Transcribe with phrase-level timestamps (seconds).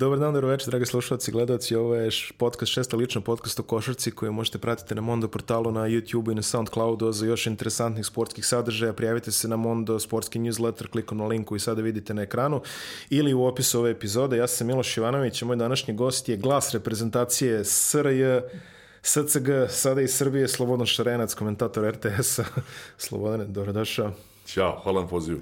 [0.00, 1.76] Dobar dan, dobro večer, dragi slušalci i gledalci.
[1.76, 5.80] Ovo je podcast, šesta lična podcast o košarci koju možete pratiti na Mondo portalu, na
[5.80, 7.12] YouTube i na Soundcloudu.
[7.12, 11.60] Za još interesantnih sportskih sadržaja prijavite se na Mondo sportski newsletter klikom na link koji
[11.60, 12.62] sada vidite na ekranu
[13.10, 14.36] ili u opisu ove epizode.
[14.36, 18.40] Ja sam Miloš Ivanović, a moj današnji gost je glas reprezentacije SRJ
[19.02, 22.44] SCG, sada iz Srbije, Slobodan Šarenac, komentator RTS-a.
[22.98, 24.12] Slobodane, dobrodošao.
[24.46, 25.40] Ćao, hvala na pozivu.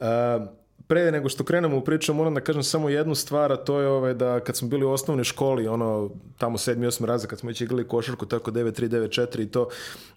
[0.00, 0.61] Uh,
[0.92, 3.88] pre nego što krenemo u priču, moram da kažem samo jednu stvar, a to je
[3.88, 6.86] ovaj, da kad smo bili u osnovnoj školi, ono, tamo 7.
[6.86, 7.04] 8.
[7.04, 9.68] razred, kad smo već igrali košarku, tako 9, 3, 9, 4 i to,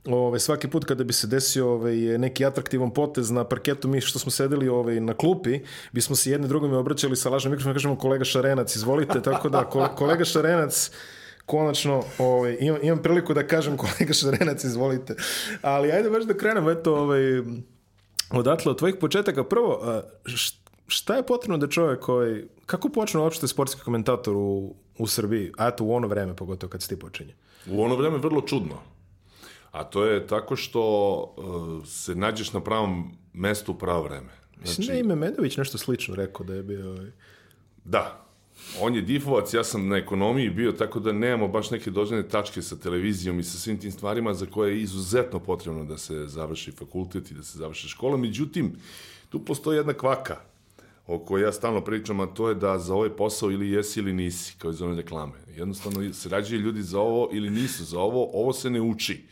[0.06, 4.20] ovaj, svaki put kada bi se desio ovaj, neki atraktivan potez na parketu, mi što
[4.20, 5.60] smo sedeli ovaj, na klupi,
[5.92, 9.64] bismo se jedni drugome obraćali sa lažnom mikrofonom, kažemo kolega Šarenac, izvolite, tako da
[9.96, 10.92] kolega Šarenac,
[11.46, 15.16] konačno ovaj, imam, imam priliku da kažem kolega Šarenac, izvolite.
[15.62, 17.22] Ali ajde baš da krenemo, eto, ovaj,
[18.32, 19.44] odatle od tvojih početaka.
[19.44, 20.65] Prvo, šta
[21.16, 25.84] je potrebno da čovjek koji, kako počne uopšte sportski komentator u, u Srbiji, a eto
[25.84, 27.36] u ono vreme, pogotovo kad se ti počinje?
[27.68, 28.76] U ono vreme vrlo čudno.
[29.72, 30.84] A to je tako što
[31.38, 34.30] uh, se nađeš na pravom mestu u pravo vreme.
[34.56, 34.70] Znači...
[34.70, 36.92] Mislim da je ime Medović nešto slično rekao da je bio...
[36.92, 37.12] Ovaj...
[37.86, 38.26] Da,
[38.82, 42.62] on je difovac, ja sam na ekonomiji bio, tako da nemamo baš neke dođene tačke
[42.62, 46.72] sa televizijom i sa svim tim stvarima za koje je izuzetno potrebno da se završi
[46.72, 48.18] fakultet i da se završi škola.
[48.18, 48.76] Međutim,
[49.30, 50.38] tu postoji jedna kvaka
[51.08, 54.14] o kojoj ja stalno pričam, a to je da za ovaj posao ili jesi ili
[54.14, 55.34] nisi, kao iz one reklame.
[55.56, 59.24] Jednostavno se rađaju ljudi za ovo ili nisu za ovo, ovo se ne uči.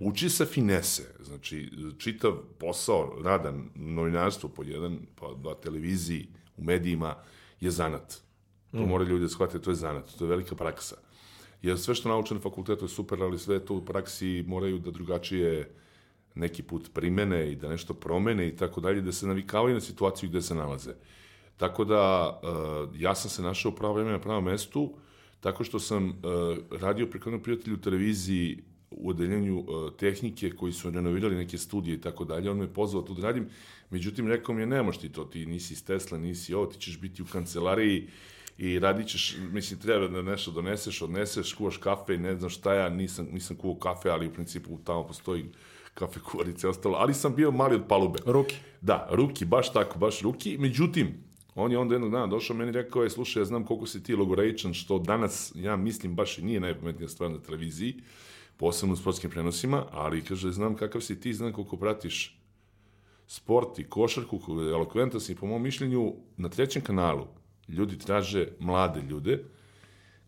[0.00, 7.14] Uči se finese, znači čitav posao, radan, novinarstvo po jedan, po dva televiziji, u medijima,
[7.60, 8.26] je zanat
[8.70, 8.88] To mm.
[8.88, 10.96] moraju ljudi da shvate, to je zanat, to je velika praksa.
[11.62, 14.90] Jer sve što nauče na fakultetu je super, ali sve to u praksi moraju da
[14.90, 15.70] drugačije
[16.36, 20.28] neki put primene i da nešto promene i tako dalje, da se navikavaju na situaciju
[20.28, 20.94] gde se nalaze.
[21.56, 24.94] Tako da, uh, ja sam se našao u pravo vreme na pravom mestu,
[25.40, 26.14] tako što sam uh,
[26.80, 32.00] radio prikladnom prijatelju u televiziji u odeljenju uh, tehnike koji su renovirali neke studije i
[32.00, 32.50] tako dalje.
[32.50, 33.48] On me pozvao tu da radim,
[33.90, 37.00] međutim rekao mi je, nemoš ti to, ti nisi iz Tesla, nisi ovo, ti ćeš
[37.00, 38.08] biti u kancelariji
[38.58, 42.74] i radit ćeš, mislim, treba da nešto doneseš, odneseš, kuvaš kafe i ne znam šta
[42.74, 45.44] ja, nisam, nisam kuvao kafe, ali u principu tamo postoji
[45.98, 48.18] kafe kuvarice i ostalo, ali sam bio mali od palube.
[48.26, 48.56] Ruki.
[48.80, 50.58] Da, ruki, baš tako, baš ruki.
[50.58, 51.14] Međutim,
[51.54, 54.02] on je onda jednog dana došao meni i rekao je, slušaj, ja znam koliko si
[54.02, 57.94] ti logoreičan, što danas, ja mislim, baš i nije najpametnija stvar na televiziji,
[58.56, 62.40] posebno u sportskim prenosima, ali kaže, znam kakav si ti, znam koliko pratiš
[63.26, 67.26] sport i košarku, elokventan si, po mom mišljenju, na trećem kanalu,
[67.68, 69.44] ljudi traže mlade ljude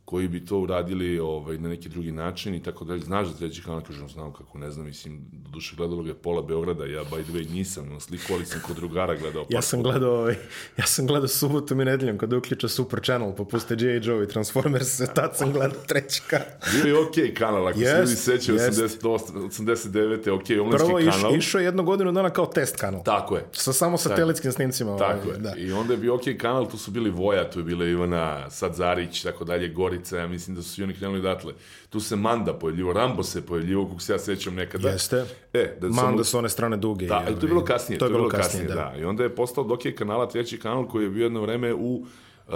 [0.09, 3.01] koji bi to uradili ovaj, na neki drugi način i tako dalje.
[3.01, 6.15] Znaš da treći kanal, kažem, znam kako, ne znam, mislim, do duše gledalo ga je
[6.15, 9.47] pola Beograda, ja by the way nisam na sliku, ali sam kod drugara gledao.
[9.49, 10.35] ja sam gledao, ovaj,
[10.77, 14.01] ja sam gledao subotom i nedeljom kada uključa Super Channel, pa puste J.J.
[14.03, 16.47] Joe i Transformers, tad sam gledao treći kanal.
[16.73, 20.19] Bio je okej okay kanal, ako yes, se ljudi sećaju, 89.
[20.19, 21.21] okej, okay, omlinski kanal.
[21.21, 23.03] Prvo iš, išao jednu godinu dana kao test kanal.
[23.05, 23.45] Tako je.
[23.53, 24.97] Sa samo satelitskim snimcima.
[24.97, 25.39] Tako ovaj, je.
[25.39, 25.55] Da.
[25.57, 28.51] I onda je bio okej okay kanal, tu su bili Voja, tu je bila Ivana
[28.51, 29.69] Sadzarić, tako dalje,
[29.99, 31.55] Gorica, ja mislim da su svi oni krenuli odatle.
[31.91, 34.89] Tu se Manda pojavljivo, Rambo se pojavljivo, kako se ja sećam nekada.
[34.89, 35.25] Jeste.
[35.53, 37.07] E, da Manda su one strane duge.
[37.07, 37.99] Da, i to je bilo kasnije.
[37.99, 38.75] To je bilo kasnije, da.
[38.75, 38.95] da.
[38.99, 41.95] I onda je postao dok je kanala, treći kanal koji je bio jedno vreme u
[41.95, 42.55] uh,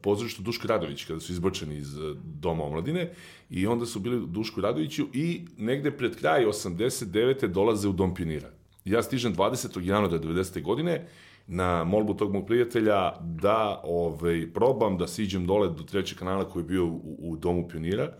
[0.00, 3.12] pozorištu Duško Radović, kada su izbačeni iz uh, Doma omladine,
[3.50, 7.46] i onda su bili Duško Radoviću i negde pred kraj 89.
[7.46, 8.50] dolaze u Dom pionira.
[8.84, 9.80] Ja stižem 20.
[9.82, 10.62] januara 90.
[10.62, 11.08] godine
[11.48, 16.62] na molbu tog mog prijatelja da ovaj, probam da siđem dole do trećeg kanala koji
[16.62, 18.12] je bio u, u Domu pionira,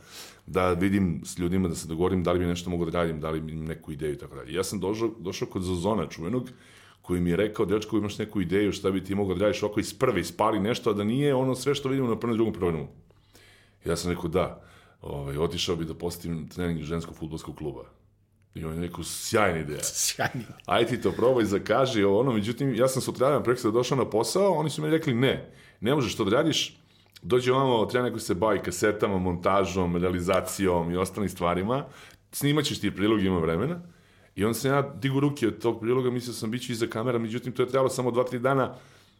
[0.46, 3.30] da vidim s ljudima, da se dogovorim da li bi nešto mogu da radim, da
[3.30, 4.54] li imam neku ideju i tako dalje.
[4.54, 6.50] Ja sam došao, došao kod Zozona čuvenog,
[7.02, 9.80] koji mi je rekao, dečko, imaš neku ideju šta bi ti mogao da radiš oko
[9.80, 12.88] iz prve, ispali nešto, a da nije ono sve što vidimo na prvom drugom programu.
[13.84, 14.62] Ja sam rekao, da,
[15.02, 17.97] ovaj, otišao bi da postim trening ženskog futbolskog kluba.
[18.60, 19.82] I on je rekao, sjajna ideja.
[20.04, 22.32] Sjajna Aj ti to probaj, zakaži ono.
[22.32, 25.50] Međutim, ja sam sutradan preko došao na posao, oni su mi rekli, ne,
[25.80, 26.76] ne možeš to da radiš,
[27.22, 31.84] dođe ovamo, treba neko se bavi kasetama, montažom, realizacijom i ostalim stvarima,
[32.32, 33.80] snimaćeš ti prilog, ima vremena.
[34.36, 37.52] I on se ja digu ruke od tog priloga, mislio sam biću iza kamera, međutim
[37.52, 38.74] to je trebalo samo 2-3 dana,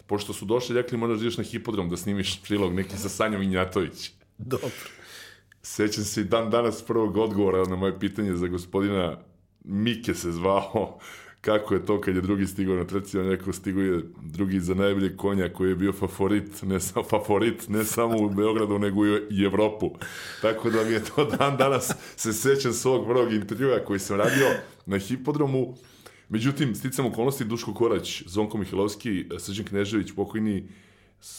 [0.06, 3.42] pošto su došli, rekli možeš da ideš na hipodrom da snimiš prilog neki sa Sanjom
[3.42, 4.10] Injatović.
[4.38, 4.70] Dobro.
[5.62, 9.18] Sećam se i dan danas prvog odgovora na moje pitanje za gospodina
[9.68, 10.98] Mike se zvao,
[11.40, 14.74] kako je to kad je drugi stigao na trci, on rekao stigo je drugi za
[14.74, 19.44] najbolje konja koji je bio favorit, ne samo favorit, ne samo u Beogradu, nego i
[19.44, 19.90] Evropu.
[20.42, 24.46] Tako da mi je to dan danas se sećam svog prvog intervjua koji sam radio
[24.86, 25.74] na hipodromu.
[26.28, 30.68] Međutim, sticam okolnosti Duško Korać, Zonko Mihajlovski, Srđan Knežević, pokojni,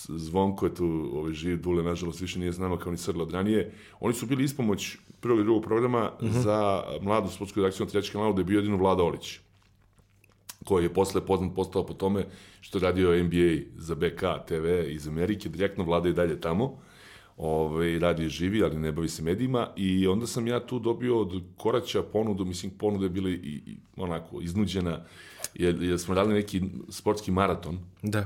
[0.07, 3.31] Zvonko je tu ovaj, živ, Dule, nažalost, više nije s nama kao ni Srla od
[3.31, 3.71] ranije.
[3.99, 8.33] Oni su bili ispomoć prvog i drugog programa za mladu sportsku redakciju na trećem kanalu,
[8.33, 9.39] gde je bio jedino Vlada Olić
[10.65, 12.25] koji je posle poznat postao po tome
[12.61, 16.77] što je radio NBA za BK TV iz Amerike, direktno vlada i dalje tamo.
[17.37, 21.21] Ove, radi je živi, ali ne bavi se medijima i onda sam ja tu dobio
[21.21, 25.05] od Koraća ponudu, mislim ponuda je bila i, i onako iznuđena,
[25.53, 28.25] jer, jer smo radili neki sportski maraton, Da.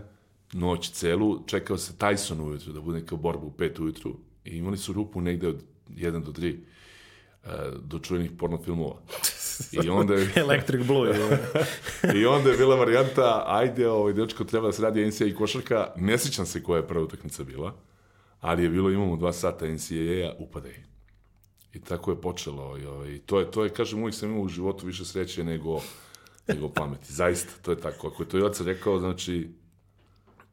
[0.53, 4.15] noć celu, čekao se Tyson ujutru, da bude neka borba u pet ujutru
[4.45, 6.57] i imali su rupu negde od 1 do 3
[7.81, 8.95] do čuvenih porno filmova.
[9.71, 11.09] I onda je, Electric Blue.
[11.09, 11.39] je.
[12.21, 15.93] I onda je bila varijanta, ajde, ovaj dečko treba da se radi NCAA i košarka,
[15.95, 17.73] ne sjećam se koja je prva utakmica bila,
[18.39, 20.83] ali je bilo, imamo dva sata NCAA-a, upadaj.
[21.73, 22.77] I tako je počelo.
[22.77, 25.81] I, ovaj, to, je, to je, kažem, uvijek sam imao u životu više sreće nego,
[26.47, 27.13] nego pameti.
[27.13, 28.07] Zaista, to je tako.
[28.07, 29.49] Ako je to Joca rekao, znači,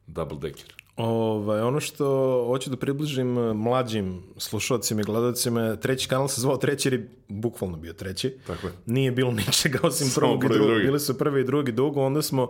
[0.07, 0.80] double decker.
[0.95, 2.05] Ovaj, ono što
[2.47, 7.09] hoću da približim eh, mlađim slušalcima i gledalcima, treći kanal se zvao treći jer je
[7.27, 8.37] bukvalno bio treći.
[8.47, 8.73] Tako je.
[8.85, 10.67] Nije bilo ničega osim Samo prvog i drugog.
[10.67, 10.85] drugi.
[10.85, 12.49] Bili su prvi i drugi dugo, onda smo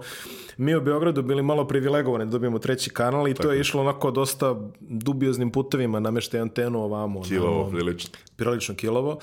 [0.57, 4.11] mi u Beogradu bili malo privilegovani da dobijemo treći kanal i to je išlo onako
[4.11, 7.21] dosta dubioznim putevima, nameštaj antenu ovamo.
[7.21, 8.09] Kilovo, onamo, prilično.
[8.35, 9.19] prilično kilovo.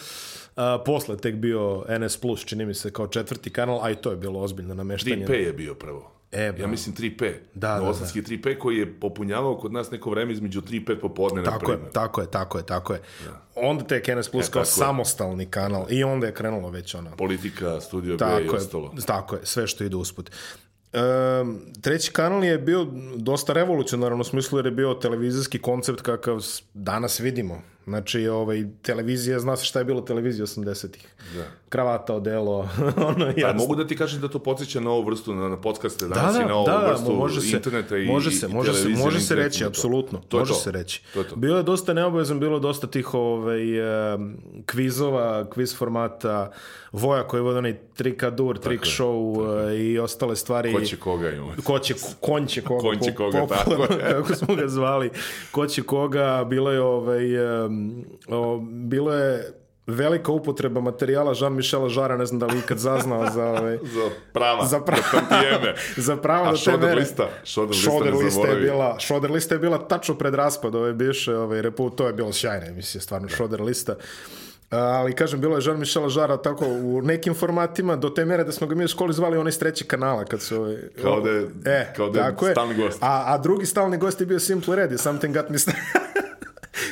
[0.57, 4.11] A, posle tek bio NS Plus, čini mi se kao četvrti kanal, a i to
[4.11, 5.27] je bilo ozbiljno nameštanje.
[5.27, 6.18] 3P je bio prvo.
[6.33, 7.33] E, ja mislim 3P.
[7.55, 11.01] Da, da, Novosadski 3P koji je popunjavao kod nas neko vreme između 3 i 5
[11.01, 11.93] popodne, na Tako je, primjer.
[11.93, 13.01] tako je, tako je, tako je.
[13.55, 14.87] Onda tek NS Plus kao E, tako je.
[14.87, 17.11] samostalni kanal i onda je krenulo već ono.
[17.11, 18.95] Politika, studio B i Tako je, ostalo.
[19.07, 20.31] tako je, sve što ide usput.
[20.93, 22.87] Um, treći kanal je bio
[23.17, 27.63] dosta revolucionaran u smislu jer je bio televizijski koncept kakav danas vidimo.
[27.89, 31.07] Znači, ovaj, televizija, zna se šta je bilo televizija 80-ih.
[31.37, 31.45] Da.
[31.69, 32.69] Kravata, odelo,
[33.09, 33.59] ono Pa jasno.
[33.59, 36.35] mogu da ti kažem da to podsjeća na ovu vrstu, na, na podcaste Da, danas
[36.35, 38.73] da, i na ovu da, da, vrstu može se, interneta i može se, i može
[38.75, 40.59] se, može se reći, apsolutno, To je može to.
[40.59, 41.03] se reći.
[41.15, 41.37] To je to.
[41.37, 43.61] Bilo je dosta neobavezno, bilo je dosta tih ovaj,
[44.67, 46.51] kvizova, kviz formata,
[46.93, 49.19] Voja koji vodi onaj trika dur, trik je, show
[49.71, 50.73] e, i ostale stvari.
[50.73, 51.53] Ko će koga imamo?
[51.65, 53.99] Ko će, konj će koga, Konj će koga, tako je.
[54.11, 55.11] kako smo ga zvali.
[55.51, 57.25] Ko će koga, bilo je, ovaj,
[58.29, 59.53] o, bilo je
[59.87, 64.65] velika upotreba materijala Jean-Michela Žara, ne znam da li ikad zaznao za, ovaj, Za prava,
[64.67, 65.03] Za prava.
[65.03, 65.75] za tantijeme.
[65.99, 67.29] za pravo A te Šoder lista?
[67.45, 70.93] Šoder lista Šoder ne lista je bila, Šoder lista je bila tačno pred raspad ove
[70.93, 73.95] bivše ovaj, repu, to je bilo sjajna emisija, stvarno, Šoder lista.
[74.71, 78.67] Ali kažem, bilo je Jean-Michel Žara tako u nekim formatima, do te mere da smo
[78.67, 80.25] ga mi u školi zvali onaj iz trećeg kanala.
[80.25, 82.99] Kad su, ovaj, Kao da je- e, kao da je stalni gost.
[83.03, 85.83] A, a drugi stalni gost je bio Simple Red, Something Got Me Started.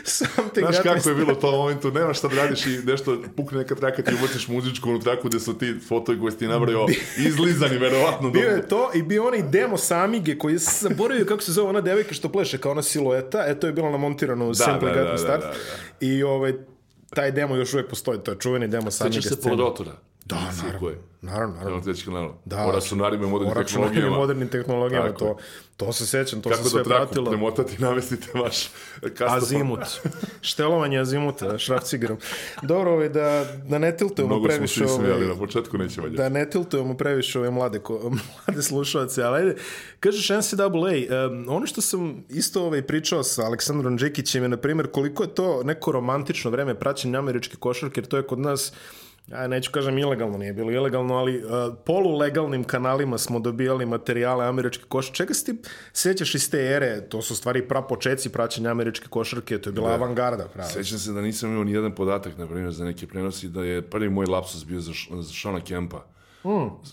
[0.04, 3.58] Something Znaš kako je bilo to u momentu, nemaš šta da radiš i nešto pukne
[3.58, 6.86] neka traka, ti ubaciš muzičku u traku gde su ti fotovi koji si ti nabrao
[7.18, 8.30] izlizani, verovatno.
[8.30, 11.80] Bio je to i bio onaj demo Samige koji se zaboravio kako se zove ona
[11.80, 15.02] devojka što pleše kao ona silueta, e to je bilo namontirano u da, Got da,
[15.02, 15.42] Me da, Start.
[15.42, 15.54] da, da.
[16.00, 16.52] I ovaj,
[17.14, 19.56] taj demo još uvijek postoji, to je čuveni demo Samige Sećaš se scene.
[20.28, 20.52] Polodotora?
[20.52, 20.78] Da, naravno.
[20.80, 20.98] Koje?
[21.22, 21.70] Naravno, naravno.
[21.70, 22.32] Evo treći kanal.
[22.44, 22.66] Da.
[22.66, 24.16] O računarima i modernim O računarima i tehnologijama.
[24.18, 25.36] modernim tehnologijama, Tako to,
[25.76, 27.30] to se sećam, to Kako se sve da traku pratilo.
[27.30, 28.68] premotati, navestite vaš
[29.02, 29.26] custom.
[29.28, 29.80] Azimut.
[30.40, 32.18] Štelovanje azimuta, šrafcigerom.
[32.62, 36.00] Dobro, ovaj, da, da ne tiltujemo Mnogo smo previše svi smijali, ovaj, na početku neće
[36.00, 36.16] valjati.
[36.16, 38.10] da ne tiltujemo previše ove mlade, ko,
[38.46, 39.56] mlade slušalce, ali ajde,
[40.00, 40.66] kažeš NCAA,
[41.26, 45.34] um, ono što sam isto ovaj pričao sa Aleksandrom Džekićem je, na primjer, koliko je
[45.34, 48.72] to neko romantično vreme praćenja američke košarke, jer to je kod nas
[49.28, 51.50] ja neću kažem ilegalno, nije bilo ilegalno, ali uh,
[51.84, 55.16] polulegalnim kanalima smo dobijali materijale američke košarke.
[55.16, 57.00] Čega se ti sjećaš iz te ere?
[57.08, 60.68] To su stvari pra počeci praćenja američke košarke, to je bila avangarda, pravo.
[60.68, 63.82] Sećam se da nisam imao ni jedan podatak, na primjer, za neke prenosi, da je
[63.82, 66.04] prvi moj lapsus bio za, za Shona Kempa.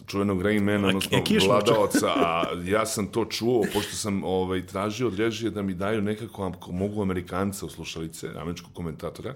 [0.07, 5.07] Čuvenog Rainmana, odnosno e, kišnog vladaoca, a ja sam to čuo, pošto sam ovaj, tražio
[5.07, 9.35] od režije da mi daju nekako, ako mogu Amerikanca u slušalice, američkog komentatora,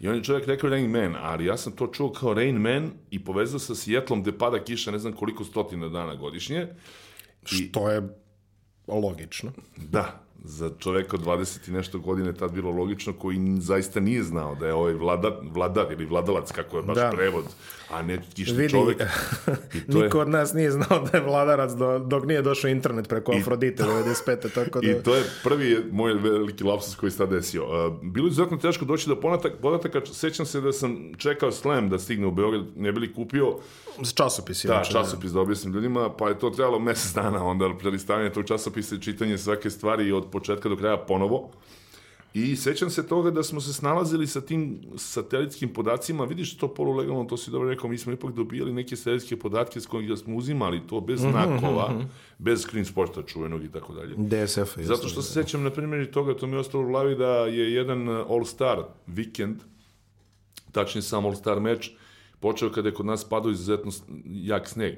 [0.00, 2.90] i on je čovjek rekao Rain Man, ali ja sam to čuo kao Rain Man
[3.10, 6.66] i povezao sa Sjetlom gde pada kiša ne znam koliko stotina dana godišnje.
[7.44, 8.08] Što je
[8.88, 9.50] logično.
[9.76, 14.54] Da, za čoveka od 20 i nešto godine tad bilo logično, koji zaista nije znao
[14.54, 17.10] da je ovaj vlada, vladar ili vladalac, kako je baš Da.
[17.14, 17.44] prevod,
[17.90, 19.02] a ne Vidi, čovek.
[19.76, 22.68] I to je, niko od nas nije znao da je vladarac do, dok nije došao
[22.68, 24.54] internet preko Afrodite 95.
[24.54, 24.90] Tako da...
[24.90, 27.90] I to je prvi moj veliki lapsus koji se desio.
[28.02, 31.98] Bilo je izuzetno teško doći do podatak, podataka, sećam se da sam čekao Slam da
[31.98, 33.56] stigne u Beograd, ne bili kupio
[34.02, 34.68] S časopisi.
[34.68, 38.44] da, inače, časopis da objasnim ljudima, pa je to trebalo mesec dana onda prelistavanje tog
[38.44, 41.50] časopisa i čitanje svake stvari od početka do kraja ponovo.
[42.36, 47.24] I sećam se toga da smo se snalazili sa tim satelitskim podacima, vidiš to polulegalno,
[47.24, 50.80] to si dobro rekao, mi smo ipak dobijali neke satelitske podatke s kojih smo uzimali
[50.88, 52.02] to bez Mhm, znakova,
[52.38, 54.14] bez screen sporta čuvenog i tako dalje.
[54.16, 54.78] DSF.
[54.78, 57.28] Zato što se sećam, na primjer, i toga, to mi je ostalo u glavi da
[57.28, 59.56] je jedan All-Star vikend,
[60.72, 61.90] tačnije sam All-Star meč,
[62.40, 63.92] počeo kada je kod nas padao izuzetno
[64.24, 64.94] jak sneg.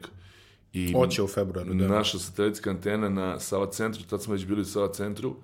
[0.72, 1.88] I Oće u februaru, da.
[1.88, 5.36] naša satelitska antena na Sava centru, tad smo već bili u Sava centru,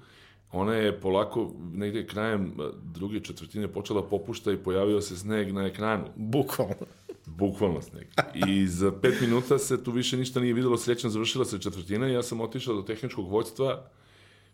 [0.55, 5.67] ona je polako, negdje krajem uh, druge četvrtine počela popušta i pojavio se sneg na
[5.67, 6.05] ekranu.
[6.17, 6.87] Bukvalno.
[7.27, 8.07] Bukvalno sneg.
[8.49, 12.13] I za pet minuta se tu više ništa nije videlo, srećan završila se četvrtina i
[12.13, 13.87] ja sam otišao do tehničkog vođstva,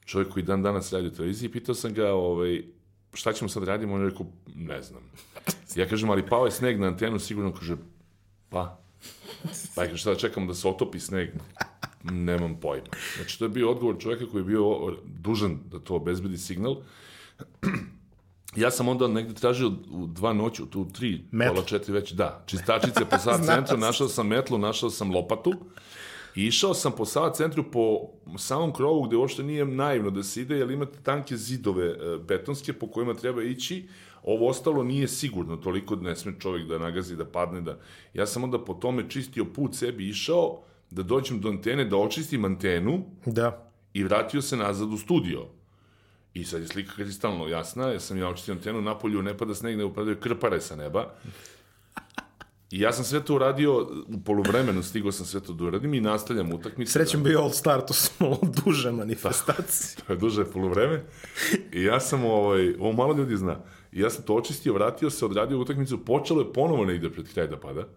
[0.05, 2.63] čovjek koji dan danas radi u televiziji, pitao sam ga, ovaj,
[3.15, 5.03] šta ćemo sad radimo, on je rekao, ne znam.
[5.75, 7.77] Ja kažem, ali pao je sneg na antenu, sigurno kaže,
[8.49, 8.81] pa.
[9.75, 11.31] Pa je šta da čekamo da se otopi sneg?
[12.05, 12.87] Nemam pojma.
[13.17, 16.77] Znači, to je bio odgovor čovjeka koji je bio dužan da to obezbedi signal.
[18.57, 21.55] Ja sam onda negde tražio u dva noću, tu tri, Metlu.
[21.55, 25.53] pola četiri već, da, čistačice po sad centru, našao sam metlu, našao sam lopatu
[26.35, 27.99] i išao sam po sad centru po
[28.39, 31.97] samom krovu gde uopšte nije naivno da se ide, jer imate tanke zidove e,
[32.29, 33.89] betonske po kojima treba ići,
[34.23, 37.79] ovo ostalo nije sigurno, toliko ne sme čovjek da nagazi, da padne, da...
[38.15, 42.45] Ja sam onda po tome čistio put sebi išao, da dođem do antene, da očistim
[42.45, 43.71] antenu, Da.
[43.95, 45.47] i vratio se nazad u studio.
[46.35, 49.79] I sad je slika kristalno jasna, jer sam ja očistio antenu, napolju ne pada sneg,
[49.79, 51.15] ne upadaju krpare sa neba.
[52.71, 56.01] I ja sam sve to uradio, u poluvremenu stigao sam sve to da uradim i
[56.01, 56.93] nastavljam utakmicu.
[56.93, 59.97] Srećem bio All Star, to su malo duže manifestacije.
[60.07, 61.05] To je duže poluvreme.
[61.73, 63.57] I ja sam, ovaj, ovo malo ljudi zna,
[63.93, 67.47] I ja sam to očistio, vratio se, odradio utakmicu, počelo je ponovo negde pred kraj
[67.47, 67.89] da pada.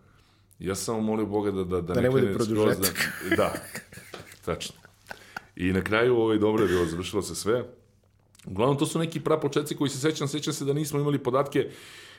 [0.63, 3.10] Ja sam samo molio Boga da, da, da, ne bude skroz produžetak.
[3.29, 3.53] Da, da,
[4.46, 4.75] tačno.
[5.55, 7.63] I na kraju ovaj, dobro je bilo, završilo se sve.
[8.46, 11.70] Uglavnom, to su neki prapočetci koji se sećam, sećam se da nismo imali podatke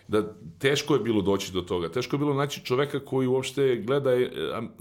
[0.08, 1.88] da teško je bilo doći do toga.
[1.88, 4.30] Teško je bilo naći čoveka koji uopšte gleda e,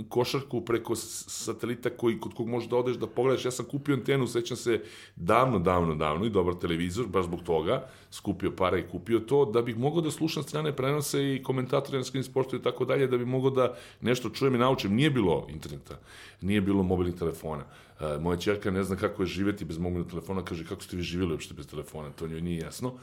[0.09, 3.45] košarku preko satelita koji, kod kog možeš da odeš da pogledaš.
[3.45, 4.81] Ja sam kupio antenu, sećam se,
[5.15, 9.61] davno, davno, davno i dobar televizor, baš zbog toga, skupio para i kupio to, da
[9.61, 13.17] bih mogao da slušam strane prenose i komentatore na screen sportu i tako dalje, da
[13.17, 14.95] bih mogao da nešto čujem i naučim.
[14.95, 15.99] Nije bilo interneta,
[16.41, 17.63] nije bilo mobilnih telefona.
[17.99, 21.03] E, moja čerka ne zna kako je živeti bez mobilnog telefona, kaže kako ste vi
[21.03, 22.93] živjeli uopšte bez telefona, to njoj nije jasno.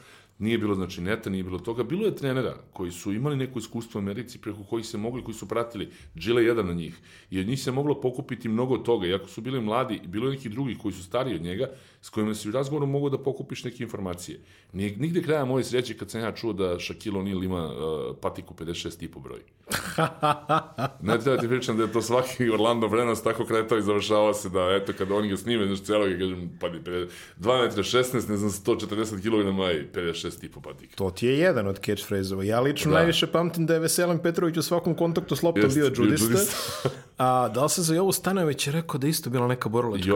[0.41, 1.83] Nije bilo znači neta, nije bilo toga.
[1.83, 5.35] Bilo je trenera koji su imali neko iskustvo u Americi preko kojih se mogli, koji
[5.35, 5.89] su pratili.
[6.17, 6.97] Džile je jedan od njih.
[7.29, 9.07] I od njih se moglo pokupiti mnogo toga.
[9.07, 11.69] Iako su bili mladi, bilo je neki drugi koji su stariji od njega,
[12.01, 14.39] s kojima si u razgovoru mogu da pokupiš neke informacije.
[14.73, 18.53] Nije, nigde kraja moje sreće kad sam ja čuo da Shaquille O'Neal ima uh, patiku
[18.53, 19.39] 56 i po broj.
[21.01, 24.49] ne treba ti pričam da je to svaki Orlando Vrenas tako kretao i završava se
[24.49, 28.37] da, eto, kada oni ga snime, znaš, celog je, kažem, pa 2 metra 16, ne
[28.37, 29.47] znam, 140 kg
[29.79, 30.95] i 56 i po patika.
[30.95, 32.43] To ti je jedan od catchphrase-ova.
[32.43, 32.97] Ja lično Da.
[32.97, 36.89] najviše pamtim da je Veselin Petrović u svakom kontaktu s loptom Jest, bio bio džudista.
[37.21, 40.09] A da li se za Jovu Stanojević je rekao da isto bila neka borilačka?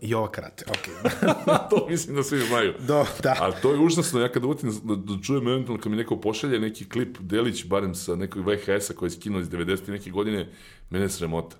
[0.00, 0.94] Jovo Karate, okej.
[1.70, 2.74] to mislim da svi znaju.
[2.86, 3.36] Do, da.
[3.40, 6.60] A to je užasno, ja kada utim da, da čujem eventualno kad mi neko pošalje
[6.60, 9.90] neki klip Delić, barem sa nekog VHS-a koji je skinuo iz 90.
[9.90, 10.52] neke godine,
[10.90, 11.56] mene je sramota.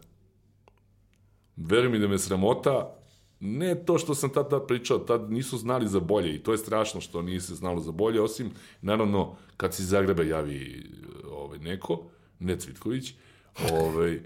[1.57, 2.97] Veruj mi da me je sramota,
[3.41, 6.59] ne to što sam tad, tad pričao, tad nisu znali za bolje i to je
[6.59, 10.91] strašno što nije se znalo za bolje, osim, naravno, kad se iz Zagreba javi
[11.31, 12.05] ovaj, neko,
[12.39, 13.15] ne Cvitković,
[13.73, 14.21] ovaj,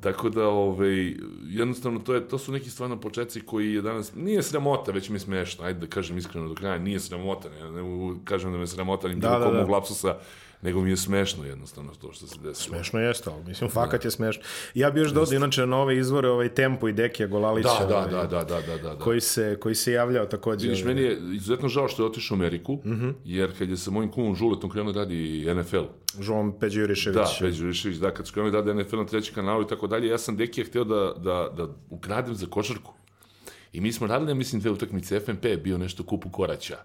[0.00, 1.14] Tako da, ovaj,
[1.48, 5.16] jednostavno, to, je, to su neki stvarno početci koji je danas, nije sramota, već mi
[5.16, 8.58] je smešno, ajde da kažem iskreno do kraja, nije sramota, ne, ne mogu kažem da
[8.58, 9.64] me sramota, ni bilo da, da, da.
[9.64, 10.18] lapsusa,
[10.62, 12.74] nego mi je smešno jednostavno to što se desilo.
[12.74, 14.42] Smešno jeste, ali mislim, fakat je smešno.
[14.74, 17.96] Ja bi još dodao inače na ove izvore ovaj Tempo i Dekija Golalića, Da, da,
[17.96, 18.94] ovaj, da, da, da, da, da.
[18.94, 18.98] da.
[18.98, 20.68] koji, se, koji se javljao takođe.
[20.68, 23.08] Vidiš, meni je izuzetno žao što je otišao u Ameriku, Mhm.
[23.24, 25.84] jer kad je sa mojim kumom Žuletom krenuo da radi NFL,
[26.20, 27.16] Žon Peđe Jurišević.
[27.16, 29.86] Da, Peđo Jurišević, da, kad su krenuli da rade NFL na treći kanalu i tako
[29.86, 32.92] dalje, ja sam Dekija hteo da, da, da ukradem za košarku.
[33.72, 36.76] I mi smo radili, mislim, dve utakmice FNP, je bio nešto kupu koraća.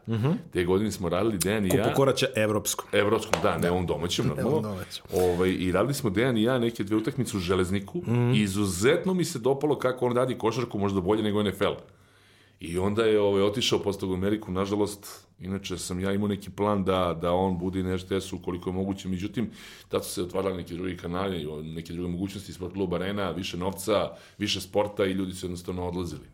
[0.54, 1.84] Te godine smo radili Dejan i ja.
[1.84, 2.90] Kupu koraća evropskom.
[2.92, 4.78] Evropskom, da, ne ovom domaćem, normalno.
[5.14, 8.02] Ovaj, I radili smo Dejan i ja neke dve utakmice u Železniku.
[8.36, 11.74] I izuzetno mi se dopalo kako on radi košarku, možda bolje nego NFL.
[12.60, 16.50] I onda je ovaj, otišao posle toga u Ameriku, nažalost, inače sam ja imao neki
[16.50, 19.50] plan da, da on bude nešto tesu koliko je moguće, međutim,
[19.90, 24.10] tad su se otvarali neki drugi kanali, neke druge mogućnosti, sport klub arena, više novca,
[24.38, 26.33] više sporta i ljudi su jednostavno odlazili.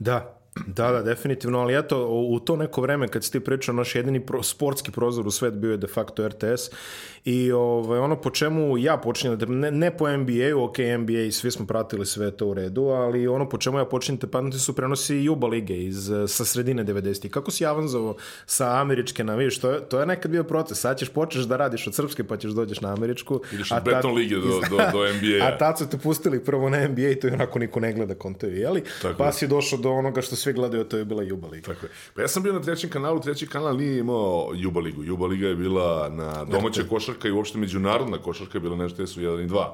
[0.00, 3.94] Da, Da, da, definitivno, ali eto, u to neko vreme kad si ti pričao, naš
[3.94, 6.70] jedini pro, sportski prozor u svet bio je de facto RTS
[7.24, 11.50] i ovaj, ono po čemu ja počinjem, da, ne, ne po NBA-u, ok, NBA, svi
[11.50, 14.72] smo pratili sve to u redu, ali ono po čemu ja počinjem te pameti su
[14.76, 17.30] prenosi Juba lige iz, sa sredine 90-ih.
[17.30, 20.98] Kako si avanzovao sa američke na, vidiš, to je, to je nekad bio proces, sad
[20.98, 23.40] ćeš počeš da radiš od srpske pa ćeš dođeš na američku.
[23.52, 25.46] Ideš od beton lige do, do, do NBA-a.
[25.48, 28.14] A tad su te pustili prvo na NBA i to je onako niko ne gleda
[28.14, 28.82] kontovi, jeli?
[29.02, 31.74] Tako pa si došao do onoga što svi gledaju, to je bila Juba Liga.
[31.74, 31.92] Tako je.
[32.14, 35.04] Pa ja sam bio na trećem kanalu, treći kanal nije imao Juba Ligu.
[35.04, 39.20] Juba Liga je bila na domaća košarka i uopšte međunarodna košarka je bila nešto su
[39.20, 39.66] 1 i 2.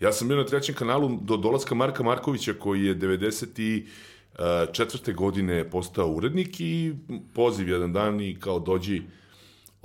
[0.00, 3.86] Ja sam bio na trećem kanalu do dolaska Marka Markovića koji je 90 i
[4.72, 6.94] četvrte godine postao urednik i
[7.34, 9.02] poziv jedan dan i kao dođi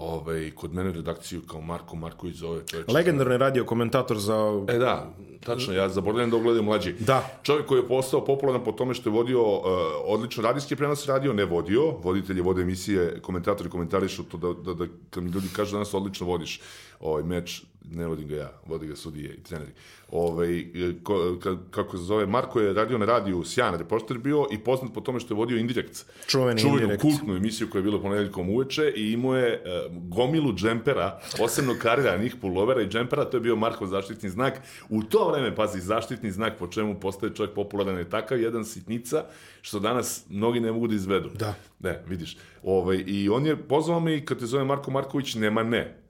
[0.02, 2.88] ovaj, kod mene redakciju kao Marko Marković zove čovječ.
[2.88, 4.64] Legendarni radio komentator za...
[4.68, 5.14] E da,
[5.46, 6.94] tačno, ja zaboravljam da ogledam mlađi.
[7.00, 7.40] Da.
[7.44, 9.64] Čovjek koji je postao popularan po tome što je vodio uh,
[10.06, 14.86] odlično radijski prenos radio, ne vodio, voditelji vode emisije, komentatori komentarišu to da, da, da,
[15.10, 16.62] kad mi ljudi kažu danas odlično vodiš
[17.00, 19.72] ovaj meč, ne vodim ga ja, vodi ga sudije i treneri.
[20.12, 20.66] Ovaj,
[21.04, 24.94] ko, ka, kako se zove, Marko je radio na radiju, sjajan reporter bio i poznat
[24.94, 26.06] po tome što je vodio Indirekt.
[26.28, 27.02] Čuveni Čuvenu Indirekt.
[27.02, 32.36] kultnu emisiju koja je bila ponedeljkom uveče i imao je uh, gomilu džempera, posebno kariranih
[32.42, 34.62] pulovera i džempera, to je bio Markov zaštitni znak.
[34.90, 39.24] U to vreme, pazi, zaštitni znak po čemu postaje čovjek popularan je takav jedan sitnica,
[39.62, 41.30] što danas mnogi ne mogu da izvedu.
[41.40, 41.54] Da.
[41.80, 42.38] Ne, vidiš.
[42.64, 46.01] Ovaj, I on je pozvao me i kad te zove Marko Marković, nema ne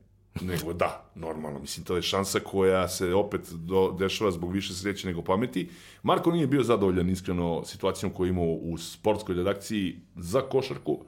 [0.42, 1.60] nego da, normalno.
[1.60, 5.70] Mislim, to je šansa koja se opet do, dešava zbog više sreće nego pameti.
[6.04, 11.06] Marko nije bio zadovoljan iskreno situacijom koju imao u sportskoj redakciji za košarku.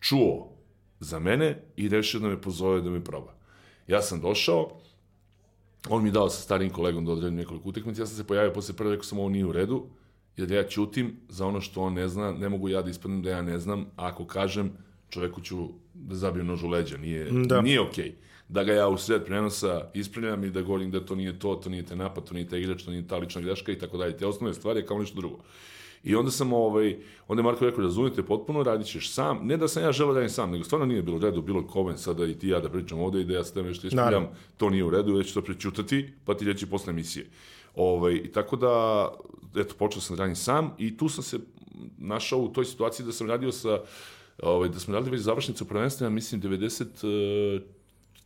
[0.00, 0.48] Čuo
[1.00, 3.34] za mene i rešio da me pozove da me proba.
[3.86, 4.80] Ja sam došao,
[5.88, 8.76] on mi dao sa starim kolegom da odredim nekoliko utekmica, ja sam se pojavio posle
[8.76, 9.86] prve, rekao sam ovo nije u redu,
[10.36, 13.30] jer ja ćutim za ono što on ne zna, ne mogu ja da ispadnem da
[13.30, 14.72] ja ne znam, a ako kažem,
[15.08, 17.60] čoveku ću da zabijem nož u leđa, nije, da.
[17.60, 18.04] nije okej.
[18.04, 21.54] Okay da ga ja u sred prenosa ispravljam i da govorim da to nije to,
[21.54, 23.96] to nije te napad, to nije te igrač, to nije ta lična greška i tako
[23.96, 24.16] dalje.
[24.16, 25.38] Te osnovne stvari kao nešto drugo.
[26.04, 26.96] I onda sam ovaj,
[27.28, 29.46] onda je Marko rekao, razumite potpuno, radit ćeš sam.
[29.46, 31.96] Ne da sam ja želeo da radim sam, nego stvarno nije bilo redu, bilo kome
[31.96, 34.70] sada i ti ja da pričam ovde i da ja s tebe što ispravljam, to
[34.70, 37.26] nije u redu, već to prećutati, pa ti reći posle emisije.
[37.74, 39.08] Ovaj, i tako da,
[39.56, 41.38] eto, počeo sam da radim sam i tu sam se
[41.98, 43.80] našao u toj situaciji da sam radio sa,
[44.42, 47.60] ovaj, da smo radili već završnicu prvenstva, mislim, 90,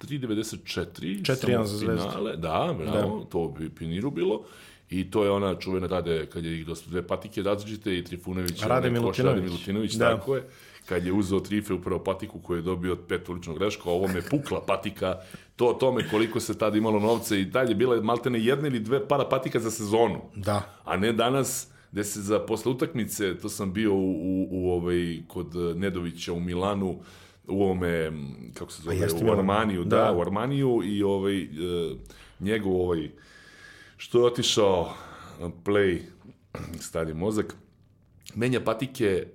[0.01, 1.23] 3.94.
[1.23, 2.09] 4-1 za zvezdu.
[2.37, 3.31] Da, bravo, da.
[3.31, 4.45] to bi Piniru bilo.
[4.91, 8.63] I to je ona čuvena rade, kad je ih dosta dve patike različite i Trifunović.
[8.63, 9.37] Rade Milutinović.
[9.37, 10.17] Rade Milutinović, da.
[10.17, 10.49] tako je.
[10.87, 14.23] Kad je uzeo Trife upravo patiku koju je dobio od pet uličnog greška, ovo me
[14.23, 15.17] pukla patika,
[15.57, 18.81] to o tome koliko se tada imalo novce i dalje bila je maltene jedna ili
[18.81, 20.21] dve para patika za sezonu.
[20.37, 20.81] Da.
[20.85, 25.19] A ne danas gde se za posle utakmice, to sam bio u, u, u ovaj,
[25.27, 27.01] kod Nedovića u Milanu,
[27.49, 28.13] u ovome,
[28.55, 29.97] kako se zove, u Armaniju, da.
[29.97, 31.99] da, u Armaniju i ovaj, uh,
[32.41, 33.11] njegov ovaj,
[33.97, 34.95] što je otišao
[35.65, 36.01] play,
[36.81, 37.55] stari mozak,
[38.35, 39.27] menja patike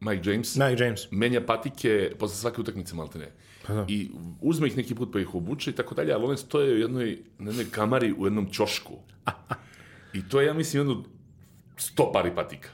[0.00, 0.56] Mike James.
[0.56, 1.00] Mike James.
[1.10, 3.32] Menja patike posle svake utakmice maltene.
[3.66, 3.86] Pa da.
[3.88, 6.78] I uzme ih neki put pa ih obuče i tako dalje, ali one stoje u
[6.78, 8.98] jednoj, na jednoj kamari u jednom ćošku.
[10.14, 11.04] I to je, ja mislim, jedno
[11.76, 12.68] sto pari patika.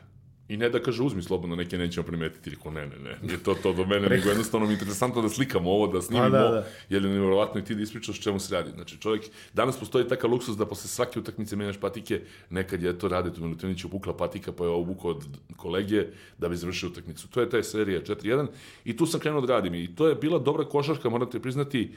[0.50, 3.54] I ne da kaže uzmi slobodno, neke nećemo primetiti, reko ne, ne, ne, nije to
[3.54, 6.66] to do mene, nego jednostavno mi je interesantno da slikamo ovo, da snimimo, da, da.
[6.88, 8.70] jer je nevjerovatno i ti da ispričaš čemu se radi.
[8.74, 13.08] Znači čovjek, danas postoji takav luksus da posle svake utakmice menjaš patike, nekad je to
[13.08, 15.24] rade, tu Milutinović upukla patika, pa je obukao od
[15.56, 16.06] kolege
[16.38, 17.28] da bi završio utakmicu.
[17.28, 18.46] To je ta serija 4-1
[18.84, 21.92] i tu sam krenuo da radim i to je bila dobra košarka, morate priznati,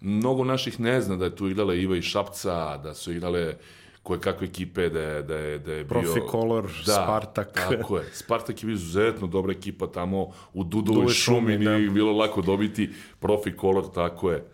[0.00, 3.54] mnogo naših ne zna da je tu igrala Iva i Šapca, da su igrale
[4.02, 6.00] koje kakve ekipe da je, da je, da je bio...
[6.00, 7.52] Profi Color, da, Spartak.
[7.52, 8.04] Tako je.
[8.12, 11.76] Spartak je bio izuzetno dobra ekipa tamo u Dudovoj šumi, da.
[11.76, 14.44] nije bilo lako dobiti Profi Color, tako je.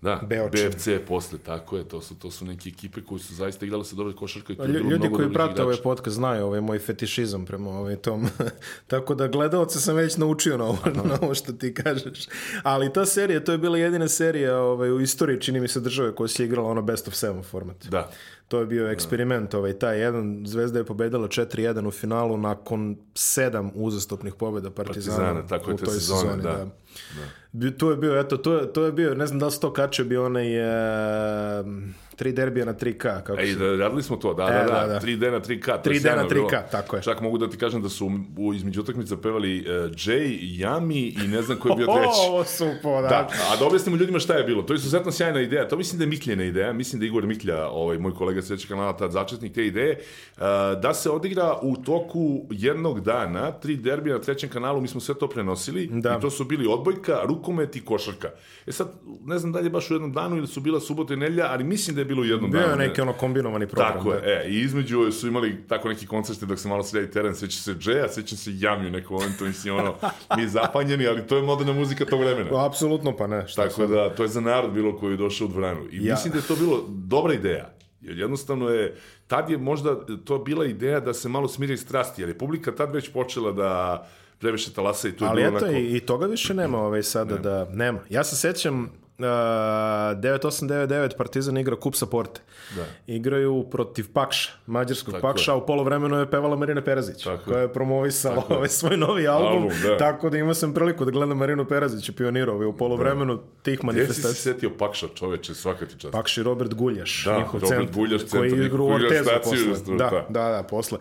[0.00, 0.70] Da, Beočin.
[0.70, 3.96] BFC posle, tako je, to su, to su neke ekipe koji su zaista igrali sa
[3.96, 4.52] dobre košarka.
[4.52, 8.26] I tu Lj, ljudi koji prate ovaj podcast znaju ovaj moj fetišizam prema ovaj tom.
[8.86, 12.26] Tako da gledalce sam već naučio na ovo, na ovo što ti kažeš.
[12.62, 16.14] Ali ta serija, to je bila jedina serija ovaj, u istoriji, čini mi se države
[16.14, 17.86] koja se igrala ono best of seven format.
[17.86, 18.10] Da.
[18.48, 23.70] To je bio eksperiment, ovaj, taj jedan, Zvezda je pobedila 4-1 u finalu nakon sedam
[23.74, 26.20] uzastopnih pobjeda Partizana, Partizana tako u toj sezoni.
[26.20, 26.52] sezoni, da.
[26.52, 26.66] da.
[27.52, 29.60] Bi- Tu je bio, eto, to je, to je bio, ne znam da li se
[29.60, 31.64] to kačio, bio onaj e,
[32.16, 32.98] tri derbija na 3K.
[32.98, 35.00] Kako Ej, da, radili smo to, da, E, da, da, da, da.
[35.00, 35.82] 3D na 3K.
[35.82, 36.48] to je 3D sjajno na bilo.
[36.48, 37.02] 3K, tako je.
[37.02, 38.06] Čak mogu da ti kažem da su
[38.38, 42.20] u, između utakmica pevali uh, Jay, Yami i ne znam ko je bio treći.
[42.28, 43.14] Ovo su podaci.
[43.36, 44.62] Da, a da objasnimo ljudima šta je bilo.
[44.62, 45.68] To je izuzetno sjajna ideja.
[45.68, 46.72] To mislim da je Mikljena ideja.
[46.72, 49.98] Mislim da je Igor Miklja, ovaj, moj kolega sveći kanala, tad začetnik te ideje,
[50.36, 50.42] uh,
[50.82, 54.80] da se odigra u toku jednog dana tri derbija na trećem kanalu.
[54.80, 55.88] Mi smo sve to prenosili.
[55.92, 56.16] Da.
[56.18, 58.28] I to su bili odbojka, rukomet i košarka.
[58.66, 58.88] E sad,
[59.24, 61.46] ne znam da li je baš u jednom danu ili su bila subota i nedjelja,
[61.50, 62.72] ali mislim da je bilo u jednom Bio danu.
[62.82, 63.92] je neki ono kombinovani program.
[63.92, 64.26] Tako je, da.
[64.26, 67.74] e, i između su imali tako neki koncerti dok se malo sredi teren, seća se
[67.74, 69.94] Džeja, seća se Jami u nekom momentu, mislim, ono,
[70.36, 72.66] mi zapanjeni, ali to je moderna muzika tog vremena.
[72.66, 73.48] Apsolutno pa ne.
[73.48, 75.80] Šta Tako da, to je za narod bilo koji je došao u dvoranu.
[75.90, 76.14] I Ja.
[76.14, 77.74] mislim da je to bilo dobra ideja.
[78.00, 78.96] Jer jednostavno je,
[79.26, 82.94] tad je možda to bila ideja da se malo smiri strasti, jer je publika tad
[82.94, 84.06] već počela da
[84.38, 85.80] previše talasa i je Ali bilo eto, onako...
[85.80, 87.98] i, i toga više nema ovaj sada da nema.
[88.08, 88.82] Ja se sećam
[89.18, 92.40] uh, 9899 Partizan igra Kup sa Porte.
[92.76, 92.84] Da.
[93.06, 97.60] Igraju protiv Pakša, mađarskog Tako Pakša, a u polovremenu je pevala Marina Perazić, Tako koja
[97.60, 99.96] je promovisala ovaj svoj novi album, Album, da.
[99.96, 103.44] tako da imao sam priliku da gledam Marinu Perazić i pionirao ovaj, u polovremenu tih
[103.62, 104.52] Gdje si se manifestacija.
[104.54, 106.12] setio Pakša, čoveče, svaka ti čast.
[106.12, 109.96] Pakš i Robert Guljaš, Da, njihov Robert centar, Guljaš, koji centar, igru u Ortezu posle.
[109.96, 110.04] da.
[110.10, 110.98] Da, da, da, posle.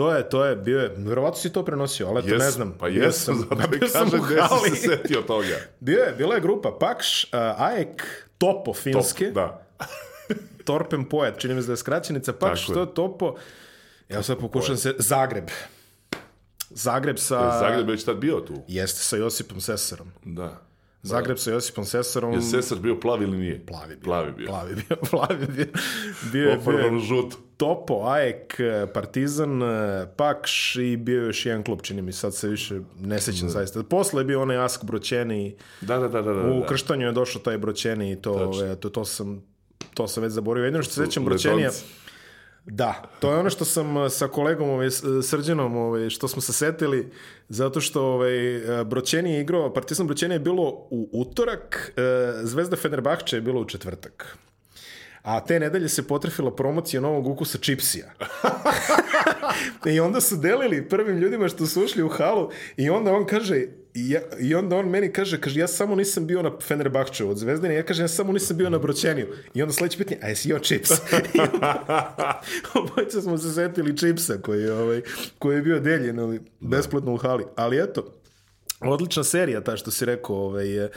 [0.00, 2.74] To je, to je, bio je, verovatno si to prenosio, ali eto, Jes, ne znam.
[2.78, 5.56] Pa Bio jesam, zato bio i sam kažem gde si se setio toga.
[5.80, 9.66] Bio je, bila je grupa Pakš, uh, Ajek, Topo finske, Da.
[10.66, 13.34] Torpen Poet, čini mi se da je skraćenica Pakš, to je Topo.
[14.08, 15.48] Evo sad pokušam se, Zagreb.
[16.70, 17.58] Zagreb sa...
[17.60, 18.54] Zagreb je već tad bio tu.
[18.68, 20.12] Jeste, sa Josipom Sesarom.
[20.24, 20.69] Da.
[21.02, 22.32] Zagreb sa Josipom Sesarom.
[22.32, 23.66] Je Sesar bio plavi ili nije?
[23.66, 24.04] Plavi bio.
[24.04, 24.46] Plavi bio.
[24.46, 25.66] Plavi bio, plavi bio.
[26.32, 27.34] Bio je, bio žut.
[27.56, 28.60] Topo, Ajek,
[28.94, 29.60] Partizan,
[30.16, 33.82] Pakš i bio je još jedan klub, čini mi sad se više ne sećam zaista.
[33.82, 36.32] Posle je bio onaj Ask Broćeni, Da, da, da, da.
[36.32, 36.66] da, u da.
[36.66, 39.42] krštanju je došao taj Broćeni i to, ove, to, to sam
[39.94, 40.66] to sam već zaboravio.
[40.66, 41.84] Jedino što se sećam Broćenija, Letonci.
[42.64, 46.42] Da, to je ono što sam uh, sa kolegom ovaj, s- Srđanom, ovaj, što smo
[46.42, 47.12] se setili,
[47.48, 51.92] zato što ovaj, uh, Broćeni je igrao, Partizan Broćeni je bilo u utorak,
[52.42, 54.36] Zvezda Fenerbahče je bilo u četvrtak.
[55.22, 58.10] A te nedelje se potrefila promocija novog ukusa čipsija.
[59.94, 63.64] I onda su delili prvim ljudima što su ušli u halu i onda on kaže
[63.94, 67.36] i, ja, i onda on meni kaže, kaže ja samo nisam bio na Fenerbahču od
[67.36, 69.26] Zvezdine, ja kažem ja samo nisam bio na Broćeniju.
[69.54, 70.90] I onda sledeće pitanje, a jesi jeo čips?
[72.74, 75.02] Obojica smo se setili čipsa koji ovaj,
[75.38, 77.44] koji je bio deljen ovaj, besplatno u hali.
[77.56, 78.14] Ali eto,
[78.80, 80.88] odlična serija ta što si rekao ovaj,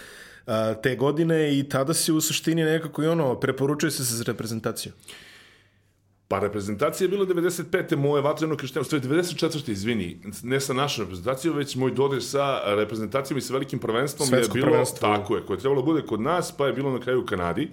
[0.83, 4.91] te godine i tada si u suštini nekako i ono, preporučuje se za reprezentaciju.
[6.33, 7.95] Pa reprezentacija je bila 95.
[7.95, 9.69] moje vatreno krštenje, je 94.
[9.69, 14.57] izvini, ne sa našom reprezentacijom, već moj dodir sa reprezentacijom i sa velikim prvenstvom Svetsko
[14.57, 14.99] je bilo, prvenstvo.
[14.99, 17.25] tako je, koje je trebalo da bude kod nas, pa je bilo na kraju u
[17.25, 17.69] Kanadi.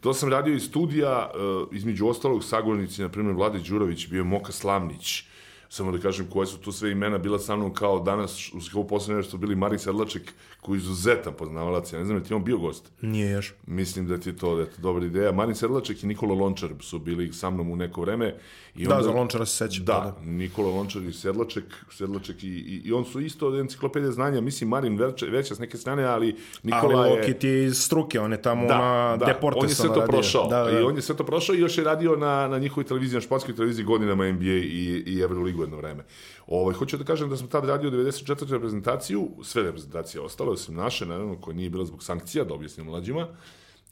[0.00, 4.52] To sam radio iz studija, uh, između ostalog sagovornici, na primjer Vlade Đurović, bio Moka
[4.52, 5.24] Slavnić,
[5.68, 8.86] samo da kažem koje su tu sve imena bila sa mnom kao danas, uz kao
[8.86, 12.44] poslednje što bili Marin Sedlaček, koji je izuzetan poznavalac, ja ne znam, je ti on
[12.44, 12.92] bio gost?
[13.00, 13.54] Nije još.
[13.66, 15.32] Mislim da ti je to, da je to dobra ideja.
[15.32, 18.36] Marin Sedlaček i Nikola Lončar su bili sa mnom u neko vreme.
[18.74, 19.84] I Da, onda- za Lončara se sećam.
[19.84, 24.40] Da, Nikola Lončar i Sedlaček, Sedlaček i, i, i on su isto od enciklopedije znanja,
[24.40, 27.16] mislim Marin veća, veća s neke strane, ali Nikola Ali je...
[27.16, 29.94] Lokit je iz struke, on je tamo Da, na da, Deportes on je sve to
[29.94, 30.06] radio.
[30.06, 30.48] prošao.
[30.48, 30.70] Da, da.
[30.70, 33.20] I on je sve to prošao i još je radio na, na njihovoj televiziji, na
[33.20, 36.04] španskoj televiziji godinama NBA i, i Euroligu jedno vreme.
[36.46, 38.50] Ovaj, hoću da kažem da sam tad radio 94.
[38.50, 43.28] reprezentaciju, sve reprezentacije ostale, osim naše, naravno, koja nije bila zbog sankcija, da objasnim mlađima.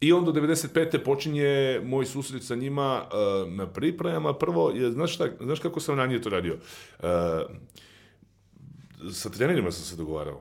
[0.00, 1.04] I onda do 95.
[1.04, 4.34] počinje moj susret sa njima uh, na pripremama.
[4.34, 6.56] Prvo, je, znaš, šta, znaš kako sam ranije to radio?
[6.98, 7.06] Uh,
[9.12, 10.40] sa trenerima sam se dogovarao.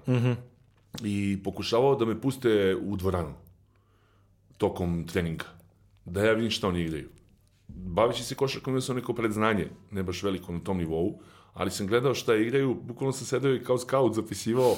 [1.03, 3.33] I pokušavao da me puste u dvoranu
[4.57, 5.45] tokom treninga.
[6.05, 7.09] Da ja vidim šta oni igraju.
[7.67, 11.19] Bavići se košarkom imao sam neko predznanje, ne baš veliko na tom nivou,
[11.59, 14.75] ali sam gledao šta igraju, bukvalno sam sedeo i kao scout zapisivao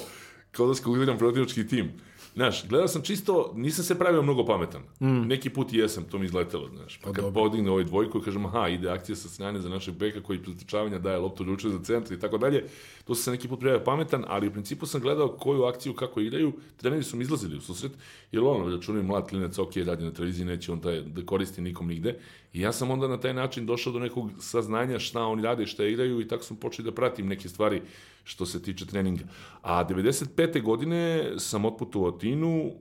[0.52, 1.92] kao da skaudiram protivnički tim.
[2.34, 4.82] Znaš, gledao sam čisto, nisam se pravio mnogo pametan.
[5.00, 5.28] Mm.
[5.28, 7.00] Neki put i jesam, to mi izletelo, znaš.
[7.04, 10.22] Pa kad podigne ovaj dvojku i kažem, aha, ide akcija sa strane za našeg beka
[10.24, 12.64] koji pretrčavanja daje loptu ruče za centar i tako dalje.
[13.06, 16.22] To sam se neki put pravio pametan, ali u principu sam gledao koju akciju, kako
[16.22, 16.54] igraju.
[16.78, 17.92] Treneri su mi izlazili u susret,
[18.32, 21.88] jer ono, računaju mlad klinac, ok, radi na televiziji, neće on taj, da koristi nikom
[21.88, 22.20] nigde.
[22.54, 25.86] I ja sam onda na taj način došao do nekog saznanja šta oni rade, šta
[25.86, 27.82] igraju i tako sam počeo da pratim neke stvari
[28.24, 29.24] što se tiče treninga.
[29.62, 30.62] A 95.
[30.62, 32.72] godine sam otputovao Tinu,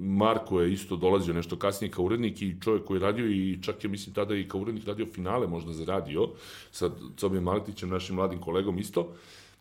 [0.00, 3.84] Marko je isto dolazio nešto kasnije kao urednik i čovjek koji je radio i čak
[3.84, 6.28] je mislim tada i kao urednik radio finale možda za radio
[6.70, 9.14] sa Cobijem Maletićem, našim mladim kolegom isto.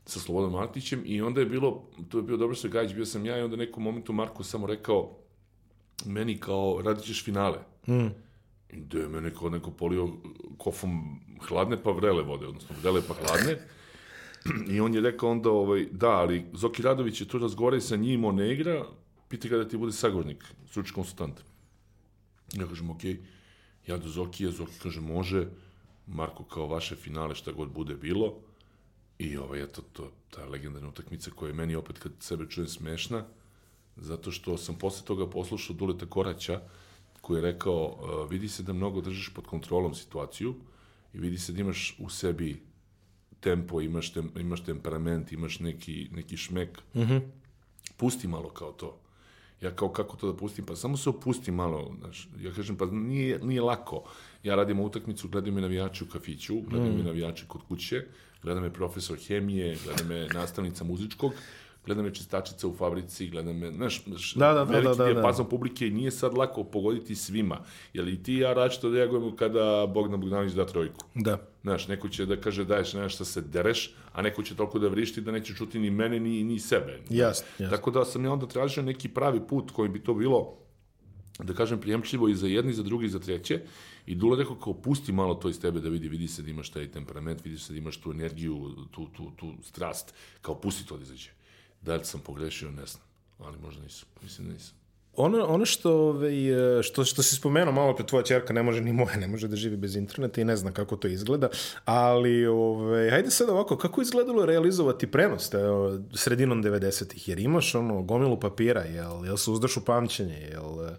[0.05, 3.25] sa Slobodom Martićem i onda je bilo, to je bio dobro sve Gajić, bio sam
[3.25, 5.17] ja i onda nekom momentu Marko samo rekao
[6.05, 7.57] meni kao, radit ćeš finale.
[7.87, 8.26] Mm.
[8.73, 10.09] Da je mene kao neko polio
[10.57, 13.57] kofom hladne pa vrele vode, odnosno vrele pa hladne.
[14.73, 18.25] I on je rekao onda, ovaj, da, ali Zoki Radović je tu razgovaraj sa njim,
[18.25, 18.85] on ne igra,
[19.27, 21.41] piti kada ti bude sagovornik, stručni konsultant.
[22.53, 23.19] Ja kažem, okej, okay.
[23.87, 25.47] ja do Zokija, Zoki kaže, može,
[26.07, 28.35] Marko kao vaše finale, šta god bude bilo.
[29.19, 33.25] I ovaj, eto, to, ta legendarna utakmica koja je meni opet kad sebe čujem smešna,
[33.95, 36.61] zato što sam posle toga poslušao Duleta Koraća,
[37.27, 40.55] koji je rekao, uh, vidi se da mnogo držiš pod kontrolom situaciju
[41.13, 42.61] i vidi se da imaš u sebi
[43.39, 46.79] tempo, imaš, tem, imaš temperament, imaš neki, neki šmek.
[46.93, 47.21] Mm -hmm.
[47.97, 48.99] Pusti malo kao to.
[49.61, 50.65] Ja kao kako to da pustim?
[50.65, 51.95] Pa samo se opusti malo.
[51.99, 54.03] Znaš, ja kažem, pa nije, nije lako.
[54.43, 56.97] Ja radim utakmicu, gledam me navijači u kafiću, gledam mm.
[56.97, 58.05] me navijači kod kuće,
[58.43, 61.33] gledam me profesor hemije, gledam me nastavnica muzičkog,
[61.87, 64.03] gleda me čistačica u fabrici, gleda me, znaš,
[64.35, 65.13] da, da, da, veliki da, da, da.
[65.13, 67.59] dijapazon publike i nije sad lako pogoditi svima.
[67.93, 71.05] Jer i ti i ja različito reagujemo kada Bogdan Bogdanović da trojku.
[71.15, 71.37] Da.
[71.61, 75.21] Znaš, neko će da kaže daješ nešto se dereš, a neko će toliko da vrišti
[75.21, 76.99] da neće čuti ni mene, ni, ni sebe.
[77.09, 77.77] Jasno, jasno.
[77.77, 80.57] Tako da sam ja onda tražio neki pravi put koji bi to bilo
[81.43, 83.61] da kažem, prijemčivo i za jedni, i za drugi, i za treće.
[84.05, 86.69] I Dula rekao kao, pusti malo to iz tebe da vidi, vidi se da imaš
[86.69, 90.97] taj temperament, vidi se da imaš tu energiju, tu, tu, tu strast, kao pusti to
[90.97, 91.29] da izađe.
[91.81, 93.03] Da li sam pogrešio, ne znam.
[93.39, 94.09] Ali možda nisam.
[94.23, 94.77] Mislim da nisam.
[95.17, 96.33] Ono, ono što, ovaj,
[96.83, 99.55] što, što si spomenuo malo pre, tvoja čerka ne može ni moja, ne može da
[99.55, 101.49] živi bez interneta i ne zna kako to izgleda,
[101.85, 105.57] ali ovaj, hajde sad ovako, kako izgledalo realizovati prenos te,
[106.15, 110.89] sredinom 90-ih, jer imaš ono gomilu papira, jel, jel se uzdaš u pamćenje, jel,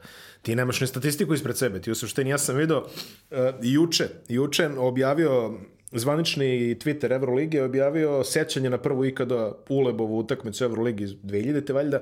[0.42, 4.68] ti nemaš ni statistiku ispred sebe, ti u suštini, ja sam vidio uh, juče, juče
[4.78, 5.60] objavio
[5.92, 11.72] zvanični Twitter Evrolige objavio sećanje na prvu ikada Ulebovu utakmicu Euroligi iz 2000.
[11.72, 12.00] valjda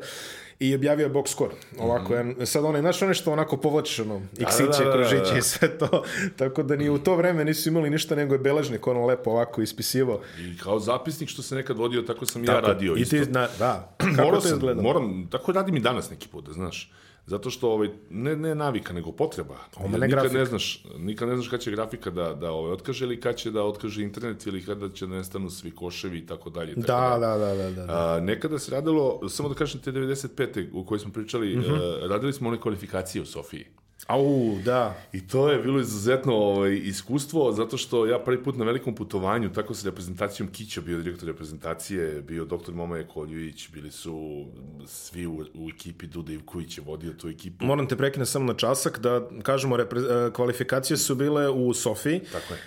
[0.59, 1.55] i objavio box score.
[1.79, 2.46] Ovako, mm -hmm.
[2.46, 5.38] sad onaj, znaš ono što onako povlačiš ono, x-iće, da, da, kružiće da, da.
[5.38, 6.05] i sve to.
[6.38, 9.62] Tako da ni u to vreme nisu imali ništa nego je beležnik ono lepo ovako
[9.62, 10.20] ispisivo.
[10.38, 13.16] I kao zapisnik što se nekad vodio, tako sam tako, ja radio i isto.
[13.16, 14.83] Ti, na, da, kako to izgleda?
[14.83, 16.92] Moram, tako radim i danas neki put, da znaš.
[17.26, 19.56] Zato što ovaj ne ne navika nego potreba.
[19.80, 20.38] Ne nikad grafika.
[20.38, 23.50] ne znaš, nikad ne znaš kad će grafika da da ovaj otkaže ili kad će
[23.50, 26.74] da otkaže internet ili kada će da nestanu svi koševi i tako dalje.
[26.74, 27.84] Da, da, da, da, da.
[27.88, 30.68] A, nekada se radilo, samo da kažem te 95.
[30.72, 32.02] u kojoj smo pričali, mm -hmm.
[32.04, 33.66] uh, radili smo one kvalifikacije u Sofiji.
[34.06, 34.94] Au, da.
[35.12, 39.52] I to je bilo izuzetno ovaj, iskustvo, zato što ja prvi put na velikom putovanju,
[39.52, 44.44] tako sa reprezentacijom Kića, bio direktor reprezentacije, bio doktor Momaje Koljujić, bili su
[44.86, 47.64] svi u, u ekipi, Duda Ivković je vodio tu ekipu.
[47.64, 50.00] Moram te prekinuti samo na časak, da kažemo, repre,
[50.32, 52.20] kvalifikacije su bile u Sofiji.
[52.32, 52.60] Tako je.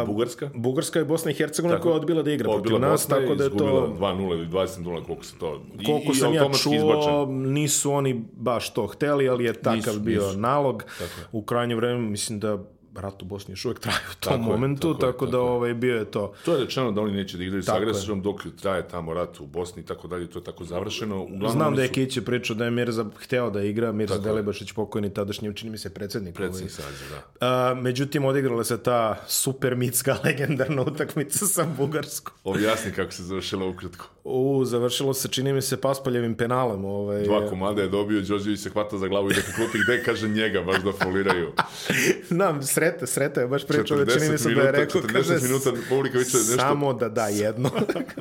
[0.00, 0.50] Uh, Bugarska.
[0.54, 3.50] Bugarska i Bosna i Hercegovina koja je odbila da igra protiv nas, tako da je
[3.50, 3.96] to...
[4.00, 5.62] 2-0 ili 20-0, koliko se to...
[5.86, 7.52] Koliko I, sam i ja čuo, izbačen.
[7.52, 10.38] nisu oni baš to hteli, ali je takav Nisu, bio nisu.
[10.38, 10.85] nalog.
[11.32, 12.58] U krajnje vreme, mislim da
[13.00, 15.32] rat u Bosni još uvek traje u tom Tako je, momentu, tako je, tako, da
[15.32, 15.50] tako je.
[15.50, 16.34] ovaj, bio je to.
[16.44, 17.78] To je rečeno da oni neće da igraju sa je.
[17.78, 21.22] agresorom dok traje tamo rat u Bosni i tako dalje, to je tako završeno.
[21.22, 24.28] Uglavnom, Znam da je su Kiće pričao da je Mirza hteo da igra, Mirza Tako
[24.28, 24.32] je.
[24.32, 26.34] Delibašić pokojni tadašnji, čini mi se, predsednik.
[26.34, 27.46] Predsjednik saziva, da.
[27.46, 32.34] A, međutim, odigrala se ta super mitska legendarna utakmica sa Bugarskom.
[32.44, 34.06] Objasni kako se završila ukratko.
[34.24, 36.84] U, završilo se, čini mi se, paspaljevim penalom.
[36.84, 40.28] Ovaj, Dva komada je dobio, Đorđević se hvata za glavu i da klupi gde kaže
[40.28, 41.52] njega, baš da foliraju.
[42.28, 45.34] Znam, sreta, sreta je baš pričao da čini mi se da je rekao, 40 kaže,
[45.42, 46.56] minuta publika viče nešto...
[46.56, 47.70] samo da da jedno.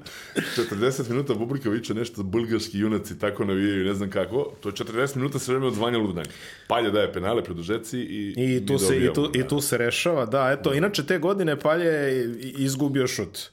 [0.71, 4.51] 40 minuta publika viče nešto bulgarski junaci tako navijaju, ne znam kako.
[4.60, 6.30] To je 40 minuta sve vreme odzvanja ludanje.
[6.67, 8.34] Palja daje penale produžeci i...
[8.38, 11.60] I tu, se, i, tu, dobijamo, I tu se rešava, da, eto, inače te godine
[11.60, 13.49] Palje je izgubio šut.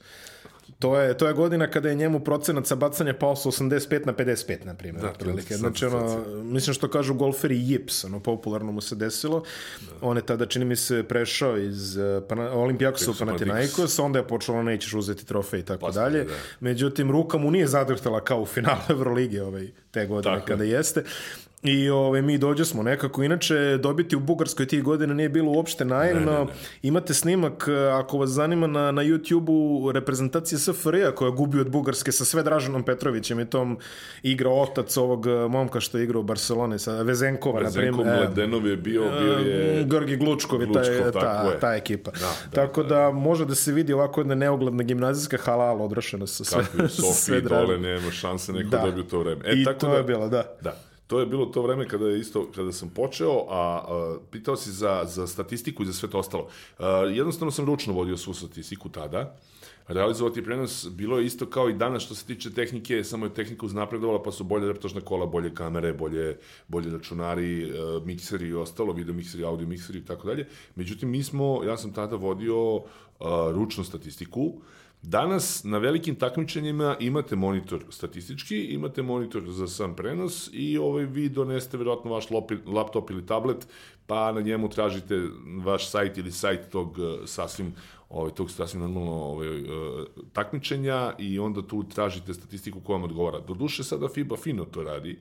[0.82, 4.12] To je, to je godina kada je njemu procenat sa bacanja pao sa 85 na
[4.12, 5.02] 55, na primjer.
[5.02, 9.44] Da, je znači, ono, mislim što kažu golferi Jips, ono, popularno mu se desilo.
[10.00, 13.98] On je tada, čini mi se, prešao iz uh, Pana, Olimpijakosa u Panathinaikos.
[13.98, 16.24] Onda je počelo, nećeš uzeti trofej i tako dalje.
[16.24, 16.34] da.
[16.60, 21.04] Međutim, ruka mu nije zadrhtala kao u finalu Evrolige ovaj, te godine Tako kada jeste.
[21.62, 23.22] I ove, mi dođe smo nekako.
[23.22, 26.32] Inače, dobiti u Bugarskoj tih godina nije bilo uopšte naivno.
[26.32, 26.50] Ne, ne, ne.
[26.82, 32.12] Imate snimak, e, ako vas zanima, na, na YouTube-u reprezentacije SFRJ koja gubi od Bugarske
[32.12, 33.78] sa sve Draženom Petrovićem i tom
[34.22, 37.88] igra otac ovog e, momka što je igrao u Barcelone, sa Vezenkova, primjer.
[37.88, 39.84] E, Mladenov je bio, bio je...
[39.84, 41.60] Grgi Glučkov je ta, Glučkov, tako ta, je.
[41.60, 42.10] ta ekipa.
[42.10, 46.44] Da, da, tako da, može da se vidi ovako jedna neogledna gimnazijska halal odrašena sa
[46.44, 47.66] sve, Kakvi sve Sofiji Dražen.
[47.66, 48.76] dole nema šanse neko Da.
[48.78, 48.84] da.
[48.86, 49.40] dobije u to vreme.
[49.44, 50.44] E, I tako to da, je bilo, da.
[50.60, 50.76] Da.
[51.12, 54.70] To je bilo to vreme kada je isto, kada sam počeo, a, a pitao si
[54.72, 56.48] za, za statistiku i za sve to ostalo.
[56.78, 59.36] A, jednostavno sam ručno vodio svu statistiku tada,
[59.88, 63.66] realizovati prenos bilo je isto kao i danas što se tiče tehnike, samo je tehnika
[63.66, 67.72] uznapredovala, pa su bolje reportažna kola, bolje kamere, bolje, bolje računari, e,
[68.04, 70.46] mikseri i ostalo, video mikseri, audio mikseri i tako dalje.
[70.76, 72.80] Međutim, mi smo, ja sam tada vodio
[73.20, 74.52] a, ručnu statistiku,
[75.02, 81.28] Danas na velikim takmičenjima imate monitor statistički, imate monitor za sam prenos i ovaj vi
[81.28, 82.24] donesete verovatno vaš
[82.66, 83.66] laptop ili tablet,
[84.06, 85.28] pa na njemu tražite
[85.64, 87.74] vaš sajt ili sajt tog e, sasvim
[88.10, 89.62] ovaj, tog sasvim normalno ovaj, e,
[90.32, 93.40] takmičenja i onda tu tražite statistiku koja vam odgovara.
[93.40, 95.18] Doduše sada FIBA fino to radi,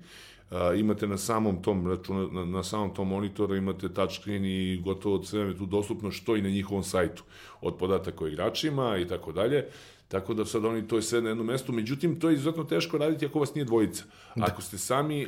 [0.78, 5.40] Imate na samom tom računa, na, na samom tom monitoru imate touchscreen i gotovo sve
[5.40, 7.24] je tu dostupno što i na njihovom sajtu
[7.62, 9.66] od podataka o igračima i tako dalje.
[10.08, 12.98] Tako da sad oni to je sve na jednom mestu, međutim to je izuzetno teško
[12.98, 14.04] raditi ako vas nije dvojica.
[14.36, 14.46] Da.
[14.46, 15.28] Ako ste sami,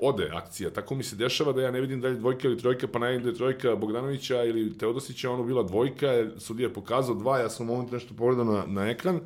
[0.00, 0.70] ode akcija.
[0.70, 3.24] Tako mi se dešava da ja ne vidim da je dvojka ili trojka, pa najvidim
[3.24, 7.70] da je trojka Bogdanovića ili Teodosića, ono bila dvojka, sudija je pokazao dva, ja sam
[7.70, 9.20] u momentu nešto pogledao na, na ekran,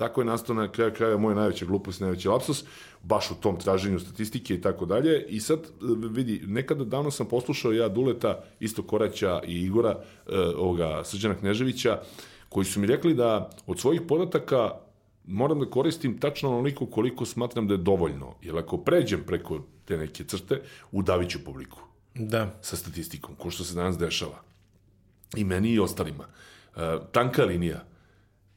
[0.00, 2.64] Tako je nastao na kraju kraja moja najveća glupost, najveći lapsus,
[3.02, 5.26] baš u tom traženju statistike i tako dalje.
[5.28, 5.60] I sad,
[6.10, 12.00] vidi, nekada davno sam poslušao ja Duleta, isto Koraća i Igora, eh, ovoga Srđana Kneževića,
[12.48, 14.70] koji su mi rekli da od svojih podataka
[15.24, 18.34] moram da koristim tačno onoliko koliko smatram da je dovoljno.
[18.42, 21.78] Jer ako pređem preko te neke crte, udavit ću publiku.
[22.14, 22.54] Da.
[22.62, 24.42] Sa statistikom, ko što se danas dešava.
[25.36, 26.24] I meni i ostalima.
[26.24, 26.82] Uh,
[27.12, 27.84] tanka linija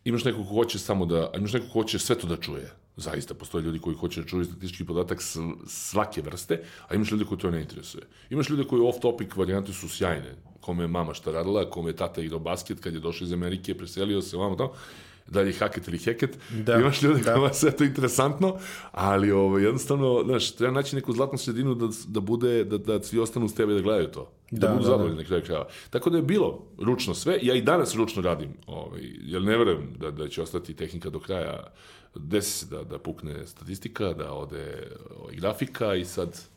[0.06, 2.72] imaš neko ko hoće samo da, imaš neko ko hoće sve to da čuje.
[2.98, 5.22] Zaista, postoje ljudi koji hoće da čuju statistički podatak
[5.68, 8.04] svake vrste, a imaš ljudi koji to ne interesuje.
[8.30, 12.22] Imaš ljudi koji off-topic varijante su sjajne, kome je mama šta radila, kome je tata
[12.22, 14.74] igrao basket kad je došao iz Amerike, preselio se, vamo tamo,
[15.28, 16.38] da li je haket ili heket.
[16.50, 17.34] Da, Imaš ljudi da.
[17.34, 18.58] kojima sve to interesantno,
[18.92, 23.20] ali ovo, jednostavno, znaš, treba naći neku zlatnu sredinu da, da bude, da, da svi
[23.20, 24.32] ostanu s tebe da gledaju to.
[24.52, 25.22] Da, da budu da, zadovoljni da.
[25.22, 25.68] na kraju krajeva.
[25.90, 29.94] Tako da je bilo ručno sve, ja i danas ručno radim, ovaj, jer ne verujem
[30.00, 31.64] da, da će ostati tehnika do kraja,
[32.16, 36.53] desi se da, da pukne statistika, da ode ovaj, grafika i sad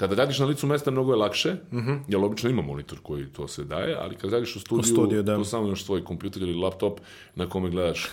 [0.00, 2.00] Kada radiš na licu mesta mnogo je lakše, mm -hmm.
[2.08, 5.22] jer obično ima monitor koji to sve daje, ali kad radiš u studiju, u studiju
[5.22, 5.36] da.
[5.36, 7.00] to samo imaš svoj kompjuter ili laptop
[7.34, 8.08] na kome gledaš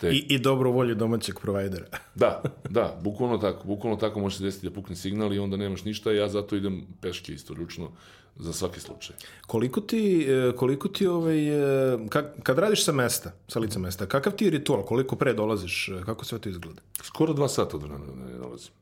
[0.00, 0.10] te...
[0.10, 1.86] I, I dobro volju domaćeg provajdera.
[2.14, 3.66] da, da, bukvalno tako.
[3.66, 6.86] Bukvalno tako može se desiti da pukne signal i onda nemaš ništa, ja zato idem
[7.00, 7.90] peške isto ručno
[8.36, 9.16] za svaki slučaj.
[9.46, 11.48] Koliko ti, e, koliko ti ovaj,
[11.94, 15.34] e, kad, kad radiš sa mesta, sa lica mesta, kakav ti je ritual, koliko pre
[15.34, 16.80] dolaziš, kako sve to izgleda?
[17.02, 18.72] Skoro dva sata od vremena ne dolazim.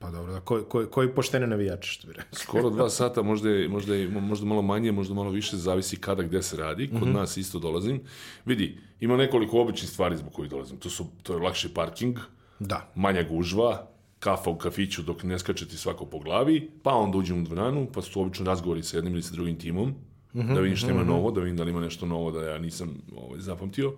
[0.00, 2.32] Pa dobro, da, koji, koji, koji poštene navijači, što bi rekao.
[2.32, 6.22] Skoro dva sata, možda, je, možda, je, možda malo manje, možda malo više, zavisi kada,
[6.22, 6.88] gde se radi.
[6.90, 7.14] Kod mm -hmm.
[7.14, 8.00] nas isto dolazim.
[8.44, 10.76] Vidi, ima nekoliko običnih stvari zbog kojih dolazim.
[10.76, 12.18] To, su, to je lakši parking,
[12.58, 12.92] da.
[12.94, 17.40] manja gužva, kafa u kafiću dok ne skače ti svako po glavi, pa onda uđem
[17.40, 20.60] u dvoranu, pa su obično razgovori sa jednim ili sa drugim timom, mm -hmm, da
[20.60, 21.08] vidim šta ima mm -hmm.
[21.08, 23.92] novo, da vidim da li ima nešto novo da ja nisam ovaj, zapamtio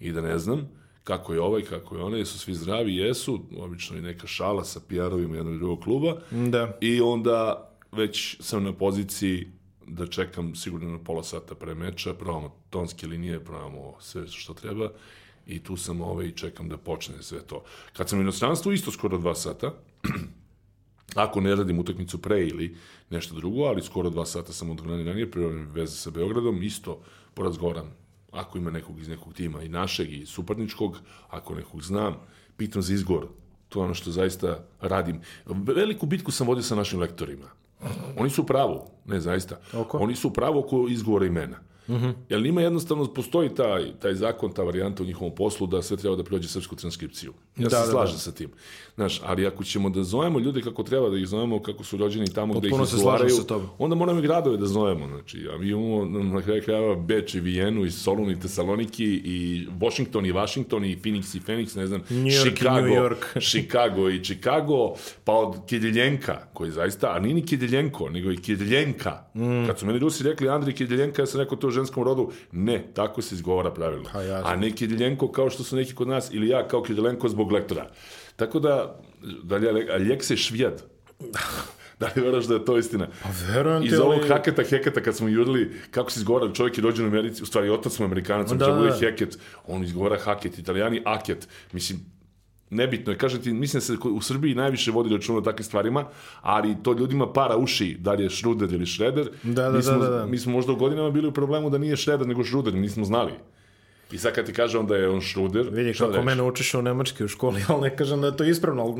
[0.00, 0.68] i da ne znam
[1.08, 4.80] kako je ovaj, kako je onaj, su svi zdravi, jesu, obično i neka šala sa
[4.88, 6.20] PR-ovima jednog i drugog kluba.
[6.30, 6.78] Da.
[6.80, 9.48] I onda već sam na poziciji
[9.86, 14.90] da čekam sigurno na pola sata pre meča, probamo tonske linije, probamo sve što treba
[15.46, 17.64] i tu sam ovaj i čekam da počne sve to.
[17.92, 19.72] Kad sam u inostranstvu, isto skoro dva sata,
[21.24, 22.76] ako ne radim utakmicu pre ili
[23.10, 27.00] nešto drugo, ali skoro dva sata sam od ranije, pre veze sa Beogradom, isto
[27.34, 27.97] porazgoram
[28.32, 30.98] ako ima nekog iz nekog tima i našeg i suparničkog,
[31.30, 32.16] ako nekog znam,
[32.56, 33.26] pitam za izgovor.
[33.68, 35.20] To je ono što zaista radim.
[35.46, 37.46] Veliku bitku sam vodio sa našim lektorima.
[38.16, 39.60] Oni su pravo, ne zaista.
[39.72, 39.98] Oko?
[39.98, 41.58] Oni su pravo oko izgovora imena.
[41.88, 42.14] Mm -hmm.
[42.28, 46.16] Jer njima jednostavno postoji taj, taj zakon, ta varijanta u njihovom poslu da sve treba
[46.16, 47.32] da prođe srpsku transkripciju.
[47.56, 48.20] Ja da, se da, slažem da.
[48.20, 48.50] sa tim.
[48.94, 52.32] Znaš, ali ako ćemo da zovemo ljude kako treba, da ih zovemo kako su rođeni
[52.34, 53.34] tamo Potpuno gde ih izgovaraju,
[53.78, 55.06] onda moramo i gradove da zovemo.
[55.06, 59.66] Znači, a mi imamo na kraju krajeva Beč i Vijenu i Solun i Tesaloniki i
[59.80, 63.24] Washington i Washington i Phoenix i Phoenix, ne znam, New York Chicago, New York.
[63.50, 69.24] Chicago i Chicago, pa od Kedeljenka, koji zaista, a nije ni Kedeljenko, nego i Kedeljenka.
[69.34, 69.66] Mm.
[69.66, 73.22] Kad su meni Rusi rekli Andri Kedeljenka, ja sam rekao to ženskom rodu, ne, tako
[73.22, 74.10] se izgovara pravilno.
[74.12, 77.52] Pa, a ne Kiriljenko kao što su neki kod nas, ili ja kao Kiriljenko zbog
[77.52, 77.90] lektora.
[78.36, 79.00] Tako da,
[79.42, 80.82] da li Aljekse Švijad,
[82.00, 83.08] Da li veraš da je to istina?
[83.22, 83.88] Pa verujem ti.
[83.88, 84.28] Iz ovog ali...
[84.28, 87.70] haketa, heketa, kad smo jurili, kako se izgovara, čovjek je rođen u Americi, u stvari
[87.70, 88.96] otac mu Amerikanac, da, da, da.
[89.00, 91.48] heket, on izgovara haket, italijani aket.
[91.72, 92.00] Mislim,
[92.70, 96.04] nebitno je, kažem ti, mislim da se u Srbiji najviše vodi računa o takvim stvarima,
[96.40, 99.30] ali to ljudima para uši, da li je Šruder ili Šreder.
[99.42, 100.26] Da, da, mi smo, da, da, da.
[100.26, 103.32] Mi smo možda u godinama bili u problemu da nije Šreder nego Šruder, nismo znali.
[104.12, 106.24] I sad kad ti kaže onda je on šruder, Vidi, da kako rečeš?
[106.24, 108.94] mene učiš u nemački u školi, ali ne kažem da je to ispravno, ali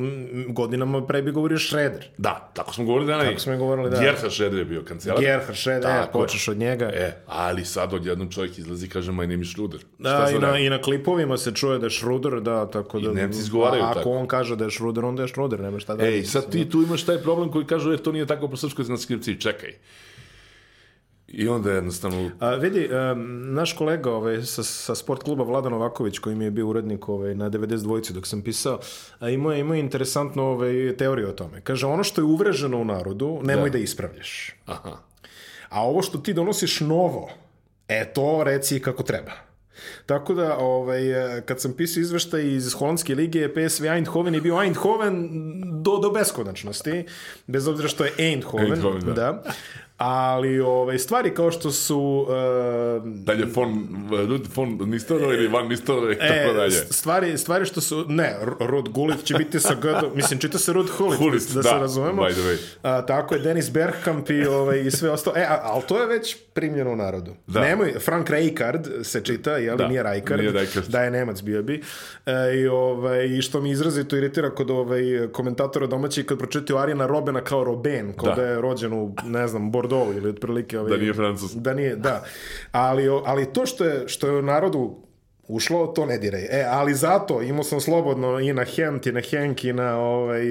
[0.49, 2.09] godinama pre bi govorio Šreder.
[2.19, 4.01] Da, tako smo govorili da Tako smo i govorili, da.
[4.01, 5.21] Gerhard Schröder je bio kancelar.
[5.21, 6.25] Gerhard Šreder, e, Tako je.
[6.25, 6.91] počeš od njega.
[6.95, 9.81] E, ali sad odjednom čovjek izlazi i kaže, my name is Schruder.
[9.99, 13.13] Da, i na, i na klipovima se čuje da je Šruder, da, tako da...
[13.13, 14.11] Nemci izgovaraju a, ako tako.
[14.11, 16.07] on kaže da je Šruder, onda je Šruder, nema šta da...
[16.07, 18.85] Ej, sad ti tu imaš taj problem koji kažu, e, to nije tako po srpskoj
[18.85, 19.75] transkripciji, čekaj.
[21.29, 22.31] I onda jednostavno...
[22.41, 26.51] A, vidi, em, naš kolega ovaj, sa, sa sport kluba Vladan Novaković, koji mi je
[26.51, 28.81] bio urednik ovaj, na 92 dok sam pisao,
[29.19, 31.61] a imao je, imao je interesantnu ovaj, teoriju o tome.
[31.61, 34.55] Kaže, ono što je uvreženo u narodu, nemoj da, ispravljaš.
[34.67, 34.97] Aha.
[35.69, 37.31] A ovo što ti donosiš novo,
[37.89, 39.33] e to reci kako treba.
[40.07, 44.63] Tako da, ovaj, e, kad sam pisao izveštaj iz holandske lige, PSV Eindhoven je bio
[44.63, 45.29] Eindhoven
[45.83, 47.05] do, do beskonačnosti,
[47.47, 48.73] bez obzira što je Eindhoven.
[48.73, 49.13] Eindhoven, da.
[49.13, 49.43] da.
[49.99, 52.27] Ali ovaj, stvari kao što su...
[52.29, 53.89] Uh, Dalje, von,
[54.57, 56.71] von Nistelrooy ili Van Nistelrooy, E, tako dalje.
[56.71, 60.73] stvari, stvari što su, ne, R- Rud Gullit će biti sa G, mislim, čita se
[60.73, 62.23] Hullit, Gullit, da, da, se razumemo.
[62.23, 62.57] by the way.
[62.83, 65.37] A, tako je, Denis Bergkamp i, ovaj, i sve ostalo.
[65.37, 67.35] E, a, ali to je već primljeno u narodu.
[67.47, 67.61] Da.
[67.61, 70.87] Nemoj, Frank Rijkaard se čita, jel, Da, nije Rijkaard, nije Rijkaard.
[70.89, 71.83] da je Nemac bio bi.
[72.27, 75.03] E, i, ovaj, I što mi izrazito iritira kod ovaj,
[75.33, 78.35] komentatora domaćih, kad pročitaju Arijana Robena kao Roben, kao da.
[78.35, 78.43] Da.
[78.43, 80.79] je rođen u, ne znam, Bordeaux ili otprilike...
[80.79, 81.55] Ovaj, Da nije Francuz.
[81.55, 82.25] da nije, da.
[82.73, 85.08] Ali, ali to što je, što je u narodu
[85.49, 86.43] ušlo, to ne diraj.
[86.43, 90.43] E, ali zato imao sam slobodno i na Hent, i na Henk, i na ovaj,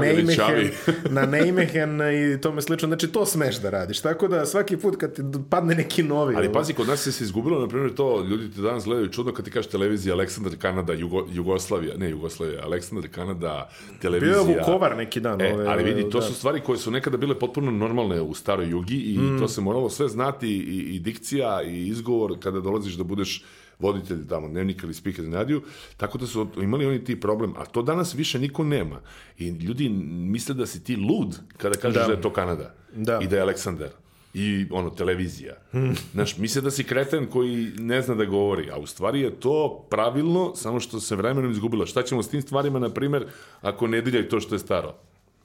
[0.00, 0.70] Nijmegen, Avi.
[1.16, 2.88] na Nijmegen i tome slično.
[2.88, 4.00] Znači, to smeš da radiš.
[4.00, 6.34] Tako da svaki put kad ti padne neki novi...
[6.36, 9.32] Ali ovaj, pazi, kod nas se izgubilo, na primjer, to, ljudi ti danas gledaju čudno
[9.32, 14.38] kad ti kažeš televizija Aleksandar Kanada, Jugo, Jugoslavija, ne Jugoslavija, Aleksandar Kanada, Bio televizija.
[14.38, 15.40] je Vukovar neki dan.
[15.40, 16.26] E, ovaj, ali vidi, to da.
[16.26, 19.38] su stvari koje su nekada bile potpuno normalne u staroj jugi i Mm.
[19.38, 23.44] to se moralo sve znati i, i dikcija i izgovor kada dolaziš da budeš
[23.78, 25.62] voditelj tamo dnevnika ili speaker na radiju,
[25.96, 29.00] tako da su imali oni ti problem, a to danas više niko nema.
[29.38, 32.12] I ljudi misle da si ti lud kada kažeš da, Da.
[32.12, 33.18] je to Kanada Da.
[33.22, 33.88] i da je Aleksandar
[34.34, 35.54] i ono, televizija.
[36.12, 39.86] Znaš, misle da si kreten koji ne zna da govori, a u stvari je to
[39.90, 41.86] pravilno, samo što se vremenom izgubilo.
[41.86, 43.26] Šta ćemo s tim stvarima, na primer,
[43.60, 44.94] ako ne diljaj to što je staro?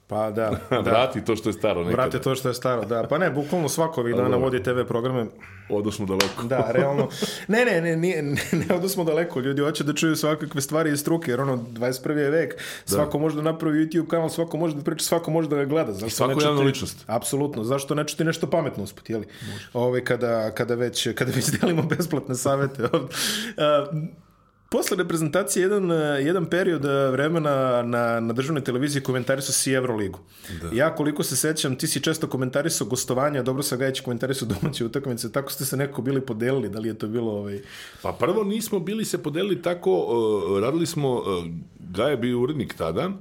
[0.07, 0.81] Pa da, Da.
[0.81, 0.89] da.
[0.91, 2.01] Vrati to što je staro nekada.
[2.01, 3.03] Vrate to što je staro, da.
[3.03, 5.25] Pa ne, bukvalno svako ovih dana vodi TV programe.
[5.69, 6.43] Odosmo daleko.
[6.43, 7.07] Da, realno.
[7.47, 9.39] Ne, ne, ne, nije, ne, ne odnosmo daleko.
[9.39, 12.17] Ljudi hoće da čuju svakakve stvari iz struke, jer ono, 21.
[12.17, 12.53] je vek,
[12.85, 15.93] svako može da napravi YouTube kanal, svako može da priča, svako može da ga gleda.
[15.93, 17.03] Zašto svako ne čuti- javna ličnost.
[17.07, 17.63] Apsolutno.
[17.63, 19.25] Zašto ne čuti nešto pametno usput, jeli?
[19.73, 22.83] Ove, kada, kada, već, kada već delimo besplatne savete.
[24.71, 30.19] Posle reprezentacije jedan, eh, jedan period eh, vremena na, na državnoj televiziji komentarisao si Euroligu.
[30.61, 30.69] Da.
[30.73, 35.31] Ja koliko se sećam, ti si često komentarisao gostovanja, dobro sa Gajić komentarisao domaće utakmice,
[35.31, 37.59] tako ste se neko bili podelili, da li je to bilo ovaj...
[38.01, 41.23] Pa prvo nismo bili se podelili tako, uh, radili smo, uh,
[41.79, 43.11] Gaja je bio urednik tada,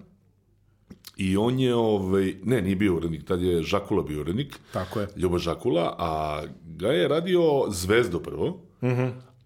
[1.16, 5.08] i on je, ovaj, ne, nije bio urednik, tad je Žakula bio urednik, Tako je.
[5.16, 8.60] Ljubo Žakula, a Gaja je radio Zvezdo prvo,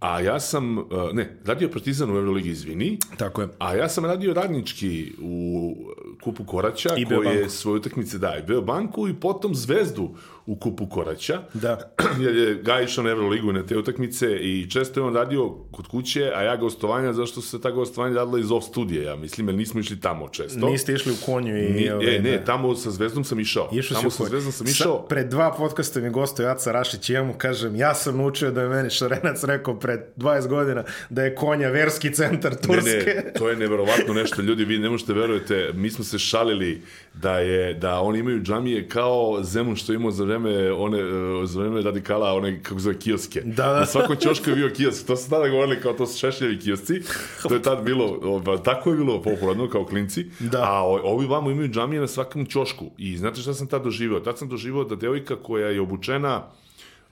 [0.02, 3.48] a ja sam, uh, ne, radio Partizan u Euroligi, izvini, Tako je.
[3.58, 5.76] A ja sam radio radnički u
[6.22, 10.10] Kupu Koraća, I koji je svoje utakmice da, i Beobanku i potom Zvezdu
[10.46, 11.40] u Kupu Koraća.
[11.54, 11.94] Da.
[12.24, 15.48] jer je Gaj išao na Euroligu i na te utakmice i često je on radio
[15.70, 19.16] kod kuće, a ja gostovanja, zašto su se ta gostovanja radila iz off studija, ja
[19.16, 20.68] mislim, jer nismo išli tamo često.
[20.68, 21.68] Niste išli u konju i...
[21.68, 22.44] Ni, ovaj, e, ne, da.
[22.44, 23.68] tamo sa Zvezdom sam išao.
[23.72, 24.24] Išao tamo sa.
[24.24, 25.02] Zvezdom sam Sa- išao.
[25.02, 28.62] Pred dva podcasta mi gostuje Aca Rašić i ja mu kažem, ja sam naučio da
[28.62, 33.22] je meni Šarenac rekao pred 20 godina da je konja verski centar Ne, Turske.
[33.24, 36.82] ne, to je neverovatno nešto, ljudi, vi ne možete verujete, mi smo se šalili
[37.14, 41.60] da je, da oni imaju džamije kao Zemun što imao za vreme, one, e, za
[41.60, 43.40] vreme radikala, one, kako se zove, kioske.
[43.44, 43.80] Da, da.
[43.80, 47.02] Na svakom ćošku je bio kiosk, to su tada govorili kao to su šešljevi kiosci,
[47.48, 50.62] to je tad bilo, tako je bilo popularno kao klinci, Da.
[50.62, 54.20] a ovi vamo imaju džamije na svakom ćošku i znate šta sam tad doživio?
[54.20, 56.42] Tad sam doživio da devojka koja je obučena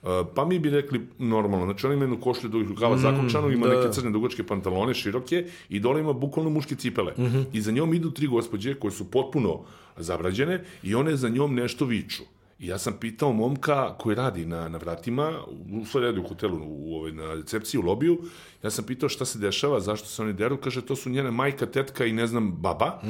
[0.01, 3.67] Uh, pa mi bi rekli normalno, znači ona ima jednu košlju dugih rukava zakončanu, ima
[3.67, 3.75] da.
[3.75, 7.13] neke crne dugačke pantalone široke i dole ima bukvalno muške cipele.
[7.53, 9.59] I za njom idu tri gospođe koje su potpuno
[9.97, 12.23] zabrađene i one za njom nešto viču.
[12.61, 15.31] I ja sam pitao momka koji radi na, na vratima,
[15.71, 18.19] u svoj radi u hotelu, u, ovoj, na recepciji, u lobiju,
[18.63, 21.65] ja sam pitao šta se dešava, zašto se oni deru, kaže to su njene majka,
[21.65, 23.01] tetka i ne znam, baba,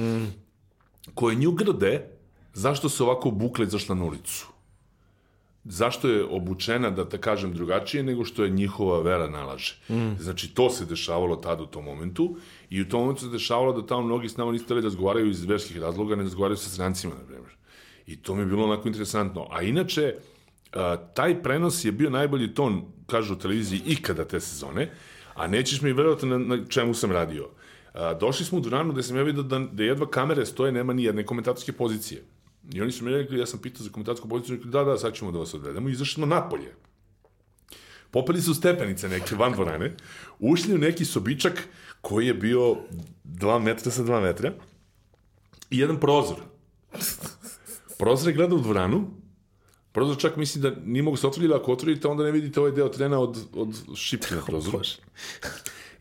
[1.13, 2.07] koje nju grde
[2.53, 4.47] zašto se ovako bukle izašla na ulicu
[5.63, 9.75] zašto je obučena, da te kažem, drugačije nego što je njihova vera nalaže.
[9.89, 10.15] Mm.
[10.19, 12.35] Znači, to se dešavalo tad u tom momentu
[12.69, 15.45] i u tom momentu se dešavalo da tamo mnogi s nama niste da razgovaraju iz
[15.45, 17.60] verskih razloga, ne razgovaraju sa strancima, na primjer.
[18.11, 19.47] I to mi je bilo onako interesantno.
[19.51, 20.15] A inače,
[21.13, 24.89] taj prenos je bio najbolji ton, kažu u televiziji, ikada te sezone,
[25.35, 27.49] A nećeš mi verovati na, na čemu sam radio.
[28.19, 31.03] Došli smo u dvoranu gde sam ja vidio da, da jedva kamere stoje, nema ni
[31.03, 32.23] jedne komentatorske pozicije.
[32.73, 35.13] I oni su mi rekli, ja sam pitao za komentatorsku poziciju, rekli, da, da, sad
[35.13, 35.89] ćemo da vas odvedemo.
[35.89, 36.73] I izašli smo napolje.
[38.11, 39.95] Popeli su stepenice neke van dvorane,
[40.39, 41.67] ušli u neki sobičak
[42.01, 42.75] koji je bio
[43.25, 44.53] 2 metra sa 2 metra
[45.69, 46.37] i jedan prozor.
[48.01, 49.07] Prozor je gledao u dvoranu,
[49.91, 52.89] prozor čak misli da nije mogu se otvoriti, ako otvorite onda ne vidite ovaj deo
[52.89, 54.79] trena od, od šipke na prozoru.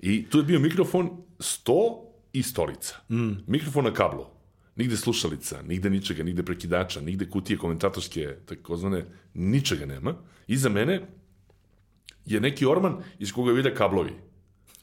[0.01, 2.97] I tu je bio mikrofon, sto i stolica.
[3.09, 3.33] Mm.
[3.47, 4.27] Mikrofon na kablu.
[4.77, 10.15] Nigde slušalica, nigde ničega, nigde prekidača, nigde kutije komentatorske, takozvane, ničega nema.
[10.47, 11.07] Iza mene
[12.27, 14.13] je neki orman iz koga vide kablovi.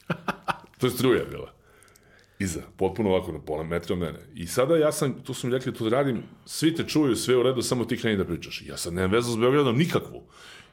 [0.78, 1.57] to je struja bila.
[2.38, 4.18] Iza, potpuno ovako na pola metra od mene.
[4.34, 7.42] I sada ja sam, tu su mi rekli, tu radim, svi te čuju, sve u
[7.42, 8.62] redu, samo ti kreni da pričaš.
[8.66, 10.22] Ja sad nemam vezu s Beogradom nikakvu.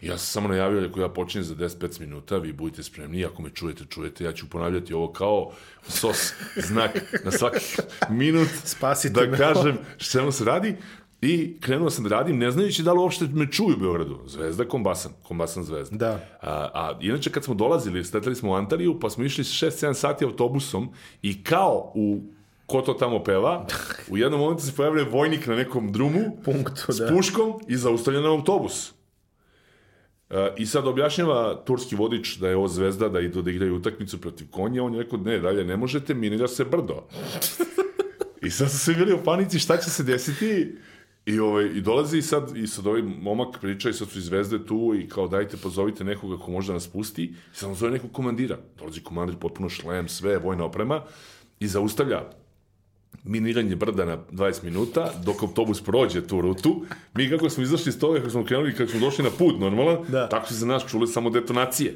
[0.01, 3.49] Ja sam samo najavio ako ja počinjem za 10-15 minuta, vi budite spremni, ako me
[3.49, 5.51] čujete, čujete, ja ću ponavljati ovo kao
[5.87, 6.91] sos, znak
[7.23, 7.59] na svaki
[8.09, 9.37] minut, Spasite da me.
[9.37, 10.75] kažem što se radi.
[11.25, 14.19] I krenuo sam da radim, ne znajući da li uopšte me čuju u Beogradu.
[14.25, 15.97] Zvezda, kombasan, kombasan zvezda.
[15.97, 16.11] Da.
[16.41, 20.25] A, a inače kad smo dolazili, stetali smo u Antaliju, pa smo išli 6-7 sati
[20.25, 20.89] autobusom
[21.21, 22.21] i kao u
[22.65, 23.65] ko to tamo peva,
[24.11, 27.07] u jednom momentu se pojavlja vojnik na nekom drumu, Punktu, s da.
[27.07, 28.93] puškom i zaustavljen autobus.
[30.29, 34.21] E, I sad objašnjava turski vodič da je ovo zvezda, da idu da igraju utakmicu
[34.21, 37.03] protiv konja, on je rekao, ne, dalje ne možete, minira se brdo.
[38.45, 40.75] I sad su svi bili u panici šta će se desiti
[41.25, 44.21] i, ovaj, i dolazi i sad, i sad ovaj momak priča i sad su i
[44.21, 47.75] zvezde tu i kao dajte pozovite nekoga ko može da nas pusti i sad on
[47.75, 48.57] zove nekog komandira.
[48.77, 51.01] Dolazi komandir, potpuno šlem, sve, vojna oprema
[51.59, 52.21] i zaustavlja
[53.23, 56.85] miniranje brda na 20 minuta, dok autobus prođe tu rutu.
[57.13, 59.97] Mi kako smo izašli iz toga, kako smo krenuli, kako smo došli na put normalan,
[60.07, 60.29] Da.
[60.29, 61.93] tako su za nas čuli samo detonacije.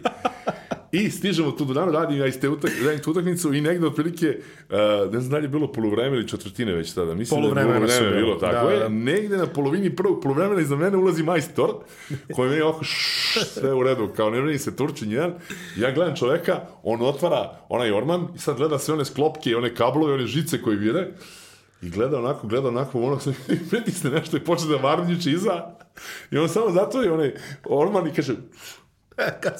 [0.92, 3.88] I stižemo tu do dana, radim ja iz te utak, radim tu utakmicu i negde
[3.88, 4.38] otprilike,
[4.70, 7.86] uh, ne znam da li je bilo polovreme ili četvrtine već tada, mislim Poluvremena da
[7.86, 8.36] je su poluvreme bilo.
[8.36, 8.80] tako Da, je.
[8.80, 8.90] da.
[8.90, 11.70] Negde na polovini prvog poluvremena iza mene ulazi majstor,
[12.36, 15.34] koji meni ovako šš, sve u redu, kao ne vredi se Turčin jedan.
[15.78, 19.76] Ja gledam čoveka, on otvara onaj orman i sad gleda sve one sklopke i one
[19.76, 21.08] kablove, one žice koje vire.
[21.82, 23.34] I gleda onako, gleda onako, onak se
[23.70, 25.64] pritisne nešto i počne da varnjiče iza.
[26.32, 27.34] I on samo zatvori onaj
[27.66, 28.36] orman i kaže,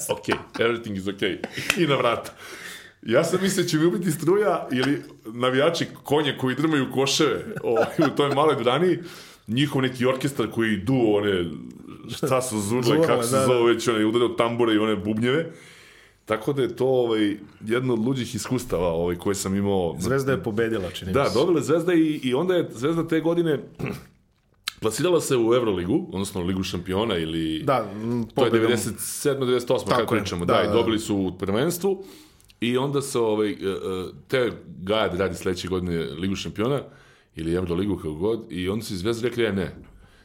[0.08, 0.26] ok,
[0.58, 1.22] everything is ok.
[1.78, 2.32] I na vrata.
[3.02, 7.86] Ja sam mislio da će mi ubiti struja ili navijači konje koji drmaju koševe ovaj,
[8.12, 8.98] u toj maloj dvorani,
[9.46, 11.44] njihov neki orkestar koji du one,
[12.16, 13.46] šta su Zurle, kako se da, da.
[13.46, 15.52] zove već, one udaraju tambure i one bubnjeve.
[16.24, 17.36] Tako da je to ovaj,
[17.66, 19.96] jedno od luđih iskustava ovaj, koje sam imao.
[19.98, 23.20] Zvezda je pobedila, čini mi Da, dobila je Zvezda i, i onda je Zvezda te
[23.20, 23.58] godine
[24.80, 27.62] plasirala se u Euroligu, odnosno Ligu šampiona ili...
[27.62, 28.72] Da, m, To je pobedom.
[28.72, 29.38] 97.
[29.38, 29.66] 98.
[29.68, 30.44] kad Tako je, pričamo.
[30.44, 30.72] da, Da, da, i da.
[30.72, 32.04] dobili su u prvenstvu.
[32.60, 33.56] I onda se ovaj, e, e,
[34.28, 36.82] te Gaja da radi sledeće godine Ligu šampiona
[37.36, 39.74] ili Euroligu kako god i onda su iz Zvezda rekli, ja ne,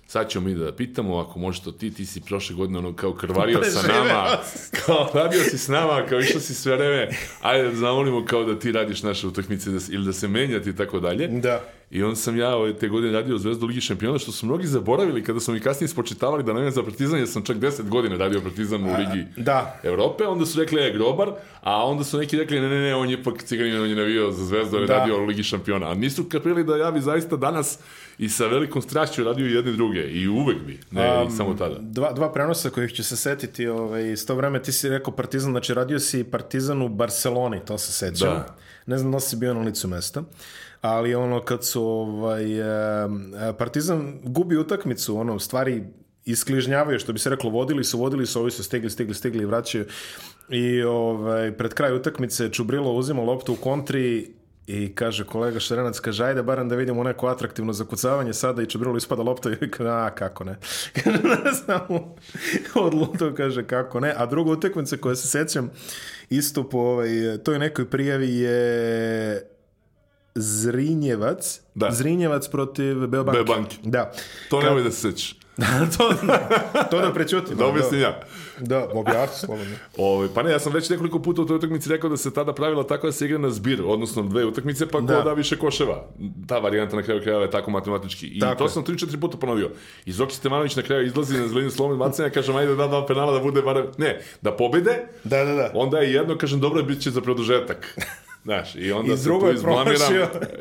[0.07, 3.13] sad ćemo mi da pitamo, ako možeš to ti, ti si prošle godine ono kao
[3.13, 4.37] krvario sa Preživeo nama,
[4.85, 7.09] kao radio si s nama, kao išao si sve vreme,
[7.41, 10.75] ajde da zamolimo kao da ti radiš naše utakmice da, ili da se menjati i
[10.75, 11.27] tako dalje.
[11.27, 11.63] Da.
[11.91, 15.23] I onda sam ja ovaj, te godine radio Zvezdu Ligi šampiona, što su mnogi zaboravili
[15.23, 18.41] kada su mi kasnije spočitavali da ne za Partizan, jer sam čak 10 godina radio
[18.41, 19.79] Partizan u Ligi Da.
[19.83, 21.31] Evrope, onda su rekli je grobar,
[21.61, 24.31] a onda su neki rekli ne, ne, ne, on je ipak ciganin, on je navio
[24.31, 24.97] za Zvezdu, on je Da.
[24.97, 25.91] radio u Ligi šampiona.
[25.91, 27.79] A nisu kapirali da ja bi zaista danas
[28.17, 30.01] i sa velikom strašću radio jedne druge.
[30.01, 31.75] I uvek bi, ne, i samo tada.
[31.79, 35.51] Dva, dva prenosa kojih ću se setiti ovaj, iz to vreme, ti si rekao Partizan,
[35.51, 38.29] znači radio si Partizan u Barceloni, to se sećam.
[38.29, 38.55] Da.
[38.85, 40.23] Ne znam da si bio na licu mesta,
[40.85, 45.83] ali ono kad su ovaj, e, Partizan gubi utakmicu, ono, stvari
[46.25, 49.45] iskližnjavaju, što bi se reklo, vodili su, vodili su, ovi su stigli, stigli, stigli i
[49.45, 49.85] vraćaju.
[50.49, 54.33] I ovaj, pred kraj utakmice Čubrilo uzima loptu u kontri
[54.67, 58.97] i kaže kolega Šarenac, kaže, ajde barem da vidimo neko atraktivno zakucavanje sada i Čubrilo
[58.97, 60.57] ispada lopta i kaže, a, kako ne.
[61.03, 62.15] Kaže, ne znam,
[62.85, 64.13] odluto, kaže, kako ne.
[64.17, 65.69] A druga utakmica koja se sećam,
[66.29, 67.09] isto po ovaj,
[67.43, 69.54] toj nekoj prijavi je
[70.35, 71.59] Zrinjevac.
[71.75, 71.91] Da.
[71.91, 73.37] Zrinjevac protiv Beobanke.
[73.37, 73.77] Beobanke.
[73.83, 74.11] Da.
[74.49, 75.35] To nemoj da se sećaš.
[75.97, 76.13] to,
[76.91, 77.57] to da prećutim.
[77.57, 78.19] Da objasnim ja.
[78.59, 79.75] Da, objasni slobodno.
[79.97, 82.53] Ove, pa ne, ja sam već nekoliko puta u toj utakmici rekao da se tada
[82.53, 85.15] pravila tako da se igra na zbir, odnosno dve utakmice, pa Da.
[85.15, 86.07] ko da više koševa.
[86.47, 88.27] Ta varijanta na kraju krajeva je tako matematički.
[88.27, 88.69] I Tako to je.
[88.69, 89.71] sam 3-4 puta ponovio.
[90.05, 93.33] I Zoki Stevanović na kraju izlazi na zelinu slobodno bacanja, kažem, ajde da dva penala
[93.33, 93.85] da bude barem...
[93.97, 95.71] Ne, da pobede, Da, da, da.
[95.73, 97.95] onda je jedno, kažem, dobro, bit će za produžetak.
[98.45, 100.13] Znaš, i onda I se tu je izblamiram.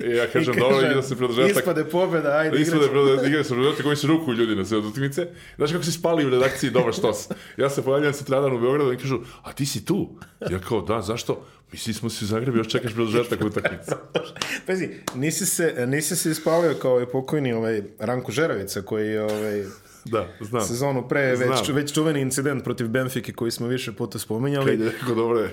[0.04, 1.56] I ja kažem, dobro, igra se produžetak.
[1.56, 2.92] Ispade pobjeda, ajde, Ispade igraćemo.
[2.92, 5.26] produžetak, igra se produžetak koji se rukuju ljudi na sve utakmice.
[5.56, 7.28] Znaš kako se spali u redakciji, dobar štos.
[7.56, 10.16] Ja se pojavljam sutradan u Beogradu i kažu, a ti si tu?
[10.50, 11.46] Ja kao, da, zašto?
[11.72, 13.92] Misli smo si u Zagrebu, još čekaš produžetak utakmice.
[14.66, 19.64] Pazi, nisi se, nisi se ispalio kao ovaj pokojni ovaj Ranko Žeravica koji je ovaj,
[20.04, 20.62] Da, znam.
[20.62, 21.76] sezonu pre već, Znam.
[21.76, 24.66] već čuveni incident protiv Benfike koji smo više puta spominjali.
[24.66, 25.50] Kad je rekao, dobro je,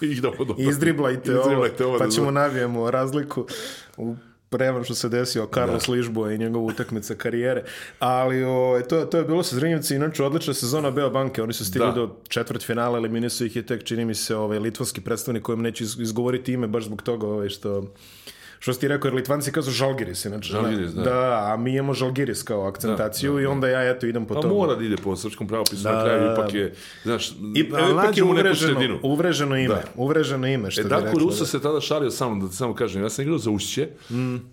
[0.12, 0.54] idemo dobro.
[0.60, 3.46] Izdriblajte ovo, Izdriblajte ovo pa da ćemo navijemo razliku
[3.96, 4.16] u
[4.48, 7.64] prevan što se desio Carlos Ližbo i njegova utakmica karijere.
[7.98, 11.42] Ali o, to, to je bilo sa Zrinjevci, inače odlična sezona Beo Banke.
[11.42, 11.92] Oni su stigli Da.
[11.92, 15.62] do četvrt finala, ali su ih je tek, čini mi se, ovaj, litvanski predstavnik kojem
[15.62, 17.94] neću iz- izgovoriti ime baš zbog toga ovaj, što
[18.58, 20.48] što si ti rekao, jer Litvanci kažu Žalgiris, inače.
[20.48, 21.02] Žalgiris, da.
[21.02, 21.20] da.
[21.44, 24.54] a mi imamo Žalgiris kao akcentaciju i onda ja eto idem po Pa tomu.
[24.54, 26.58] mora da ide po srpskom pravopisu, Da, na kraju da, ipak da.
[26.58, 28.98] je, znaš, I, ipak ali mlađe je mu neku sredinu.
[29.02, 29.82] uvreženo ime, Da.
[29.96, 31.46] uvreženo ime, što E, bi Darko rekla, Ruso da.
[31.46, 33.88] se tada šalio sa mnom, da ti samo kažem, ja sam igrao za Ušće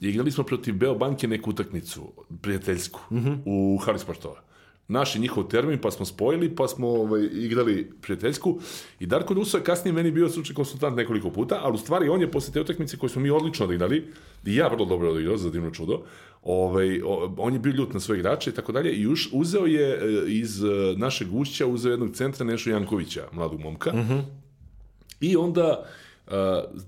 [0.02, 3.00] i igrali smo protiv Beobanke neku utakmicu, prijateljsku,
[3.46, 4.42] u hali sportova.
[4.88, 8.60] Naš i njihov termin, pa smo spojili, pa smo ovaj, igrali prijateljsku.
[9.00, 12.22] I Darko Ruso je kasnije meni bio stručni konsultant nekoliko puta, ali u stvari on
[12.22, 14.12] je posle te utakmice koje smo mi odlično odigrali,
[14.46, 16.04] i ja vrlo dobro odigrao, za divno čudo,
[16.44, 17.02] ovaj,
[17.38, 20.24] on je bio ljut na svoje igrače i tako dalje i už, uzeo je e,
[20.28, 20.68] iz e,
[20.98, 23.92] našeg Ušća, uzeo jednog centra Nešu Jankovića, mladog momka,
[25.20, 25.86] I onda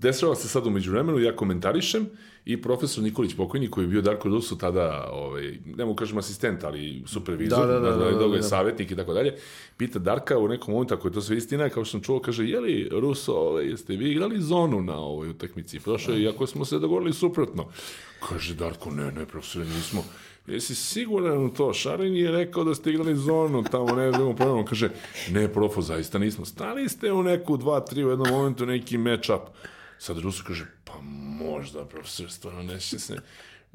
[0.02, 2.10] dešava se sad umeđu vremenu, ja komentarišem
[2.46, 6.64] i profesor Nikolić pokojni koji je bio Darko Rusu tada, ovaj, ne mogu kažem asistent,
[6.64, 8.44] ali supervizor, Da, da, da, da, da, da.
[8.44, 9.36] savjetnik i tako dalje,
[9.78, 12.46] pita Darka u nekom momentu, ako je to sve istina, kao što sam čuo, kaže,
[12.46, 15.80] je li Ruso, ovaj, jeste vi igrali zonu na ovoj utakmici?
[15.80, 17.66] Prošlo je, iako smo se dogovorili suprotno.
[18.30, 20.04] Kaže Darko, ne, ne, profesore, nismo.
[20.48, 21.74] Jesi siguran u to?
[21.74, 24.66] Šarin je rekao da ste igrali zonu tamo, ne znam, pojavno.
[24.66, 24.90] Kaže,
[25.32, 26.46] ne, profo, zaista nismo.
[26.46, 29.42] Stali ste u neku, dva, tri, u jednom momentu neki match-up.
[29.98, 30.94] Sad Rusu kaže, pa
[31.40, 33.16] možda, profesor, stvarno neće se...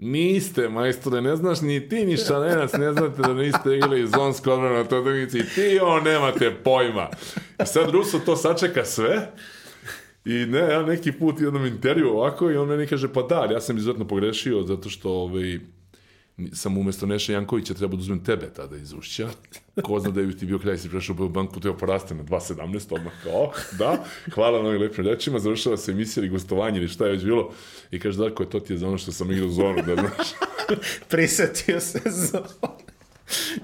[0.03, 4.75] Niste, majstore, ne znaš ni ti, ni Šarenac, ne znate da niste igrali zonsko odbranu
[4.75, 7.09] na toj utakmici i ti on nemate pojma.
[7.63, 9.33] I sad Ruso to sačeka sve
[10.25, 13.61] i ne, ja neki put jednom intervju ovako i on meni kaže, pa da, ja
[13.61, 15.59] sam izuzetno pogrešio zato što ovaj,
[16.53, 19.29] sam umjesto Neša Jankovića trebao da uzmem tebe tada iz Ušća.
[19.83, 22.95] Ko zna da je ti bio kraj, si prešao u banku, te poraste na 2.17,
[22.95, 27.07] odmah kao, da, hvala na ovim lepim rečima, završava se emisija ili gostovanje ili šta
[27.07, 27.53] je već bilo.
[27.91, 30.29] I kaže, Darko, to ti je za ono što sam igrao zonu, da znaš.
[31.11, 32.75] Prisetio se zona.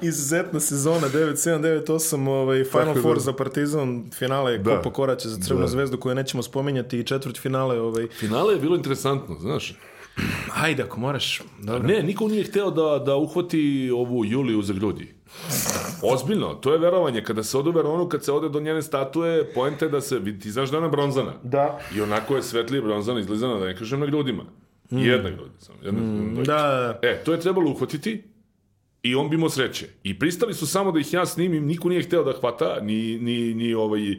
[0.02, 3.02] Izuzetna sezona 9-7-9-8 ovaj, Final Tako da.
[3.02, 4.76] Four za Partizan finale Da.
[4.76, 5.68] Kopa Koraća za Crvenu Da.
[5.68, 8.08] zvezdu koju nećemo spominjati i četvrt finale ovaj.
[8.08, 9.74] Finale je bilo interesantno, znaš.
[10.62, 11.88] Ajde ako moraš dobro.
[11.88, 15.14] Ne, niko nije hteo da, da uhvati ovu Juliju za grudi.
[16.02, 17.24] Ozbiljno, to je verovanje.
[17.24, 20.18] Kada se ode u Veronu, kad se ode do njene statue, poenta je da se,
[20.18, 21.32] vidi, ti znaš da je ona bronzana.
[21.42, 21.80] Da.
[21.96, 24.44] I onako je svetlije bronzana, izlizana, da ne kažem na grudima.
[24.90, 25.78] Jedna gruda samo.
[25.82, 28.22] Jedna, Da, da, E, to je trebalo uhvatiti
[29.02, 29.86] i on bi imao sreće.
[30.02, 33.54] I pristali su samo da ih ja snimim, niko nije hteo da hvata, ni, ni,
[33.54, 34.16] ni ovaj, uh,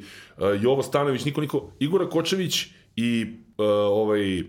[0.62, 3.26] Jovo Stanović, niko, niko, Igora Kočević i
[3.58, 4.43] uh, ovaj,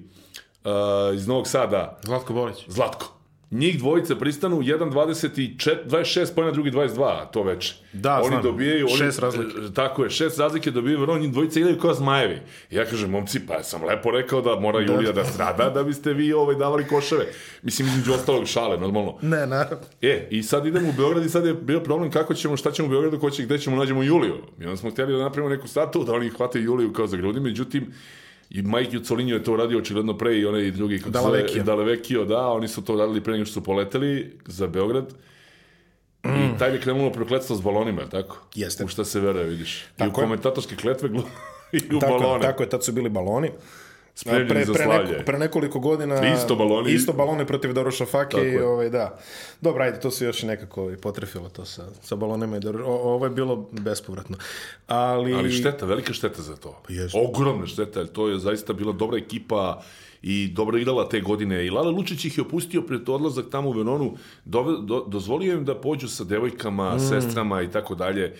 [0.64, 0.70] uh,
[1.14, 2.64] iz Novog Sada, Zlatko Bolić.
[2.68, 3.18] Zlatko.
[3.50, 7.74] Njih dvojica pristanu, jedan 24, 26 pojena, drugi 22, to veče.
[7.92, 8.42] Da, oni znam.
[8.42, 8.86] dobijaju...
[8.86, 9.56] Oni, Šest razlike.
[9.70, 12.40] e, Tako je, šest razlike dobijaju Veron, njih dvojica igraju kao zmajevi.
[12.70, 16.12] I ja kažem, momci, pa sam lepo rekao da mora Julija da strada, da biste
[16.12, 17.26] vi ovaj, davali koševe.
[17.62, 19.18] Mislim, između ostalog šale, normalno.
[19.22, 19.86] Ne, naravno.
[20.02, 22.88] E, i sad idemo u Beograd i sad je bio problem kako ćemo, šta ćemo
[22.88, 24.34] u Beogradu, ko će, gde ćemo nađemo Juliju.
[24.60, 27.40] I onda smo htjeli da napravimo neku statu, da oni hvate Juliju kao za grudi,
[27.40, 27.92] međutim,
[28.50, 31.62] i Mike Jucolinio je to uradio očigledno pre i onaj drugi kako se zove, Dalevekio.
[31.62, 35.14] Dalevekio, da, oni su to radili pre nego što su poleteli za Beograd.
[36.24, 38.38] I taj je krenulo prokletstvo s balonima, tako?
[38.54, 38.84] Jeste.
[38.84, 39.80] U šta se veruje, vidiš.
[39.80, 41.08] I u Tako komentatorske kletve
[41.72, 42.42] i u Tako, balone.
[42.42, 43.50] tako je, tad su bili baloni.
[44.18, 45.10] Spremljeni pre, za pre, slavlje.
[45.10, 46.92] neko, pre nekoliko godina Isto baloni.
[46.92, 49.18] isto balone protiv Daruša Fake i ovaj, da.
[49.60, 52.82] Dobro, ajde, to se još i nekako ovaj, potrefilo to sa, sa balonima i Daruš...
[52.82, 54.36] o- Ovo je bilo bespovratno.
[54.86, 56.82] Ali, Ali šteta, velika šteta za to.
[56.88, 57.18] Jeste.
[57.20, 59.82] Ogromna šteta, jer to je zaista bila dobra ekipa
[60.22, 61.66] i dobro igrala te godine.
[61.66, 64.14] I Lale Lučić ih je opustio pred odlazak tamo u Venonu,
[64.44, 67.00] dove, do, dozvolio im da pođu sa devojkama, Mm.
[67.00, 68.34] sestrama i tako dalje, e,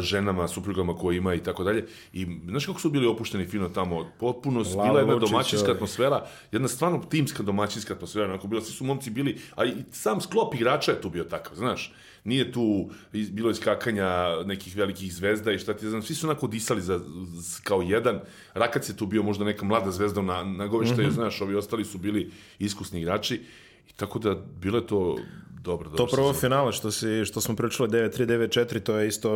[0.00, 1.86] ženama, suprugama koje ima i tako dalje.
[2.12, 4.10] I znaš kako su bili opušteni fino tamo?
[4.20, 5.74] Potpuno Lale bila jedna Lučić, domaćinska ovaj.
[5.74, 8.24] atmosfera, jedna stvarno timska domaćinska atmosfera.
[8.24, 11.56] Onako, bila, svi su momci bili, a i sam sklop igrača je tu bio takav,
[11.56, 11.92] znaš.
[12.24, 14.08] Nije tu iz- bilo iskakanja
[14.44, 17.00] nekih velikih zvezda i šta ti znam, svi su onako disali za,
[17.62, 18.20] kao jedan.
[18.54, 21.98] Rakac je tu bio možda neka mlada zvezda na, na goveštaju, znaš, ovi ostali su
[21.98, 23.34] bili iskusni igrači.
[23.90, 25.18] I tako da, bilo je to
[25.62, 26.12] dobro, To dobro.
[26.12, 29.30] prvo finale što, si, što smo pričali 9-3, 9-4, to je isto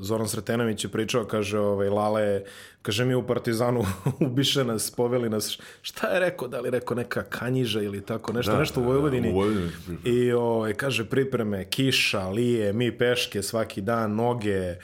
[0.00, 2.42] Zoran Sretenović je pričao, kaže ovaj, Lale,
[2.82, 3.84] kaže mi u Partizanu
[4.26, 8.52] ubiše nas, poveli nas, šta je rekao, da li rekao neka kanjiža ili tako, nešto,
[8.52, 9.30] Da, nešto u da, da, Vojvodini.
[9.30, 9.70] u Vojvodini.
[10.04, 14.74] I ovaj, kaže pripreme, kiša, lije, mi peške svaki dan, noge,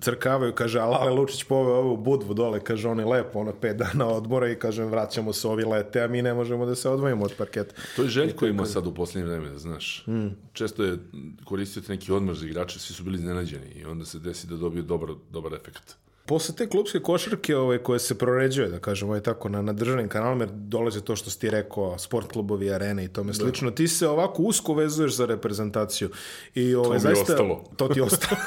[0.00, 3.76] crkavaju, kaže, a Lale Lučić poveo ovu budvu dole, kaže, on je lepo, ono, pet
[3.76, 7.24] dana odmora i kaže, vraćamo se ovi lete, a mi ne možemo da se odvojimo
[7.24, 7.74] od parketa.
[7.96, 10.06] To je Željko ima sad u posljednje vreme, znaš.
[10.52, 10.98] Često je
[11.44, 14.56] koristio te neki odmor za igrače, svi su bili iznenađeni i onda se desi da
[14.56, 15.96] dobije dobar, dobar efekt.
[16.26, 20.08] Posle te klubske košarke ovaj, koje se proređuje, da kažemo, ovaj, tako, na, na državnim
[20.08, 23.88] kanalima, jer dolaze to što si ti rekao, sport klubovi, arene i tome slično, ti
[23.88, 26.10] se ovako usko vezuješ za reprezentaciju.
[26.54, 27.64] I, ovaj, je zaista, ostalo.
[27.76, 28.40] To ti ostalo.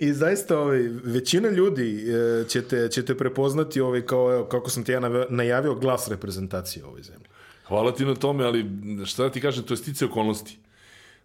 [0.00, 4.70] I zaista ovaj, većina ljudi e, će, te, će te prepoznati ovaj, kao, evo, kako
[4.70, 7.26] sam ti ja najavio, glas reprezentacije u ovoj zemlji.
[7.64, 8.66] Hvala ti na tome, ali
[9.04, 10.58] šta da ti kažem, to je stice okolnosti.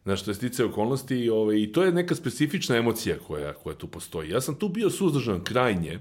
[0.09, 3.75] Znaš, to je stice okolnosti i, ovaj, i to je neka specifična emocija koja, koja
[3.75, 4.29] tu postoji.
[4.29, 5.99] Ja sam tu bio suzdržan krajnje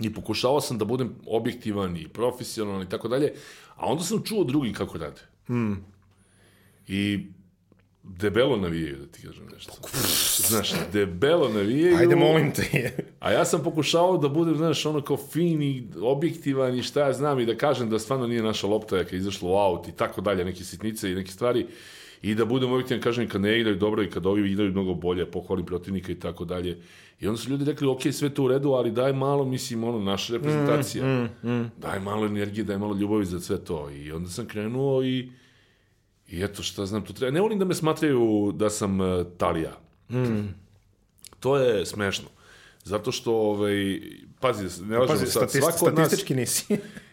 [0.00, 3.32] i pokušavao sam da budem objektivan i profesionalan i tako dalje,
[3.76, 5.20] a onda sam čuo drugi kako rade.
[6.88, 7.26] I
[8.02, 9.72] debelo navijaju, da ti kažem nešto.
[10.48, 11.96] Znaš, debelo navijaju.
[11.96, 12.92] Ajde, molim te.
[13.20, 17.12] A ja sam pokušavao da budem, znaš, ono kao fin i objektivan i šta ja
[17.12, 19.92] znam i da kažem da stvarno nije naša lopta kad je izašla u aut i
[19.92, 21.66] tako dalje, neke sitnice i neke stvari
[22.22, 25.30] i da budem objektivan, kažem kad ne igraju dobro i kad ovi igraju mnogo bolje,
[25.30, 26.78] pohvalim protivnika i tako dalje.
[27.20, 30.00] I onda su ljudi rekli, ok, sve to u redu, ali daj malo, mislim, ono,
[30.00, 31.28] naša reprezentacija.
[31.78, 33.90] Daj malo energije, daj malo ljubavi za sve to.
[33.90, 35.30] I onda sam krenuo i
[36.28, 37.30] i eto, šta znam, to treba.
[37.30, 39.78] Ne volim da me smatraju da sam uh, Talija.
[41.40, 42.28] To je smešno.
[42.84, 44.00] Zato što, ovaj,
[44.40, 46.66] pazi, ne lažemo Pazi, sad, statist, svako od nas, statistički nisi.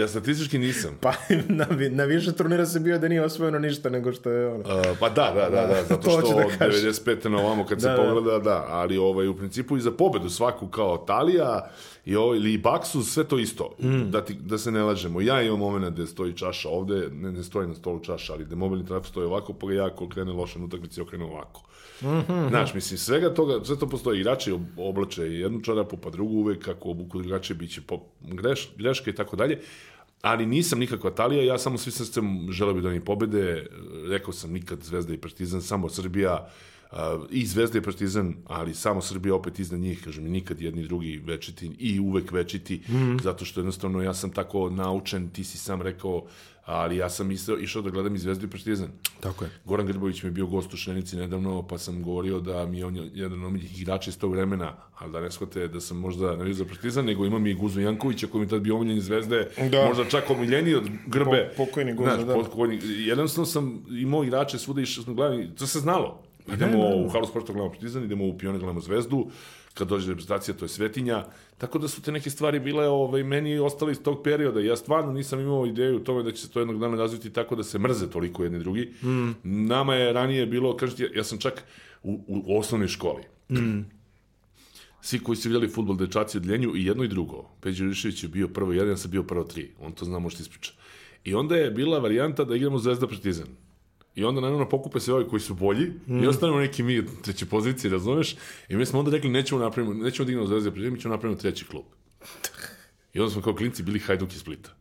[0.00, 0.98] ja statistički nisam.
[1.00, 1.12] pa
[1.48, 4.58] na, na više turnira se bio da nije osvojeno ništa nego što je ono.
[4.58, 6.90] Uh, pa da, da, da, da, zato što da od kažem.
[6.92, 7.28] 95.
[7.28, 8.02] na ovamo kad se Da, da.
[8.02, 11.70] pogleda, da, ali ovaj, u principu i za pobedu svaku kao Talija
[12.08, 14.10] i ovaj, ili i Baksu, sve to isto, Mm.
[14.10, 15.20] da, ti, da se ne lažemo.
[15.20, 18.56] Ja imam moment gde stoji čaša ovde, ne, ne stoji na stolu čaša, ali gde
[18.56, 21.62] mobilni telefon stoji ovako, pa ga ja ako krene loše na utakmici, okrene ovako.
[22.02, 22.48] Mhm.
[22.48, 24.20] Znaš, mislim, svega toga, sve to postoji.
[24.20, 28.68] Igrači ob- oblače jednu čarapu, pa drugu uvek, kako obuku drugačije, bit će po, greš,
[28.76, 29.60] greške i tako dalje.
[30.22, 33.66] Ali nisam nikakva Talija, ja samo svi srcem želeo bih da oni pobede.
[34.08, 36.48] Rekao sam nikad Zvezda i Partizan, samo Srbija
[37.30, 41.70] i Zvezda i Partizan, ali samo Srbija opet iznad njih, kažem, nikad jedni drugi večiti
[41.78, 42.82] i uvek večiti,
[43.22, 46.24] zato što jednostavno ja sam tako naučen, ti si sam rekao,
[46.64, 48.88] ali ja sam išao, išao da gledam i Zvezdu i Partizan.
[49.20, 49.50] Tako je.
[49.64, 52.86] Goran Grbović mi je bio gost u Šenici nedavno, pa sam govorio da mi je
[52.86, 56.36] on jedan od omiljenih igrača iz tog vremena, ali da ne shvate da sam možda
[56.36, 59.48] navio za Partizan, nego imam i Guzu Jankovića koji mi tad bio omiljen iz Zvezde,
[59.70, 59.86] Da.
[59.86, 61.52] možda čak omiljeniji od Grbe.
[61.56, 62.34] Po- pokojni Guza, da.
[62.34, 62.78] pokojni.
[62.82, 66.22] Jednostavno sam imao igrače svuda išao smo gledali, to se znalo.
[66.54, 69.30] Idemo u Halu sporta gledamo Partizan, idemo u Pionir gledamo Zvezdu,
[69.74, 71.24] kad dođe reprezentacija to je Svetinja,
[71.58, 74.60] tako da su te neke stvari bile ovaj, meni ostale iz tog perioda.
[74.60, 77.56] Ja stvarno nisam imao ideju o tome da će se to jednog dana razviti tako
[77.56, 78.92] da se mrze toliko jedni drugi.
[79.02, 79.30] Mm.
[79.42, 81.64] Nama je ranije bilo, kažete, ja, ja sam čak
[82.02, 83.22] u, u osnovnoj školi.
[83.50, 83.80] Mm.
[85.00, 87.44] Svi koji su vidjeli futbol dečaci od Ljenju i jedno i drugo.
[87.60, 89.70] Peđe Rišević je bio prvo jedan, ja sam bio prvo tri.
[89.80, 90.78] On to zna, možete ispričati.
[91.24, 93.46] I onda je bila varijanta da igramo Zvezda Partizan.
[94.18, 95.92] I onda naravno pokupe se ovi koji su bolji
[96.22, 98.36] i ostanemo neki mi treće pozicije, razumeš?
[98.68, 101.84] I mi smo onda rekli nećemo napravimo, nećemo Zvezda Partizan, mi ćemo napravimo treći klub.
[103.14, 104.77] I onda smo kao klinci bili Hajduk iz Splita.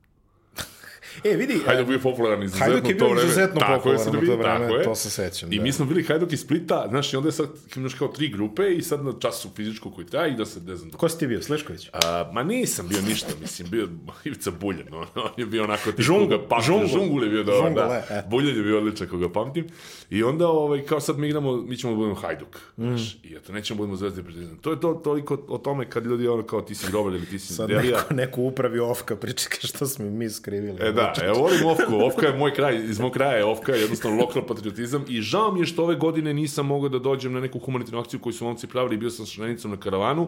[1.23, 4.75] E, vidi, Hajduk bio popularan izuzetno Hajduk je bio izuzetno popularan u to vreme, tako
[4.75, 4.83] je.
[4.83, 5.63] to se sećam, I da.
[5.63, 8.73] mi smo bili Hajduk iz Splita, znaš, i onda je sad imaš kao tri grupe
[8.73, 11.27] i sad na času fizičku koji traje i da se, ne znam, ko si ti
[11.27, 11.89] bio, Slešković?
[11.93, 13.87] A, ma nisam bio ništa, mislim, bio
[14.23, 16.87] Ivica Buljan, on, on je bio onako pamtim, Žungul.
[16.87, 18.03] Žungul je bio dobar, Žungul, da.
[18.09, 18.23] e, e.
[18.29, 19.67] Buljan je bio odličan koga pamtim.
[20.09, 23.53] I onda, ovaj, kao sad mi igramo, mi ćemo da budemo Hajduk, znaš, i eto,
[23.53, 24.57] nećemo da budemo Zvezda i Partizan.
[24.57, 27.39] To je to toliko o tome kad ljudi ono kao ti si grobar ili ti
[27.39, 27.97] si Sad Delija.
[27.97, 30.77] neko, neko upravi ofka, pričeka što smo mi skrivili.
[30.81, 31.95] E da, ja volim Ofku.
[32.05, 35.51] Ofka je moj kraj, iz mog kraja je Ofka, je jednostavno lokal patriotizam i žao
[35.51, 38.45] mi je što ove godine nisam mogao da dođem na neku humanitarnu akciju koju su
[38.45, 40.27] momci pravili, bio sam sa šrenicom na karavanu,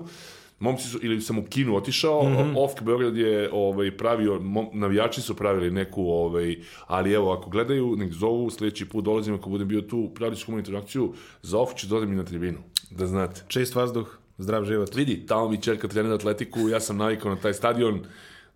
[0.60, 2.54] momci su, ili sam u kinu otišao, mm -hmm.
[2.58, 6.56] Ofk Beograd je ovaj, pravio, mom, navijači su pravili neku, ovaj,
[6.88, 10.46] ali evo, ako gledaju, nek zovu, sljedeći put dolazim, ako budem bio tu, pravili su
[10.46, 12.58] humanitarnu akciju, za Ofk ću dodati mi na tribinu,
[12.92, 13.42] da znate.
[13.48, 14.96] Čist vazduh, zdrav život.
[14.96, 18.04] Vidi, tamo mi čerka trenira atletiku, ja sam navikao na taj stadion,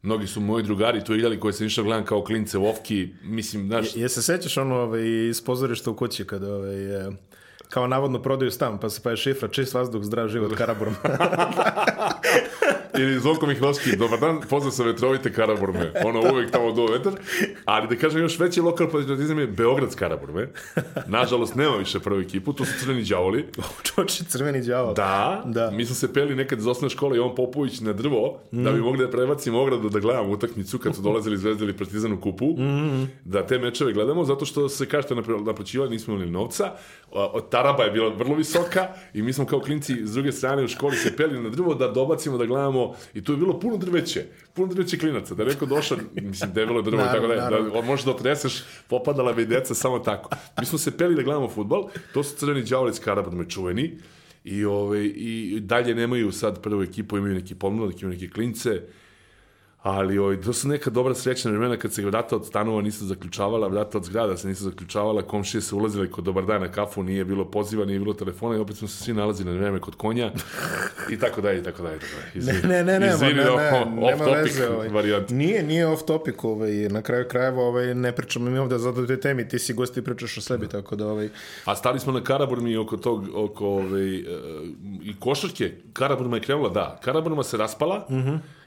[0.03, 3.67] mnogi su moji drugari tu igrali koje sam išao gledam kao klince u Ofki, mislim,
[3.67, 6.75] znaš, Je se sećaš ono ovaj, iz pozorišta u kući kada ovaj,
[7.73, 10.95] kao navodno prodaju stan, pa se pa je šifra čist vazduh, zdrav život, Karaburma.
[12.99, 15.91] Ili Zvonko Mihnovski, dobar dan, pozdrav sa vetrovite Karaburme.
[16.05, 17.13] Ono, uvek tamo do vetar.
[17.65, 20.49] Ali da kažem, još veći lokal patriotizam je Beogradsk Karaburme.
[21.07, 23.45] Nažalost, nema više prvu ekipu, to su crveni đavoli.
[23.95, 24.93] Čoči, crveni đavo.
[24.93, 25.71] Da, Da.
[25.71, 28.81] mi smo se peli nekad iz osnovne škole i on Popović na drvo, da bi
[28.81, 32.55] mogli da prebacimo ogradu da gledamo utakmicu kad su dolazili Zvezda ili Partizan u kupu,
[33.25, 35.15] da te mečeve gledamo, zato što se kažete
[35.45, 36.71] naplaćivali, nismo imali novca,
[37.11, 40.67] od Taraba je bila vrlo visoka i mi smo kao klinci s druge strane u
[40.67, 44.25] školi se peli na drvo da dobacimo da gledamo i tu je bilo puno drveće,
[44.53, 47.81] puno drveće klinaca, da je neko došao, mislim, debelo je drvo, i tako da, da
[47.81, 50.29] možeš da otreseš, popadala bi deca samo tako.
[50.59, 53.97] Mi smo se peli da gledamo futbal, to su crveni đavolic Karaburme čuveni,
[54.43, 58.81] I, ove, I dalje nemaju sad prvu ekipu, imaju neki pomladak, imaju neke klince,
[59.83, 63.67] ali ove, to su neka dobra srećna vremena kad se vrata od stanova nisu zaključavala,
[63.67, 67.25] vrata od zgrada se nisu zaključavala, komšije se ulazile kod dobar dan na kafu, nije
[67.25, 70.31] bilo poziva, nije bilo telefona i opet smo se svi nalazili na vreme kod konja
[71.09, 71.99] i tako dalje, i tako dalje.
[71.99, 72.31] tako dalje.
[72.35, 74.67] Izvini, Ne, ne, ne, ne, izvini, ne, ovo- ne, off topic veze.
[74.67, 74.87] Ovaj.
[74.89, 75.29] varijant.
[75.29, 79.19] Nije, nije off topic, ovaj, na kraju krajeva ovaj, ne pričamo mi ovde zato te
[79.19, 81.29] temi, ti si gost i pričaš o sebi, tako da ovaj,
[81.65, 84.21] A stali smo na Karaburmi oko tog, oko ove, e,
[85.03, 85.71] i košarke.
[85.93, 86.99] Karaburma je krenula, da.
[87.03, 88.07] Karaburma se raspala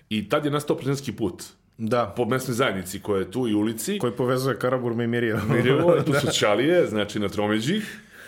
[0.08, 1.42] i tad je nastao prezidentski put.
[1.78, 3.98] da, Po mesnoj zajednici koja je tu i ulici.
[3.98, 5.40] koji povezuje Karaburma i Mirjevo.
[5.54, 7.80] Mirjevo, tu su Ćalije, znači na Tromeđi.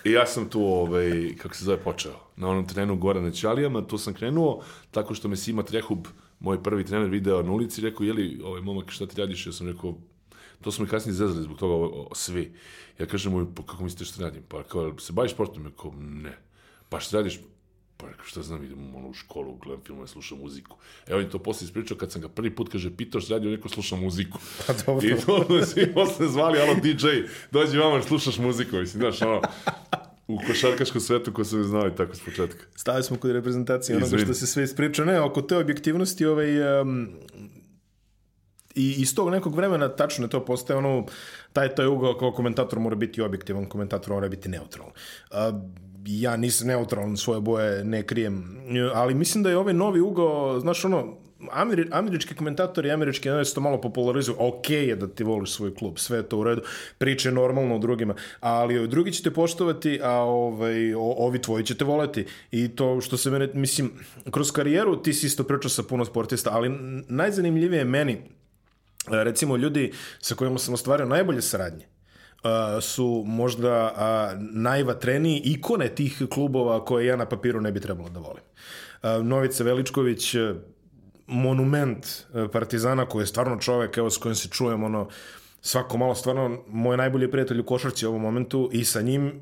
[0.04, 2.12] I ja sam tu, ovaj, kako se zove, počeo.
[2.36, 6.06] Na onom trenu gore na Ćalijama, tu sam krenuo, tako što me Sima Trehub,
[6.40, 9.46] moj prvi trener, video na ulici, rekao, jeli, ovaj, momak, šta ti radiš?
[9.46, 9.94] Ja sam rekao,
[10.62, 12.52] to su me kasnije zezali zbog toga o, o, svi.
[12.98, 14.42] Ja kažem mu, pa kako mislite šta radim?
[14.48, 15.64] Pa kao, se baviš sportom?
[15.64, 16.38] Ja kao, ne.
[16.88, 17.40] Pa šta radiš?
[18.01, 20.76] Pa rekao, šta znam, idem ono, u školu, gledam filmove, slušam muziku.
[21.07, 23.46] Evo on je to posle ispričao kad sam ga prvi put, kaže, pitao šta radi,
[23.46, 24.38] on rekao, slušam muziku.
[24.66, 25.07] Pa dobro.
[25.07, 27.07] I to me svi posle zvali, alo DJ,
[27.51, 29.40] dođi vama, slušaš muziku, mislim, znaš, ono,
[30.28, 32.64] u košarkaškom svetu ko sam znao i tako s početka.
[32.76, 34.24] Stavili smo kod reprezentacije onoga Izvini.
[34.24, 35.05] što se sve ispriča.
[35.05, 37.09] Ne, oko te objektivnosti ovaj, um,
[38.74, 41.07] i iz tog nekog vremena tačno je to postaje ono,
[41.53, 44.92] taj, taj ugao kao komentator mora biti objektivan, komentator mora biti neutralan.
[45.30, 45.53] A,
[46.11, 48.59] ja nisam neutralan, svoje boje ne krijem,
[48.94, 51.16] ali mislim da je ovaj novi ugao, znaš ono,
[51.52, 54.36] Ameri, američki komentatori i američki analisti to malo popularizuju.
[54.38, 56.62] Ok je da ti voliš svoj klub, sve to u redu,
[56.98, 61.64] priče normalno o drugima, ali ovi drugi će te poštovati, a ovaj, o- ovi tvoji
[61.64, 62.26] će te voleti.
[62.50, 63.90] I to što se mene, mislim,
[64.30, 66.70] kroz karijeru ti si isto pričao sa puno sportista, ali
[67.09, 68.18] najzanimljivije je meni, e,
[69.24, 71.86] recimo ljudi sa kojima sam ostvario najbolje saradnje,
[72.80, 73.93] su možda
[74.39, 78.43] najvatreniji ikone tih klubova koje ja na papiru ne bi trebalo da volim.
[79.28, 80.34] Novica Veličković,
[81.26, 82.07] monument
[82.53, 85.09] Partizana koji je stvarno čovek evo, s kojim se čujem ono,
[85.61, 89.41] svako malo stvarno moj najbolji prijatelj u košarci u ovom momentu i sa njim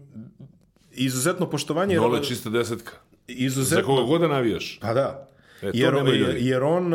[0.92, 2.92] izuzetno poštovanje Nole čista desetka.
[2.92, 4.78] Za izuzetno koga god da navijaš.
[4.82, 5.28] pa da.
[5.56, 6.36] E, to jer, ljudi.
[6.40, 6.92] jer, on,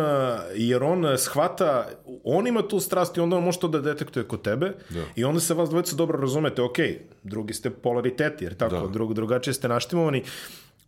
[0.55, 1.87] jer on shvata,
[2.23, 5.03] on ima tu strast i onda on može to da detektuje kod tebe Da.
[5.15, 6.77] i onda se vas dvojica dobro razumete, ok,
[7.23, 8.87] drugi ste polariteti, jer tako, Da.
[8.87, 10.23] drug, drugačije ste naštimovani.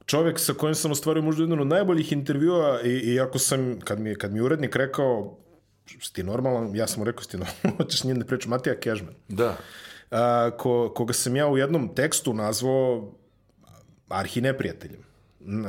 [0.06, 4.00] Čovjek sa kojim sam ostvario možda jedan od najboljih intervjua i, i ako sam, kad
[4.00, 5.38] mi, kad mi urednik rekao,
[6.14, 9.58] ti normalan, ja sam mu rekao, ti normalan, hoćeš njim da pričam, Matija Kežman Da.
[10.12, 13.12] a, ko, koga sam ja u jednom tekstu nazvao
[14.10, 15.00] arhineprijateljem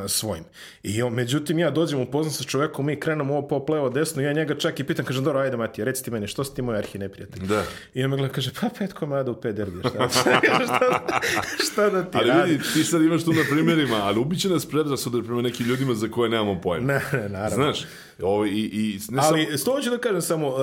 [0.08, 0.44] svojim.
[0.82, 4.32] I on, međutim, ja dođem upoznam sa čovekom, mi krenemo ovo pop levo desno, ja
[4.32, 6.78] njega čak i pitam, kažem, dobro, ajde Matija, reci ti meni, što si ti moj
[6.78, 7.46] arhineprijatelj?
[7.46, 7.62] Da.
[7.94, 10.08] I on me gleda, kaže, pa pet komada u pet derbija, šta,
[10.64, 11.20] šta,
[11.64, 12.52] šta da ti Ali radim?
[12.52, 16.08] vidi, ti sad imaš tu na primjerima, ali ubiće nas predrasude prema nekim ljudima za
[16.08, 16.86] koje nemamo pojma.
[16.86, 17.64] Ne, ne, naravno.
[17.64, 17.86] Znaš,
[18.22, 20.54] ovo, i, i, ne samo, Ali, s to hoću da kažem samo, uh,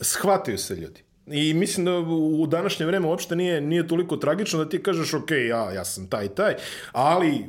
[0.00, 1.02] shvataju se ljudi.
[1.26, 5.14] I mislim da u u današnje vreme uopšte nije, nije toliko tragično da ti kažeš,
[5.14, 6.54] ok, ja, ja sam taj i taj,
[6.92, 7.44] ali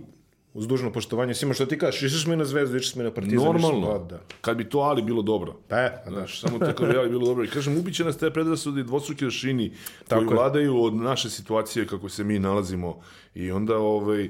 [0.53, 3.45] uz dužno poštovanje svima što ti kažeš, išliš mi na zvezdu, išliš mi na partizan,
[3.45, 4.19] normalno, Da, da.
[4.41, 5.53] kad bi to ali bilo dobro.
[5.67, 6.17] Pa pa da.
[6.17, 7.43] Znaš, samo tako bi ali bilo dobro.
[7.43, 9.73] I kažem, ubiće nas te predrasude i dvostruki aršini
[10.09, 13.01] koji vladaju od naše situacije kako se mi nalazimo.
[13.35, 14.29] I onda, ovaj,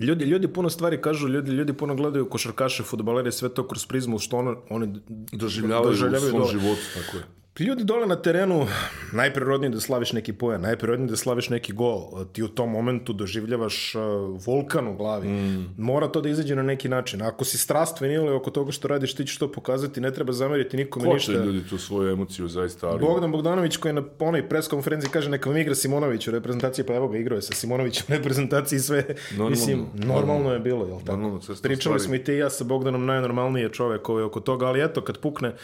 [0.00, 4.18] Ljudi, ljudi puno stvari kažu, ljudi, ljudi puno gledaju košarkaše, futbalere, sve to kroz prizmu
[4.18, 5.00] što ono, oni
[5.32, 6.80] doživljavaju, u svom životu.
[6.94, 7.39] Tako je.
[7.58, 8.66] Ljudi dole na terenu,
[9.12, 12.24] najprirodnije da slaviš neki poen, najprirodnije da slaviš neki gol.
[12.32, 14.02] Ti u tom momentu doživljavaš uh,
[14.46, 15.28] vulkan u glavi.
[15.28, 15.74] Mm.
[15.78, 17.22] Mora to da izađe na neki način.
[17.22, 20.76] Ako si strastven ili oko toga što radiš, ti ćeš to pokazati, ne treba zameriti
[20.76, 21.44] nikome Koče ništa.
[21.44, 23.00] ljudi tu svoju emociju, zaista, ali...
[23.00, 26.84] Bogdan Bogdanović koji je na onoj pres konferenciji kaže neka vam igra Simonović u reprezentaciji,
[26.86, 29.04] pa evo ga igrao je sa Simonovićem u reprezentaciji sve.
[29.30, 31.12] Normalno, Mislim, normalno, je bilo, jel tako?
[31.12, 32.00] Normalno, Pričali stvari.
[32.00, 35.00] smo i ti i ja sa Bogdanom najnormalniji je čovek ovaj oko toga, ali eto,
[35.00, 35.54] kad pukne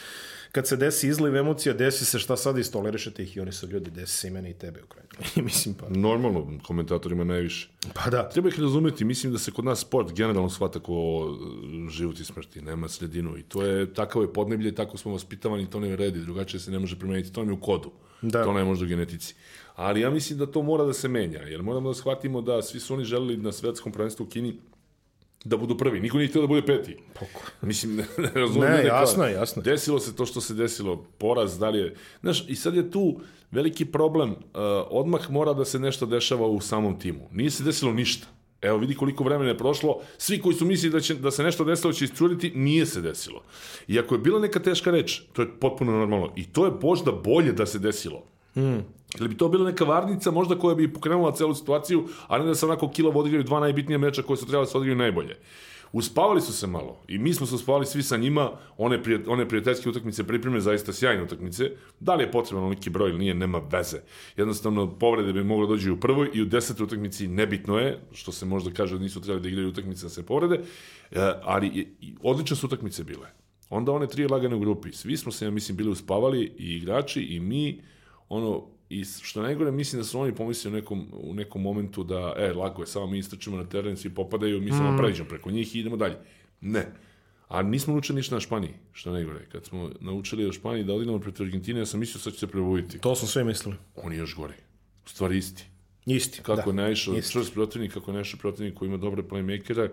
[0.56, 3.90] kad se desi izliv emocija, desi se šta sad istolerišete ih i oni su ljudi,
[3.90, 5.06] desi se i meni i tebe u kraju.
[5.36, 7.68] I mislim pa, Normalno, komentatorima najviše.
[7.94, 8.28] pa da.
[8.28, 12.24] Treba ih razumeti, mislim da se kod nas sport generalno shvata kao e, život i
[12.24, 16.20] smrti, nema sredinu i to je, takav je podneblje, tako smo vaspitavani, to ne vredi,
[16.20, 17.90] drugačije se ne može promeniti, to nam je u kodu,
[18.22, 18.44] Da.
[18.44, 19.34] to ne može u genetici.
[19.74, 22.80] Ali ja mislim da to mora da se menja, jer moramo da shvatimo da svi
[22.80, 24.56] su oni želeli na svetskom prvenstvu u Kini
[25.44, 26.00] da budu prvi.
[26.00, 26.96] Niko nije htio da bude peti.
[27.62, 28.72] Mislim, ne, ne razumijem.
[28.72, 29.64] Ne, jasno je, jasno je.
[29.64, 31.94] Desilo se to što se desilo, poraz, da li je...
[32.20, 33.20] Znaš, i sad je tu
[33.50, 34.36] veliki problem, uh,
[34.90, 37.28] odmah mora da se nešto dešava u samom timu.
[37.32, 38.26] Nije se desilo ništa.
[38.62, 40.00] Evo, vidi koliko vremena je prošlo.
[40.18, 43.42] Svi koji su mislili da, će, da se nešto desilo će iscuriti, nije se desilo.
[43.88, 46.32] I ako je bila neka teška reč, to je potpuno normalno.
[46.36, 48.24] I to je možda bolje da se desilo.
[48.56, 48.78] Mm.
[49.18, 52.54] Ili bi to bila neka varnica možda koja bi pokrenula celu situaciju, a ne da
[52.54, 55.36] se onako kilo odigraju dva najbitnija meča koje su trebali da se odigraju najbolje.
[55.92, 59.48] Uspavali su se malo i mi smo se uspavali svi sa njima, one, prije, one
[59.48, 61.70] prijateljske utakmice pripreme zaista sjajne utakmice.
[62.00, 63.96] Da li je potreban neki broj ili nije, nema veze.
[64.36, 68.46] Jednostavno, povrede bi moglo dođi u prvoj i u desetoj utakmici nebitno je, što se
[68.46, 72.66] možda kaže da nisu trebali da igraju utakmice da se povrede, e, ali odlične su
[72.66, 73.26] utakmice bile.
[73.70, 74.92] Onda one tri lagane u grupi.
[74.92, 77.80] Svi smo se, ja mislim, bili uspavali i igrači i mi,
[78.28, 82.34] ono, i što najgore, mislim da su oni pomislili u nekom, u nekom momentu da,
[82.36, 85.76] e, lako je, samo mi istrčimo na teren, svi popadaju, mi samo pređemo preko njih
[85.76, 86.16] i idemo dalje.
[86.60, 86.92] Ne.
[87.48, 89.46] A nismo naučili ništa na Španiji, što najgore.
[89.52, 92.46] Kad smo naučili o Španiji da odigramo protiv Argentine, ja sam mislio sad će se
[92.46, 92.98] prebuditi.
[92.98, 93.76] To smo sve mislili.
[93.96, 94.54] On je još gori.
[95.06, 95.64] U stvari isti.
[96.06, 96.82] Isti, Kako da.
[96.82, 99.88] je naišao čvrst protivnik, kako je naišao protivnik koji ima dobre playmakere,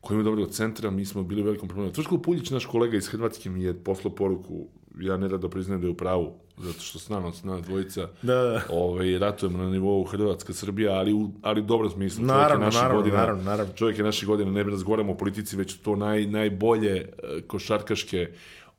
[0.00, 1.92] koji ima dobrog centra, mi smo bili u velikom problemu.
[1.92, 4.68] Tvrško Puljić, naš kolega iz Hrvatske, mi je poslao poruku,
[5.00, 8.08] ja ne rado priznajem da je u pravu, zato što s nama, s nama dvojica,
[8.22, 8.62] Da, da.
[8.70, 12.24] ovaj, ratujemo na nivou Hrvatska, Srbija, ali u, ali u dobrom smislu.
[12.24, 13.72] Naravno, naših naravno, godina, naravno, naravno.
[13.74, 18.28] Čovjek je naših godina, ne razgovaramo o politici, već to naj, najbolje e, košarkaške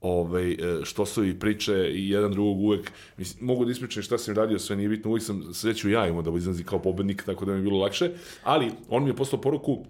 [0.02, 4.18] ovaj, e, što su i priče i jedan drugog uvek, mislim, mogu da ispričam šta
[4.18, 7.46] sam radio, sve nije bitno, uvek sam sreću ja imao da izlazi kao pobednik, tako
[7.46, 8.12] da mi je bilo lakše,
[8.44, 9.86] ali on mi je poslao poruku,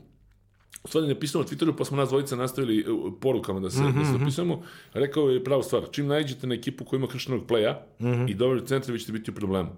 [0.84, 2.84] u stvari napisao na Twitteru, pa smo nas dvojica nastavili e,
[3.20, 4.64] porukama da se, da se dopisujemo.
[4.94, 7.86] Rekao je pravu stvar, čim nađete na ekipu koja ima krštenog pleja
[8.28, 9.70] i dobar centar, vi ćete biti u problemu.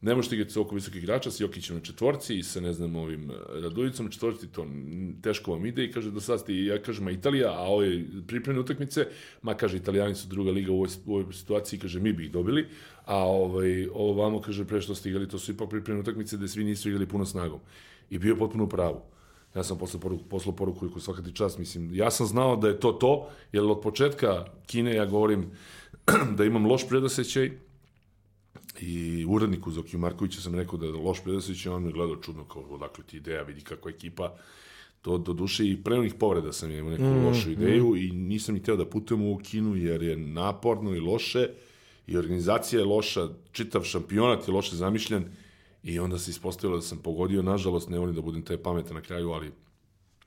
[0.00, 3.30] Ne možete igrati oko visokih igrača, sa Jokićem na četvorci i sa, ne znam, ovim
[3.30, 4.66] e, Radujicom na četvorci, to
[5.22, 8.60] teško vam ide i kaže do sad ste, ja kažem, a Italija, a ove pripremne
[8.60, 9.06] utakmice,
[9.42, 12.32] ma kaže, Italijani su druga liga u ovoj, u ovoj situaciji, kaže, mi bi ih
[12.32, 12.66] dobili,
[13.04, 16.48] a ovaj, ovo vamo, kaže, pre što ste igrali, to su ipak pripremne utakmice gde
[16.48, 17.60] svi nisu igrali puno snagom.
[18.10, 19.00] I bio je potpuno u pravu.
[19.54, 22.68] Ja sam posle poruku, poslao poruku i svaka ti čast, mislim, ja sam znao da
[22.68, 25.50] je to to, jer od početka Kine ja govorim
[26.36, 27.50] da imam loš predosećaj,
[28.80, 32.62] i uredniku Zokiju Markovića sam rekao da je loš predosećaj, on me gledao čudno kao
[32.62, 34.34] odakle ti ideja, vidi kako je ekipa?
[35.02, 38.54] To do duše i pre onih povreda sam imao neku mm, lošu ideju i nisam
[38.54, 41.48] ni teo da putujem u kinu jer je naporno i loše
[42.06, 45.24] i organizacija je loša, čitav šampionat je loše zamišljen
[45.82, 49.02] i onda se ispostavilo da sam pogodio, nažalost ne volim da budem taj pametan na
[49.02, 49.52] kraju, ali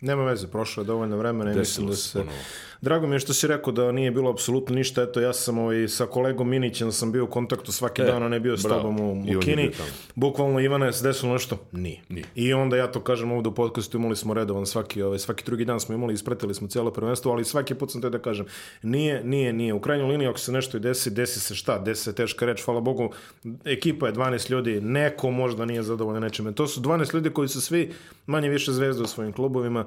[0.01, 2.37] Nema veze, prošlo je dovoljno vremena i mislim da se ponovo.
[2.81, 5.03] Drago mi je što si rekao da nije bilo apsolutno ništa.
[5.03, 8.39] Eto, ja sam ovaj, sa kolegom Minićem sam bio u kontaktu svaki dan, on je
[8.39, 8.81] bio s E, bravo.
[8.81, 9.71] tobom u, u Kini.
[10.15, 11.57] Bukvalno, Ivane, se desilo nešto?
[11.71, 12.01] Nije.
[12.09, 12.25] Nije.
[12.35, 15.65] I onda ja to kažem ovdje u podcastu, imali smo redovan svaki, ovaj, svaki drugi
[15.65, 18.45] dan smo imali, ispratili smo cijelo prvenstvo, ali svaki put sam te da kažem,
[18.83, 19.73] nije, nije, nije.
[19.73, 21.79] U krajnjoj liniji, ako se nešto i desi, desi se šta?
[21.79, 23.11] Desi se teška reč, hvala Bogu,
[23.65, 26.51] ekipa je 12 ljudi, neko možda nije zadovoljan nečime.
[26.51, 27.91] To su 12 ljudi koji su svi
[28.25, 29.85] manje više zvezde u svojim klubovima.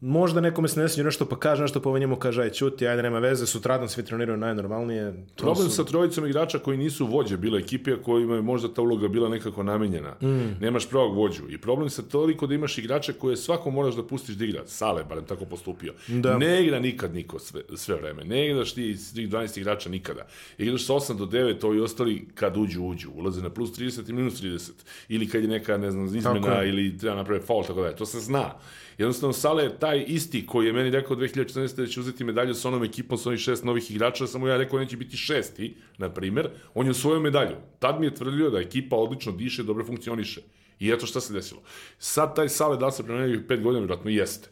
[0.00, 2.86] Možda nekome se ne sviđa nešto pa kaže nešto pa ovaj njemu kaže aj čuti,
[2.86, 5.12] ajde nema veze, sutradan svi treniraju najnormalnije.
[5.34, 8.74] To Problem su- sa trojicom igrača koji nisu vođe bile ekipe, a kojima je možda
[8.74, 10.14] ta uloga bila nekako namenjena.
[10.22, 10.56] Mm.
[10.60, 11.42] Nemaš pravog vođu.
[11.48, 14.62] I problem sa toliko da imaš igrača koje svako moraš da pustiš da igra.
[14.66, 15.94] Sale, barem tako postupio.
[16.08, 16.38] Da.
[16.38, 18.24] Ne igra nikad niko sve, sve vreme.
[18.24, 20.26] Ne igraš ti iz tih 12 igrača nikada.
[20.58, 23.10] Igraš sa 8 do 9, ovi ostali kad uđu, uđu.
[23.14, 24.70] Ulaze na plus 30 i minus 30.
[25.08, 27.96] Ili kad je neka, ne znam, izmena ili treba napraviti faul, tako da je.
[27.96, 28.50] To se zna.
[28.98, 31.76] Jednostavno, Sale je taj isti koji je meni rekao 2014.
[31.76, 34.78] da će uzeti medalju sa onom ekipom, sa onih šest novih igrača, samo ja rekao
[34.78, 37.56] neće biti šesti, na primer, on je osvojio medalju.
[37.78, 40.40] Tad mi je tvrdio da ekipa odlično diše, dobro funkcioniše.
[40.80, 41.62] I eto šta se desilo.
[41.98, 44.48] Sad taj Sale da se promenio pet godina, vjerojatno jeste.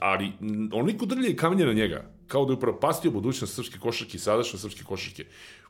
[0.00, 0.32] Ali
[0.72, 4.58] onoliko drlje i kamenje na njega, kao da je upropastio budućnost srpske košarke i sadašnje
[4.58, 5.24] srpske košarke.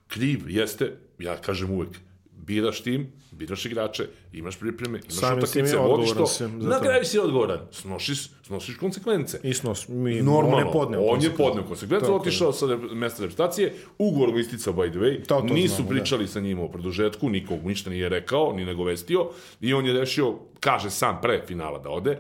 [0.06, 2.00] Kriv jeste, ja kažem uvek,
[2.38, 6.26] biraš tim, biraš igrače, imaš pripreme, imaš Samim utakmice, vodiš to.
[6.26, 7.58] za Na kraju si odgovoran.
[7.72, 9.40] Snosiš, snosiš konsekvence.
[9.42, 11.00] I snos, mi, Normalno, on je podneo.
[11.02, 15.40] on je podneo konsekvence, otišao sa mesta reprezentacije, ugovor mu isticao by the way, To-
[15.40, 19.28] to nisu znamo, pričali sa njim o produžetku, nikog ništa nije rekao, ni nagovestio,
[19.60, 22.18] i on je rešio, kaže sam pre finala da ode,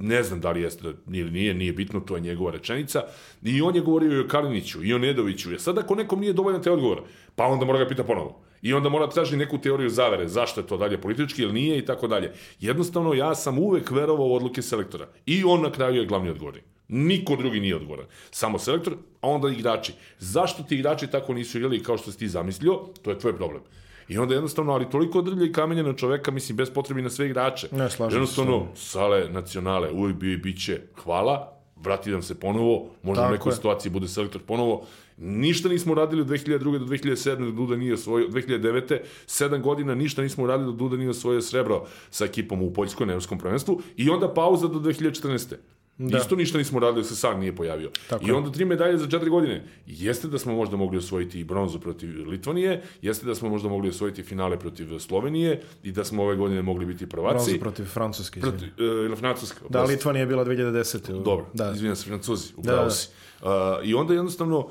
[0.00, 3.02] ne znam da li jeste ili nije, nije bitno, to je njegova rečenica,
[3.42, 6.32] i on je govorio i o Kaliniću, i o Nedoviću, jer sad ako nekom nije
[6.32, 7.02] dovoljno te odgovor,
[7.36, 8.40] pa onda mora ga pita ponovo.
[8.62, 11.84] I onda mora traži neku teoriju zavere, zašto je to dalje politički ili nije i
[11.84, 12.32] tako dalje.
[12.60, 15.08] Jednostavno, ja sam uvek verovao u odluke selektora.
[15.26, 16.64] I on na kraju je glavni odgovornik.
[16.88, 18.06] Niko drugi nije odgovoran.
[18.30, 19.92] Samo selektor, a onda igrači.
[20.18, 23.62] Zašto ti igrači tako nisu igrali kao što si ti zamislio, to je tvoj problem.
[24.08, 27.26] I onda jednostavno, ali toliko drlja i kamenja na čoveka, mislim, bez potrebi na sve
[27.26, 27.68] igrače.
[27.72, 32.40] Ne, slažem se jednostavno, sale, nacionale, uvijek bio i bit će, hvala, vrati nam se
[32.40, 33.56] ponovo, možda Tako u nekoj je.
[33.56, 34.86] situaciji bude selektor ponovo.
[35.16, 36.78] Ništa nismo radili od 2002.
[36.78, 37.44] do 2007.
[37.44, 38.98] da Duda nije osvojio, 2009.
[39.26, 43.12] sedam godina ništa nismo uradili da Duda nije osvojio srebro sa ekipom u Poljskoj na
[43.12, 45.54] Evropskom prvenstvu i onda pauza do 2014.
[45.98, 46.18] Da.
[46.18, 47.90] Isto ništa nismo radili, se sam nije pojavio.
[48.08, 49.64] Tako I onda tri medalje za četiri godine.
[49.86, 53.88] Jeste da smo možda mogli osvojiti i bronzu protiv Litvanije, jeste da smo možda mogli
[53.88, 57.44] osvojiti finale protiv Slovenije i da smo ove godine mogli biti prvaci.
[57.50, 58.40] Bronza protiv Francuske.
[58.40, 59.60] Protiv, e, ili Francuska.
[59.68, 59.82] Da.
[59.82, 61.22] Litvanija je bila 2010.
[61.22, 61.64] Dobro, Da.
[61.64, 61.72] da.
[61.72, 62.90] izvinjam se, Francuzi, Da, upravo da.
[62.90, 63.08] si.
[63.42, 63.48] Uh,
[63.84, 64.68] I onda jednostavno,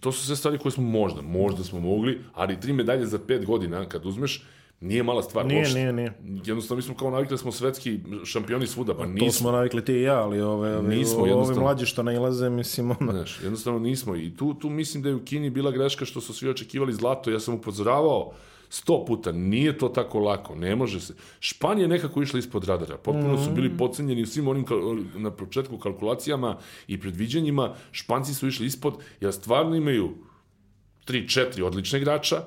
[0.00, 3.46] to su sve stvari koje smo možda, možda smo mogli, ali tri medalje za pet
[3.46, 4.42] godina, kad uzmeš,
[4.80, 5.46] nije mala stvar.
[5.46, 5.78] Nije, uopšte.
[5.78, 6.12] nije, nije.
[6.44, 9.30] Jednostavno, mi smo kao navikli da smo svetski šampioni svuda, pa To nismo.
[9.32, 11.62] smo navikli ti i ja, ali ove, ove, Nismo, jednostavno.
[11.62, 14.16] mlađi što nailaze, mislim, ono, Znaš, jednostavno nismo.
[14.16, 17.30] I tu, tu mislim da je u Kini bila greška što su svi očekivali zlato.
[17.30, 18.32] Ja sam upozoravao
[18.70, 21.14] sto puta, nije to tako lako, ne može se.
[21.40, 22.96] Španija je nekako išla ispod radara.
[22.98, 24.64] Potpuno su bili podcenjeni u svim onim
[25.14, 26.56] na početku kalkulacijama
[26.86, 27.74] i predviđanjima.
[27.92, 30.14] Španci su išli ispod, jer stvarno imaju
[31.06, 32.44] 3-4 odlične igrača,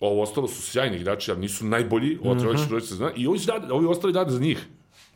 [0.00, 3.72] ovo ostalo su sjajni igrači, ali nisu najbolji, ova trojica trojica zna, i ovi, rade,
[3.72, 4.66] ovi ostali rade za njih.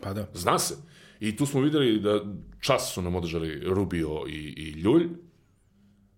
[0.00, 0.28] pa da.
[0.34, 0.76] Zna se.
[1.20, 2.20] I tu smo videli da
[2.60, 5.08] čas su nam održali Rubio i, i Ljulj.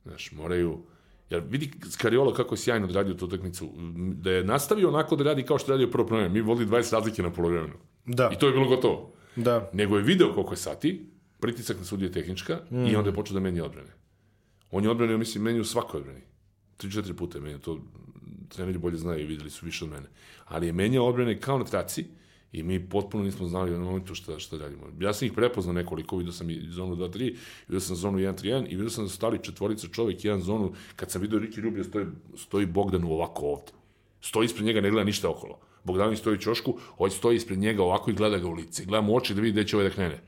[0.05, 0.83] Znaš, moraju...
[1.31, 3.69] Jer vidi Skariolo kako je sjajno odradio tu utakmicu.
[4.15, 6.35] Da je nastavio onako da radi kao što je radio prvo polovremenu.
[6.35, 7.75] Mi vodili 20 razlike na polovremenu.
[8.05, 9.13] Da, I to je bilo gotovo.
[9.37, 9.71] da.
[9.73, 11.11] Nego je video koliko je sati,
[11.41, 12.59] pritisak na sudije tehnička
[12.91, 13.91] i onda je počeo da menja odbrane.
[14.71, 16.21] On je odbrane, ja mislim, menio u svakoj odbrani.
[16.77, 17.79] Tri, četiri puta je menio, to
[18.49, 20.07] treneri bolje znaju i videli su više od mene.
[20.45, 22.05] Ali je menjao odbrane kao na traci
[22.53, 24.83] i mi potpuno nismo znali u momentu šta, šta radimo.
[25.01, 27.37] Ja sam ih prepoznao nekoliko, vidio sam i zonu 2-3,
[27.69, 31.11] vidio sam zonu 1-3-1 i vidio sam da su stali četvorica čovek, jedan zonu, kad
[31.11, 33.73] sam vidio Riki Rubio stoji, stoji Bogdanu ovako ovde.
[34.21, 35.59] Stoji ispred njega, ne gleda ništa okolo.
[35.85, 38.85] Bogdanović stoji u ćošku, ovaj stoji ispred njega ovako i gleda ga u lice.
[38.85, 40.21] Gleda mu oči da vidi gde će ovaj da krene.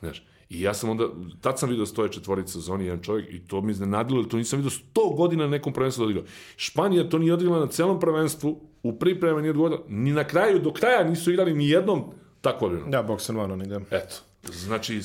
[0.00, 1.08] Znaš, I ja sam onda,
[1.40, 4.58] tad sam vidio stoje četvorica u zoni, jedan čovjek, i to mi iznenadilo, to nisam
[4.58, 6.24] vidio 100 godina na nekom prvenstvu da odigrao.
[6.56, 10.72] Španija to nije odigrala na celom prvenstvu, u pripremi nije odgovorila, ni na kraju, do
[10.72, 12.04] kraja nisu igrali ni jednom
[12.40, 12.90] takvu odbranu.
[12.90, 13.80] Da, Boxer One, oni, da.
[13.90, 14.16] Eto,
[14.52, 15.00] znači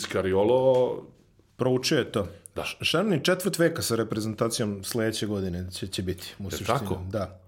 [1.56, 2.28] Proučio je to.
[2.56, 2.64] Da.
[2.82, 6.80] Šarni četvrt veka sa reprezentacijom sledeće godine će, će biti, u suštini.
[6.80, 7.02] tako?
[7.10, 7.40] Da.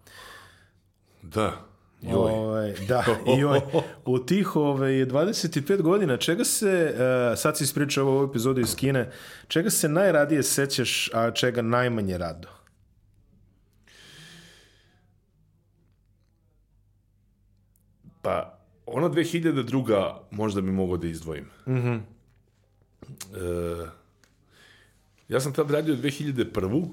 [1.21, 1.65] da,
[2.01, 3.05] joj, Ovaj, da,
[3.39, 3.61] joj.
[4.05, 9.11] U tih ovaj, 25 godina, čega se, uh, sad si ispričao ovu epizodu iz Kine,
[9.47, 12.56] čega se najradije sećaš, a čega najmanje rado?
[18.27, 20.17] Pa, ona 2002.
[20.31, 21.45] možda bi mogao da izdvojim.
[21.67, 21.99] Mm -hmm.
[23.35, 23.87] e,
[25.29, 26.87] ja sam tad radio 2001.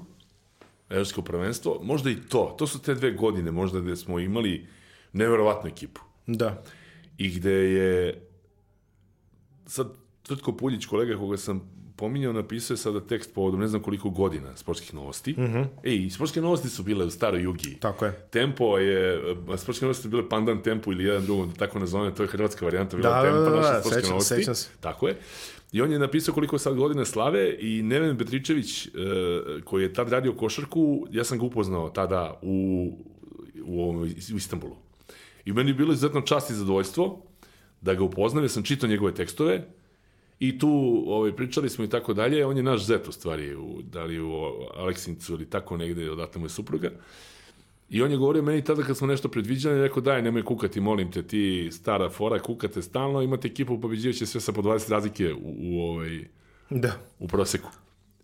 [0.89, 2.55] Evropsko prvenstvo, možda i to.
[2.57, 4.67] To su te dve godine možda gde smo imali
[5.13, 6.01] neverovatnu ekipu.
[6.27, 6.63] Da.
[7.17, 8.21] I gde je
[9.65, 9.87] sad
[10.23, 11.61] Tvrtko Puljić, kolega koga sam
[11.95, 15.31] pominjao, napisao je sada tekst povodom ne znam koliko godina sportskih novosti.
[15.33, 15.65] Mm -hmm.
[15.83, 17.77] Ej, i sportske novosti su bile u staroj Jugi.
[17.79, 18.11] Tako je.
[18.31, 19.21] Tempo je,
[19.57, 22.65] sportske novosti su bile pandan tempu ili jedan drugom, da tako nazovem, to je hrvatska
[22.65, 24.35] varijanta bila Da, tempa, da, da, naše da, sportske sećam- novosti.
[24.35, 24.69] sećam se.
[24.79, 25.17] Tako je.
[25.71, 28.89] I on je napisao koliko sad godina slave i Neven Petričević, e,
[29.63, 32.91] koji je tad radio košarku, ja sam ga upoznao tada u,
[33.65, 34.01] u, ovom,
[34.33, 34.75] u Istanbulu.
[35.45, 37.21] I meni je bilo izuzetno čast i zadovoljstvo
[37.81, 39.67] da ga upoznam, ja sam čitao njegove tekstove
[40.47, 43.81] i tu ovaj, pričali smo i tako dalje, on je naš zet u stvari, u,
[43.81, 44.31] da li u
[44.75, 46.91] Aleksincu ili tako negde, odatle mu je supruga.
[47.89, 51.11] I on je govorio meni tada kad smo nešto predviđali, rekao daj nemoj kukati, molim
[51.11, 55.33] te, ti stara fora, kukate stalno, imate ekipu, pobeđivat će sve sa po 20 razlike
[55.33, 56.27] u, u, ovaj,
[56.69, 56.91] Da.
[57.19, 57.69] u proseku.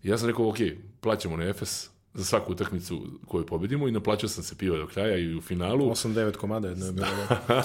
[0.02, 0.56] I ja sam rekao, ok,
[1.00, 5.18] plaćamo na Efes za svaku utakmicu koju pobedimo i naplaćao sam se piva do kraja
[5.18, 5.90] i u finalu.
[5.90, 7.06] 8-9 komada jedno je bilo.
[7.48, 7.64] Da.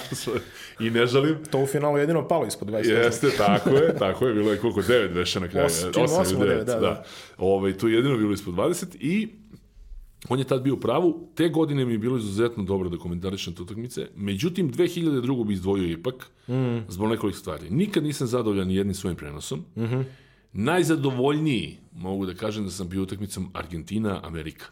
[0.85, 1.37] I ne žalim.
[1.51, 2.91] To u finalu jedino palo ispod 20.
[2.91, 5.65] Jeste, tako je, tako je, bilo je koliko, 9 veša na kraju.
[5.65, 6.93] Osam, čini Osam osam, ili devet, devet, da, da.
[6.93, 7.03] da.
[7.37, 9.29] Ovaj, tu je jedino bilo ispod 20 i
[10.29, 11.29] on je tad bio u pravu.
[11.35, 14.07] Te godine mi je bilo izuzetno dobro da komentarišem te utakmice.
[14.15, 15.45] Međutim, 2002.
[15.45, 16.77] bi izdvojio ipak mm.
[16.87, 17.69] zbog nekoliko stvari.
[17.69, 19.65] Nikad nisam zadovoljan ni jednim svojim prenosom.
[19.75, 20.03] Mm -hmm.
[20.59, 24.65] Najzadovoljniji, mogu da kažem da sam bio utakmicom Argentina-Amerika.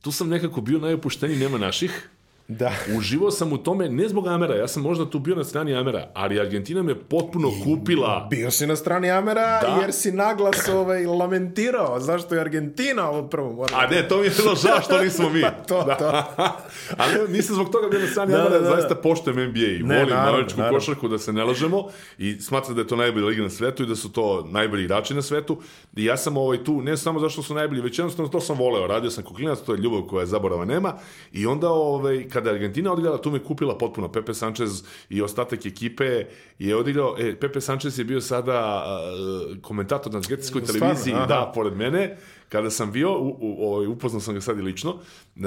[0.00, 2.08] Tu sam nekako bio najopušteniji, nema naših.
[2.48, 2.72] Da.
[2.98, 6.10] Uživao sam u tome, ne zbog Amera, ja sam možda tu bio na strani Amera,
[6.14, 8.26] ali Argentina me potpuno kupila.
[8.30, 9.78] Bio si na strani Amera Da.
[9.80, 13.78] jer si naglas ovaj, lamentirao zašto je Argentina ovo prvo moram.
[13.80, 15.40] A ne, to mi je bilo žao što nismo mi.
[15.68, 16.26] to, da.
[16.98, 18.70] ali evo, nisam zbog toga bio na strani Da, Amera, da, da.
[18.70, 20.78] zaista poštujem NBA i Ne, volim naravno, američku naravno.
[20.78, 21.88] košarku, da se ne lažemo
[22.18, 25.14] i smatram da je to najbolja liga na svetu i da su to najbolji igrači
[25.14, 25.58] na svetu.
[25.96, 28.86] I ja sam ovaj tu, ne samo zašto su najbolji, već jednostavno to sam voleo.
[28.86, 30.94] Radio sam kuklinac, to je ljubav koja zaborava nema.
[31.32, 34.08] I onda, ovaj, kada je Argentina odigrala, tu me kupila potpuno.
[34.12, 36.24] Pepe Sanchez i ostatak ekipe
[36.58, 37.16] je odigrao.
[37.18, 39.00] E, Pepe Sanchez je bio sada a,
[39.62, 40.80] komentator na argentinskoj Stvarno?
[40.80, 41.26] televiziji, Aha.
[41.26, 42.16] da, pored mene,
[42.52, 44.94] kada sam bio, u, u, ovaj, upoznao sam ga sad i lično,
[45.36, 45.40] e,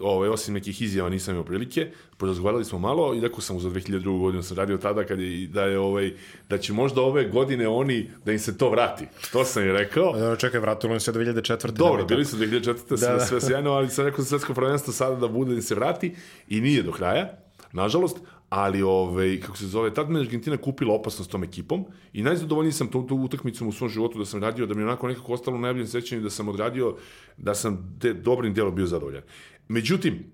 [0.00, 3.70] ovaj, osim nekih izjava nisam imao prilike, porazgovarali smo malo i rekao sam mu za
[3.70, 4.20] 2002.
[4.20, 6.12] godinu sam radio tada kad je, da, je, ovaj,
[6.48, 9.06] da će možda ove godine oni, da im se to vrati.
[9.32, 10.12] To sam i rekao.
[10.12, 11.70] Dobro, čekaj, vratilo im se 2004.
[11.70, 12.96] Dobro, nemoj bili su 2004.
[12.96, 13.20] sve, da.
[13.20, 16.14] sve sjajno, ali sam rekao za svetsko prvenstvo sada da bude da se vrati
[16.48, 17.38] i nije do kraja,
[17.72, 18.16] nažalost,
[18.50, 22.72] ali ovaj, kako se zove, tad me Argentina kupila opasno s tom ekipom i najzadovoljniji
[22.72, 25.32] sam tom, tom utakmicom u svom životu da sam radio, da mi je onako nekako
[25.32, 26.96] ostalo u sećanju da sam odradio,
[27.36, 29.22] da sam de, dobrim delom bio zadovoljan.
[29.68, 30.24] Međutim,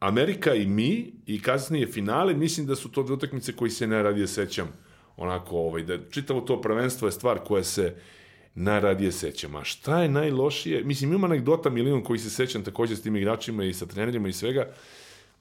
[0.00, 4.26] Amerika i mi i kasnije finale, mislim da su to dve utakmice koji se najradije
[4.26, 4.68] sećam.
[5.16, 7.94] Onako, ovaj, da čitavo to prvenstvo je stvar koja se
[8.54, 9.56] najradije sećam.
[9.56, 10.84] A šta je najlošije?
[10.84, 14.32] Mislim, ima anegdota milion koji se sećam takođe s tim igračima i sa trenerima i
[14.32, 14.72] svega.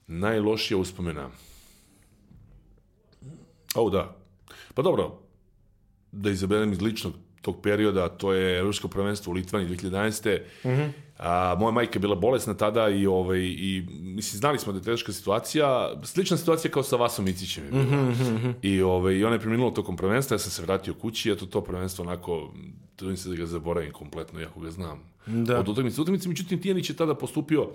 [0.07, 1.29] Najlošija uspomena.
[3.75, 4.15] O, da.
[4.73, 5.19] Pa dobro,
[6.11, 10.39] da izaberem iz ličnog tog perioda, to je Evropsko prvenstvo u Litvani 2011.
[10.63, 10.89] Mm -hmm.
[11.17, 14.83] A, moja majka je bila bolesna tada i, ovaj, i mislim, znali smo da je
[14.83, 15.93] teška situacija.
[16.03, 17.83] Slična situacija kao sa Vasom Icićem je bila.
[17.83, 18.53] Mm -hmm.
[18.61, 21.61] I, ovaj, I ona je preminula tokom prvenstva, ja sam se vratio kući, eto to
[21.61, 22.53] prvenstvo onako,
[22.95, 24.99] trudim se da ga zaboravim kompletno, jako ga znam.
[25.25, 25.59] Da.
[25.59, 26.01] Od utakmice.
[26.01, 27.69] Utakmice, međutim, Tijanić je tada postupio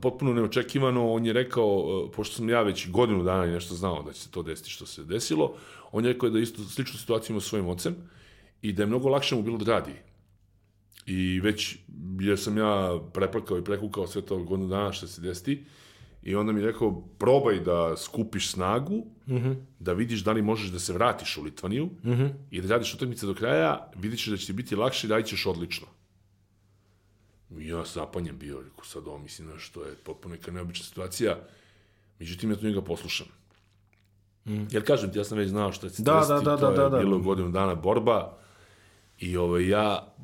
[0.00, 4.02] potpuno neočekivano, on je rekao, e, pošto sam ja već godinu dana i nešto znao
[4.02, 5.54] da će se to desiti što se desilo,
[5.92, 7.96] on je rekao da isto sličnu situaciju imao svojim ocem
[8.62, 9.92] i da je mnogo lakše mu bilo da radi.
[11.06, 11.76] I već,
[12.20, 15.64] jer sam ja preplakao i prekukao sve to godinu dana što se desiti,
[16.22, 19.06] i onda mi je rekao, probaj da skupiš snagu,
[19.78, 21.90] da vidiš da li možeš da se vratiš u Litvaniju
[22.50, 25.26] i da radiš utakmice do kraja, vidit ćeš da će ti biti lakše i radit
[25.26, 25.86] ćeš odlično.
[27.58, 31.36] Ja zapanjem bio, rekao, sad ovo mislim, znaš, to je potpuno neka neobična situacija.
[32.18, 33.26] Međutim, ja to njega poslušam.
[34.44, 36.90] Jer kažem ti, ja sam već znao će se Da, da, da, to da, je
[36.90, 36.98] da.
[36.98, 38.38] bilo godinu dana borba
[39.18, 40.14] i ovaj, ja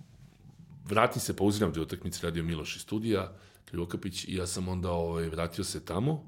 [0.85, 3.33] vratim se, pauziram te utakmice, radio Miloš iz studija,
[3.65, 6.25] Krivokapić, i ja sam onda ovaj, vratio se tamo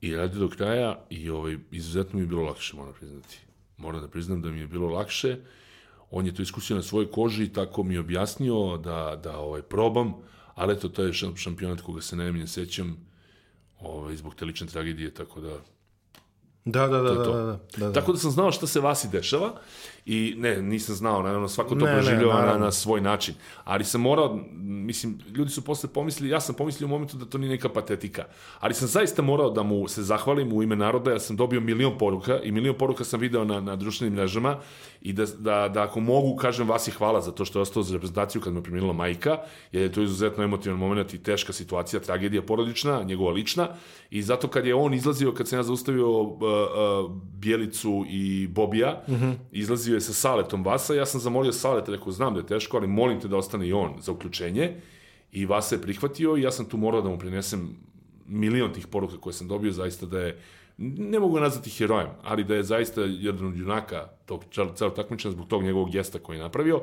[0.00, 3.38] i radio do kraja i ovaj, izuzetno mi je bilo lakše, moram priznati.
[3.76, 5.38] Moram da priznam da mi je bilo lakše.
[6.10, 9.62] On je to iskusio na svojoj koži i tako mi je objasnio da, da ovaj,
[9.62, 10.14] probam,
[10.54, 12.96] ali eto, to je šam- šampionat koga se najmanje sećam
[13.80, 15.58] ovaj, zbog te lične tragedije, tako da
[16.64, 17.32] Da, da, da, da, to.
[17.32, 17.92] da, da, da.
[17.92, 19.52] Tako da sam znao šta se Vasi dešava
[20.06, 23.34] i ne, nisam znao, naravno svako to preživljava na, na svoj način.
[23.64, 27.38] Ali sam morao, mislim, ljudi su posle pomislili, ja sam pomislio u momentu da to
[27.38, 28.24] nije neka patetika.
[28.60, 31.98] Ali sam zaista morao da mu se zahvalim u ime naroda, jer sam dobio milion
[31.98, 34.56] poruka i milion poruka sam video na, na društvenim mrežama
[35.02, 37.94] i da, da, da ako mogu, kažem Vasi hvala za to što je ostao za
[37.94, 39.38] reprezentaciju kad me primilila majka,
[39.72, 43.68] jer je to izuzetno emotivan moment i teška situacija, tragedija porodična, njegova lična
[44.10, 46.06] i zato kad je on izlazio, kad sam ja zaustavio
[46.50, 49.34] uh, uh, Bjelicu i Bobija, mm -hmm.
[49.52, 52.86] izlazio je sa Saletom Vasa, ja sam zamolio Saleta, rekao, znam da je teško, ali
[52.86, 54.74] molim te da ostane i on za uključenje.
[55.32, 57.76] I Vasa je prihvatio i ja sam tu morao da mu prinesem
[58.26, 60.38] milion tih poruka koje sam dobio, zaista da je
[60.78, 65.32] ne mogu nazvati herojem, ali da je zaista jedan od junaka tog cel- celog takmičenja
[65.32, 66.82] zbog tog njegovog gesta koji je napravio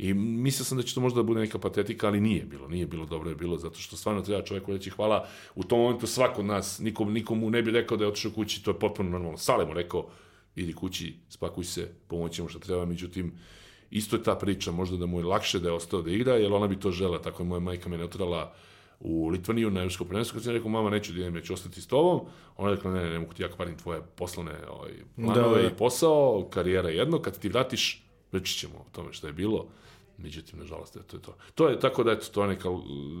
[0.00, 2.86] i mislio sam da će to možda da bude neka patetika, ali nije bilo, nije
[2.86, 5.28] bilo dobro je bilo, zato što stvarno treba čoveku reći hvala.
[5.54, 8.64] U tom momentu svako od nas, nikom, nikomu ne bi rekao da je otišao kući,
[8.64, 9.38] to je potpuno normalno.
[9.38, 10.06] Sale mu rekao,
[10.56, 13.32] idi kući, spakuj se, pomoći mu što treba, međutim,
[13.90, 16.52] isto je ta priča, možda da mu je lakše da je ostao da igra, jer
[16.52, 18.54] ona bi to žela, tako je moja majka me otrala
[19.00, 21.80] u Litvaniju na Evropsko prvenstvo, kad sam rekao, mama, neću da idem, ja ću ostati
[21.80, 22.20] s tobom,
[22.56, 25.62] ona je rekla, ne, ne, ne mogu ti ja kvarim tvoje poslovne ovaj, planove Da,
[25.62, 25.68] da.
[25.68, 29.66] i posao, karijera jedno, kad ti vratiš, reći ćemo o tome što je bilo,
[30.22, 31.36] međutim, nažalost, eto je to.
[31.54, 32.68] To je tako da, eto, to je neka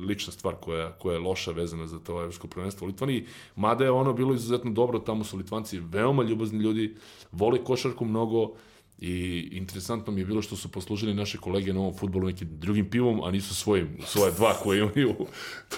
[0.08, 3.90] lična stvar koja, koja je loša vezana za to Evropsko prvenstvo u Litvaniji, mada je
[3.90, 6.96] ono bilo izuzetno dobro, tamo su Litvanci veoma ljubazni ljudi,
[7.32, 8.54] vole košarku mnogo,
[9.00, 12.90] I interesantno mi je bilo što su poslužili naše kolege na ovom futbolu nekim drugim
[12.90, 15.14] pivom, a nisu svojim, svoje dva koje imaju.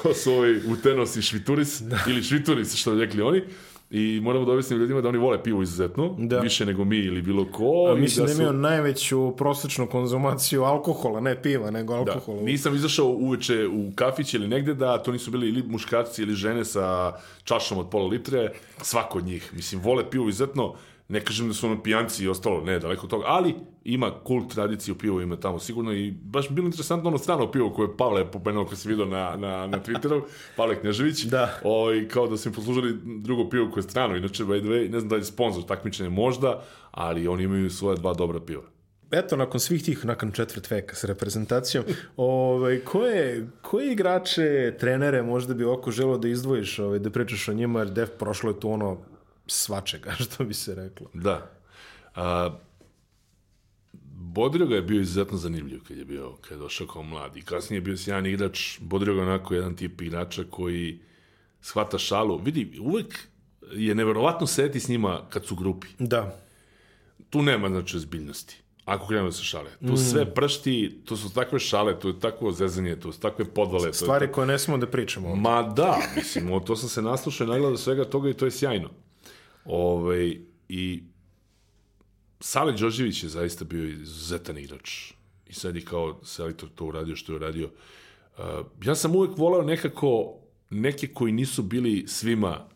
[0.02, 3.42] To su ovi Utenos i Švituris, ili Švituris, što bi rekli oni.
[3.92, 6.38] I moramo da objasnimo ljudima da oni vole pivo izuzetno, Da.
[6.38, 7.88] više nego mi ili bilo ko.
[7.88, 12.42] A mislim da, su- imaju najveću prosječnu konzumaciju alkohola, ne piva, nego Da, alkohola.
[12.42, 16.64] nisam izašao uveče u kafić ili negde da to nisu bili ili muškarci ili žene
[16.64, 17.12] sa
[17.44, 18.50] čašom od pola litre,
[18.82, 19.52] svako od njih.
[19.54, 20.74] Mislim, vole pivo izuzetno,
[21.12, 24.54] ne kažem da su ono pijanci i ostalo, ne, daleko od toga, ali ima kult
[24.54, 28.30] tradiciju pivo ima tamo sigurno i baš bilo interesantno ono strano pivo koje je Pavle
[28.30, 30.22] pomenuo koje sam vidio na, na, na Twitteru,
[30.56, 31.58] Pavle Knežević, Da.
[31.64, 34.90] Oj, kao da su im poslužili drugo pivo koje je strano, inače, by the way,
[34.90, 38.62] ne znam da li je sponsor takmičenja možda, ali oni imaju svoje dva dobra piva.
[39.10, 41.84] Eto, nakon svih tih, nakon četvrt veka s reprezentacijom,
[42.16, 47.52] ovaj, koje, koje igrače, trenere možda bi oko želo da izdvojiš, ovaj, da pričaš o
[47.52, 49.11] njima, jer def prošlo je tu ono
[49.52, 51.10] svačega, što bi se reklo.
[51.14, 51.50] Da.
[52.14, 52.58] A,
[54.14, 57.36] Bodroga je bio izuzetno zanimljiv kad je bio, kad je došao kao mlad.
[57.36, 58.78] I kasnije je bio sjajan igrač.
[58.80, 61.00] Bodroga je onako jedan tip igrača koji
[61.60, 62.40] shvata šalu.
[62.44, 63.18] Vidi, uvek
[63.72, 65.86] je neverovatno sedeti s njima kad su u grupi.
[65.98, 66.42] Da,
[67.30, 68.56] Tu nema, znači, ozbiljnosti.
[68.84, 69.70] Ako krenemo da se šale.
[69.86, 73.82] Tu sve pršti, to su takve šale, to je takvo zezanje, to su takve podvale.
[73.82, 75.36] to je stvari koje ne smemo da pričamo.
[75.36, 78.50] Ma da, mislim, o, to sam se naslušao i nagledao svega toga i to je
[78.50, 78.90] sjajno.
[79.64, 80.36] Ove,
[80.68, 81.02] I
[82.40, 85.12] Sale Đorđević je zaista bio izuzetan igrač.
[85.46, 87.70] I sad je kao selektor to uradio što je uradio.
[88.38, 88.44] Uh,
[88.84, 90.38] ja sam uvek voleo nekako
[90.70, 92.68] neke koji nisu bili svima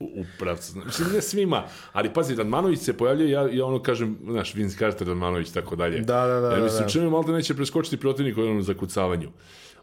[0.00, 0.78] u, u pravcu.
[0.86, 5.08] Mislim, ne svima, ali pazi, Radmanović se pojavljuje, ja, ja ono kažem, znaš, Vince Carter,
[5.08, 6.00] Radmanović, tako dalje.
[6.00, 6.88] Da, da, da, da, mislim, da.
[6.88, 9.30] čemu malo da neće preskočiti protivnik u onom zakucavanju.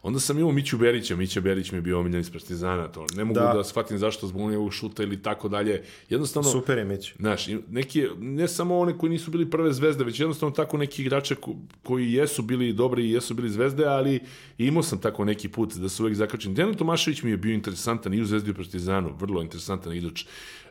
[0.04, 3.24] Onda sam imao Miću Berića, Mića Berić mi je bio omiljen iz Partizana, to ne
[3.26, 3.64] mogu da, Da.
[3.64, 5.84] shvatim zašto zbog njegovog šuta ili tako dalje.
[6.10, 7.14] Jednostavno, Super je Mić.
[7.20, 11.36] Znaš, neki, ne samo one koji nisu bili prve zvezde, već jednostavno tako neki igrače
[11.36, 14.20] ko, koji jesu bili dobri i jesu bili zvezde, ali
[14.58, 16.56] imao sam tako neki put da su uvek zakačeni.
[16.56, 20.26] Dejan Tomašević mi je bio interesantan i u Zvezdi i u Partizanu, vrlo interesantan igrač.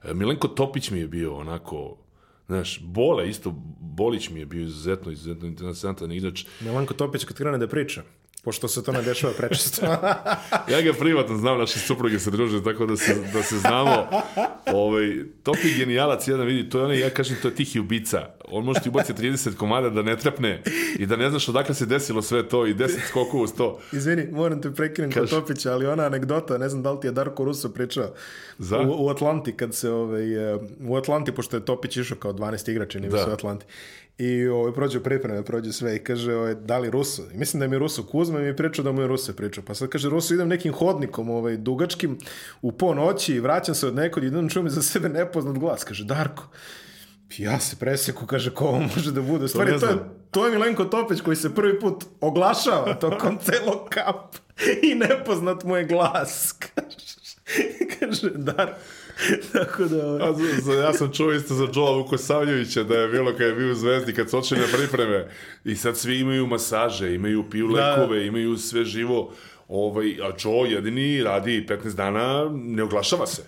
[0.05, 1.97] E, Milenko Topić mi je bio onako,
[2.47, 3.51] znaš, Bole isto,
[3.81, 6.45] Bolić mi je bio izuzetno, izuzetno interesantan igrač.
[6.61, 8.03] Milanko Topić kad krene da priča,
[8.45, 9.87] pošto se to ne dešava prečesto.
[10.71, 14.07] Ja ga privatno znam, naše supruge se druže, tako da se, da se znamo.
[14.67, 18.27] Ovaj, Topi genijalac jedan, vidi, to je onaj, ja kažem, to je tihi ubica.
[18.49, 20.63] On može ti ubaciti 30 komada da ne trepne
[20.99, 23.79] i da ne znaš odakle se desilo sve to i 10 skokova uz to.
[23.93, 25.31] Izvini, moram te prekinem kod Kaži.
[25.31, 28.15] Topića, ali ona anegdota, ne znam da li ti je Darko Russo pričao
[28.59, 28.79] Za?
[28.81, 32.71] u, u Atlanti, kad se ovaj, e, u Atlanti, pošto je Topić išao kao 12
[32.71, 33.27] igrača, nije da.
[33.29, 33.67] u Atlanti.
[34.21, 37.23] I ovaj, prođe pripreme, prođe sve i kaže, ovaj, da li Ruso?
[37.35, 39.65] I mislim da mi je Ruso Kuzma mi je pričao da mu je Ruso pričao.
[39.67, 42.19] Pa sad kaže, Ruso, idem nekim hodnikom ovaj, dugačkim
[42.63, 45.85] u po noći i vraćam se od nekod i idem čujem za sebe nepoznat glas.
[45.85, 46.49] Kaže, Darko,
[47.39, 49.45] ja se preseku, kaže, ko ovo može da bude.
[49.45, 49.97] U stvari, ne to, je,
[50.31, 54.37] to je Milenko Topić koji se prvi put oglašava tokom celog kap
[54.83, 56.53] i nepoznat mu je glas.
[56.61, 58.75] Kaže, kaže Dar.
[59.53, 60.07] Tako da...
[60.07, 63.41] ovaj, A, za, za, ja sam čuo isto za Joela Vukosavljevića da je bilo kad
[63.41, 65.29] je bio u Zvezdi, kad su očeli na pripreme.
[65.65, 69.33] I sad svi imaju masaže, imaju piju lekove, imaju sve živo.
[69.69, 73.43] Ovaj, a Joe jedini radi 15 dana, ne oglašava se.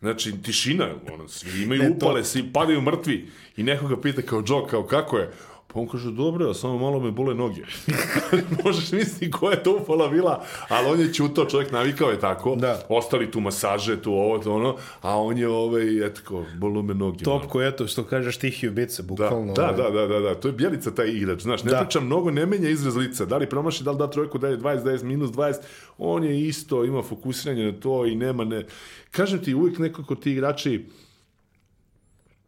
[0.00, 3.28] Znači, tišina, ono, svi imaju Ne, to- upale, svi padaju mrtvi.
[3.56, 5.30] I nekoga pita kao Joe, kao kako je?
[5.70, 7.62] Pa on kaže, dobro, samo malo me bole noge.
[8.64, 10.34] Možeš misliti koja je to upala bila,
[10.68, 12.56] ali on je čutao, čovjek navikao je tako.
[12.56, 12.82] Da.
[12.88, 14.70] Ostali tu masaže, tu ovo, to ono,
[15.00, 17.24] a on je ovaj, eto kao, bolo me noge.
[17.26, 17.38] malo.
[17.38, 19.52] Topko, eto, što kažeš tihi ubica, Da, bukvalno.
[19.52, 19.76] da, ovaj.
[19.76, 21.78] da, da, da, da, to je Bjelica taj igrač, znaš, ne Da.
[21.78, 24.58] pričam mnogo, ne menja izraz lica, da li promaši, da li da trojku, da je
[24.58, 25.54] 20, da je minus 20,
[25.98, 28.66] on je isto, ima fokusiranje na to i nema, ne,
[29.10, 30.84] kažem ti, uvijek nekako ti igrači,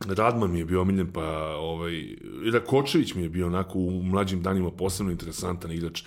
[0.08, 2.16] Radman mi je bio omiljen, pa ovaj,
[2.52, 6.02] Rakočević mi je bio onako u mlađim danima posebno interesantan igrač.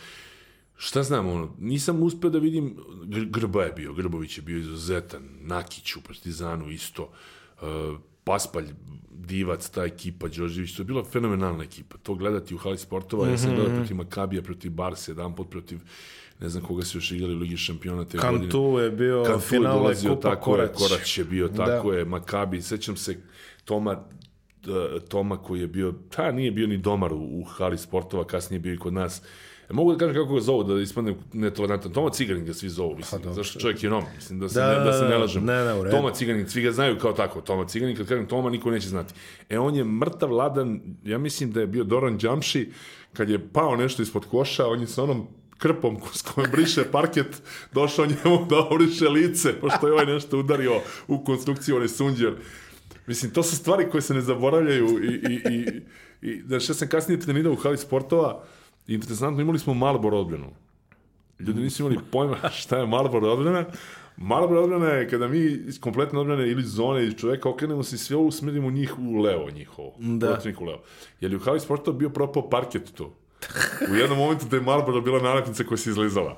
[0.77, 5.21] Šta znam, ono, nisam uspio da vidim, Gr- Grba je bio, Grbović je bio izuzetan,
[5.41, 7.11] Nakić u Partizanu isto,
[7.55, 7.67] uh,
[8.23, 8.65] Paspalj,
[9.11, 11.97] Divac, ta ekipa, Đorđević, to je bila fenomenalna ekipa.
[11.97, 13.55] To gledati u hali sportova, ja sam Mhm.
[13.55, 15.79] gledao protiv Makabija, protiv Barse, jedan pot protiv,
[16.39, 18.41] ne znam koga su još igrali u Ligi šampiona te godine.
[18.41, 20.69] Kantu je bio Kantu je finale dolazio, Kupa tako Korać.
[20.69, 23.17] je, Korać je bio, tako je, Makabi, sećam se
[23.65, 24.03] Toma,
[25.07, 28.59] Toma koji je bio, ta nije bio ni domar u, u hali sportova, kasnije je
[28.59, 29.21] bio i kod nas.
[29.69, 31.91] E, mogu da kažem kako ga zovu, da ispadne netolerantan.
[31.91, 34.85] Toma Ciganin ga svi zovu, mislim, zašto čovjek je rom, mislim, da se, Da, ne,
[34.85, 35.45] da se ne da, lažem.
[35.45, 35.91] ne, ne.
[35.91, 39.13] Toma Ciganin, svi ga znaju kao tako, Toma Ciganin, kad kažem Toma, niko neće znati.
[39.49, 42.71] E, on je mrtav ladan, ja mislim da je bio Doran Đamši,
[43.13, 45.27] kad je pao nešto ispod koša, on je sa onom
[45.57, 47.41] krpom s kojom briše parket,
[47.73, 50.73] došao njemu da obriše lice, pošto je ovaj nešto udario
[51.07, 52.33] u konstrukciju, onaj sunđer.
[53.07, 55.81] Mislim, to su stvari koje se ne zaboravljaju i, i, i,
[56.21, 58.43] i znaš, ja sam kasnije trenirao u hali sportova
[58.87, 60.51] interesantno, imali smo Marlboro odbranu.
[61.39, 63.65] Ljudi nisu imali pojma šta je Marlboro odbrana,
[64.17, 67.95] Mala broj odbrana je kada mi iz kompletne odbrane ili zone iz čoveka okrenemo se
[67.95, 69.93] i sve usmerimo njih u levo njihovo.
[69.99, 70.27] Da.
[70.27, 70.81] Protivnik u levo.
[71.21, 73.11] Jer je u Havi sporta bio propao parket tu.
[73.91, 76.37] U jednom momentu da je Marlboro bila nalepnica koja se izlizala.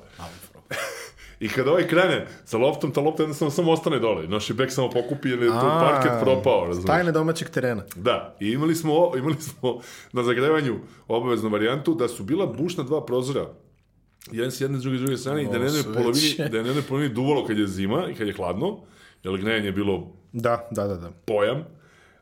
[1.40, 4.28] I kada ovaj krene sa loptom, ta lopta jednostavno samo ostane dole.
[4.28, 6.86] Naš je bek samo pokupi jer je tu parket propao, razumiješ?
[6.86, 7.82] Tajne domaćeg terena.
[7.96, 9.80] Da, i imali smo, imali smo
[10.12, 10.78] na zagrevanju
[11.08, 13.46] obaveznu varijantu da su bila bušna dva prozora
[14.32, 16.64] jedan s jedne, s druge, s druge strane, i da ne jednoj polovini, da je
[16.64, 18.78] jednoj polovini duvalo kad je zima i kad je hladno,
[19.24, 21.10] jer gnejanje je bilo Da, da, da, da.
[21.24, 21.64] pojam,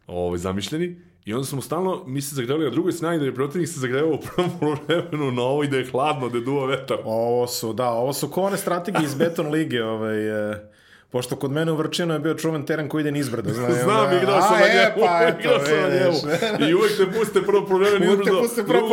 [0.06, 3.68] ovaj, zamišljeni, i onda smo stalno, mi se zagrevali na drugoj strani, da je protivnik
[3.68, 4.50] se zagrevao u prvom
[4.86, 6.98] vremenu na ovoj, da je hladno, da je duva vetar.
[7.04, 10.70] Ovo su, da, ovo su kone strategije iz Beton Lige, ovaj, e,
[11.10, 13.52] pošto kod mene u Vrčinu je bio čuven teren koji ide nizbrdo.
[13.52, 16.70] Znam, Znam, igrao sam A, na e, njemu, pa, eto, igrao sam na njemu.
[16.70, 18.88] I uvek te puste prvo polovreme Uvek te puste prvo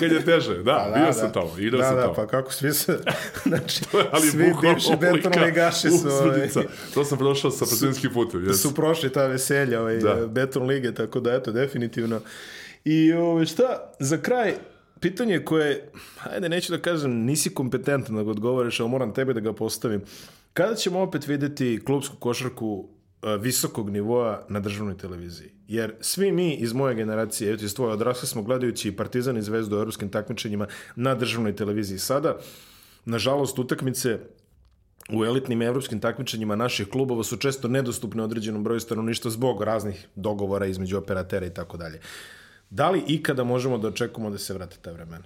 [0.00, 0.62] kad je teže.
[0.62, 2.14] Da, Pa, bio sam tamo, igrao da, sam da, tamo.
[2.14, 2.98] pa kako svi se,
[3.46, 3.80] znači,
[4.12, 6.48] ali svi bivši Beton ovolika Ligaši su, ovaj.
[6.94, 8.40] To sam prošao sa pratinskim putem.
[8.40, 8.52] Yes.
[8.62, 10.26] su prošli ta veselja ovaj, Da.
[10.26, 12.20] Beton Lige, tako da eto, definitivno.
[12.84, 14.54] I ovaj, šta, za kraj,
[15.00, 15.90] pitanje koje,
[16.30, 20.02] ajde neću da kažem, nisi kompetentan da ga odgovoriš, ali moram tebe da ga postavim.
[20.52, 22.88] Kada ćemo opet videti klubsku košarku
[23.22, 25.50] e, visokog nivoa na državnoj televiziji?
[25.68, 29.76] Jer svi mi iz moje generacije, eto iz tvoje odrasle smo gledajući Partizan i Zvezdu
[29.76, 30.66] u europskim takmičenjima
[30.96, 31.98] na državnoj televiziji.
[31.98, 32.36] Sada,
[33.04, 34.18] nažalost, utakmice
[35.12, 40.66] u elitnim evropskim takmičenjima naših klubova su često nedostupne određenom broju stanovništva zbog raznih dogovora
[40.66, 42.00] između operatera i tako dalje.
[42.70, 45.24] Da li ikada možemo da očekujemo da se vrate ta vremena?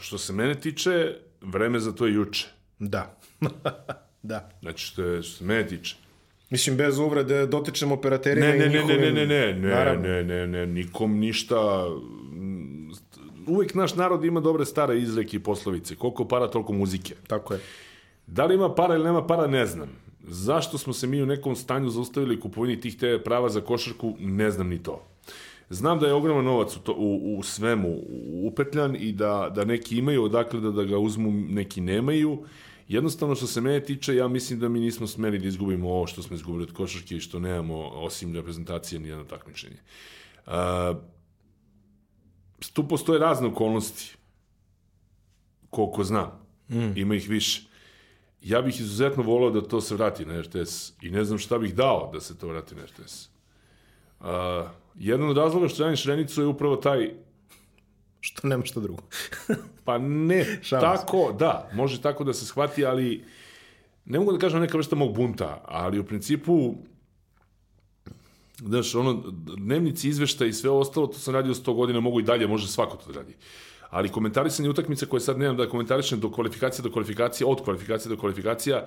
[0.00, 2.48] Što se mene tiče, vreme za to je juče.
[2.78, 3.16] Da.
[4.22, 4.50] da.
[4.60, 5.96] Znači, što, je, što se mene tiče.
[6.50, 9.00] Mislim, bez uvrede dotičemo operaterima Ne, i ne, ne, ne, njihovim...
[9.00, 10.02] ne, ne, ne, ne, Naravno.
[10.08, 11.86] ne, ne, ne, nikom ništa...
[13.46, 15.96] Uvijek naš narod ima dobre stare izreke i poslovice.
[15.96, 17.14] Koliko para, toliko muzike.
[17.26, 17.60] Tako je.
[18.26, 20.01] Da li ima para ili nema para, ne znam.
[20.28, 24.50] Zašto smo se mi u nekom stanju zaustavili kupovini tih te prava za košarku, ne
[24.50, 25.06] znam ni to.
[25.70, 28.00] Znam da je ogroman novac u, to, u, u svemu
[28.44, 32.44] upetljan i da, da neki imaju odakle da, da ga uzmu, neki nemaju.
[32.88, 36.22] Jednostavno što se mene tiče, ja mislim da mi nismo smeli da izgubimo ovo što
[36.22, 39.76] smo izgubili od košarke i što nemamo osim reprezentacije ni jedno takmičenje.
[40.46, 40.52] Uh,
[42.72, 44.16] tu postoje razne okolnosti.
[45.70, 46.46] Koliko znam.
[46.68, 46.92] Mm.
[46.96, 47.71] Ima ih više.
[48.42, 51.74] Ja bih izuzetno volao da to se vrati na RTS i ne znam šta bih
[51.74, 53.28] dao da se to vrati na RTS.
[54.20, 54.26] Uh,
[54.94, 57.14] jedan od razloga što radim Šrenicu je upravo taj
[58.20, 59.02] Što nema šta drugo.
[59.84, 63.24] Pa ne, tako, da, može tako da se shvati, ali
[64.04, 66.74] ne mogu da kažem neka vrsta mog bunta, ali u principu
[68.66, 69.22] Znaš, ono,
[69.56, 72.96] dnevnici, izvešta i sve ostalo, to sam radio 100 godina, mogu i dalje, može svako
[72.96, 73.34] to da radi.
[73.92, 78.16] Ali komentarisanje utakmice koje sad nemam da komentarišem do kvalifikacije do kvalifikacije, od kvalifikacije do
[78.16, 78.86] kvalifikacija,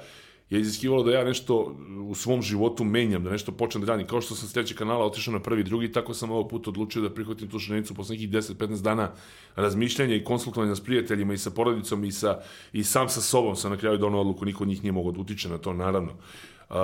[0.49, 1.75] je iziskivalo da ja nešto
[2.09, 4.07] u svom životu menjam, da nešto počnem da radim.
[4.07, 7.01] Kao što sam s trećeg kanala otišao na prvi, drugi, tako sam ovog puta odlučio
[7.01, 9.11] da prihvatim tu šrenicu posle nekih 10-15 dana
[9.55, 12.39] razmišljanja i konsultovanja s prijateljima i sa porodicom i, sa,
[12.73, 15.21] i sam sa sobom sam na kraju donao odluku, niko od njih nije mogao da
[15.21, 16.11] utiče na to, naravno.
[16.69, 16.75] Uh,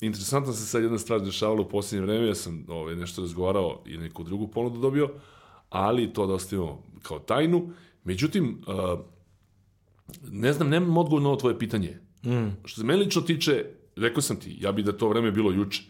[0.00, 3.96] interesantno se sad jedna stvar dešavala u posljednje vreme, ja sam ovaj, nešto razgovarao i
[3.96, 5.08] neku drugu ponudu dobio,
[5.70, 7.70] ali to da ostavimo kao tajnu.
[8.04, 8.62] Međutim,
[10.30, 11.98] ne znam, nemam odgovor na ovo tvoje pitanje.
[12.24, 12.48] Mm.
[12.64, 13.64] Što se meni lično tiče,
[13.96, 15.82] rekao sam ti, ja bi da to vreme bilo juče.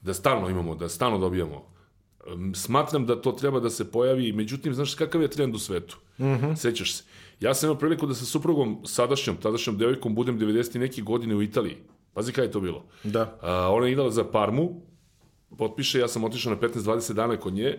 [0.00, 1.72] Da stalno imamo, da stalno dobijamo.
[2.54, 5.98] Smatram da to treba da se pojavi, međutim, znaš kakav je trend u svetu?
[6.18, 6.56] Mm -hmm.
[6.56, 7.04] Sećaš se.
[7.40, 10.78] Ja sam imao priliku da sa suprugom, sadašnjom, tadašnjom devojkom, budem 90.
[10.78, 11.76] neke godine u Italiji.
[12.12, 12.84] Pazi kada je to bilo.
[13.04, 13.38] Da.
[13.42, 14.82] A, ona je igrala za Parmu,
[15.58, 17.78] potpiše, ja sam otišao na 15-20 dana kod nje,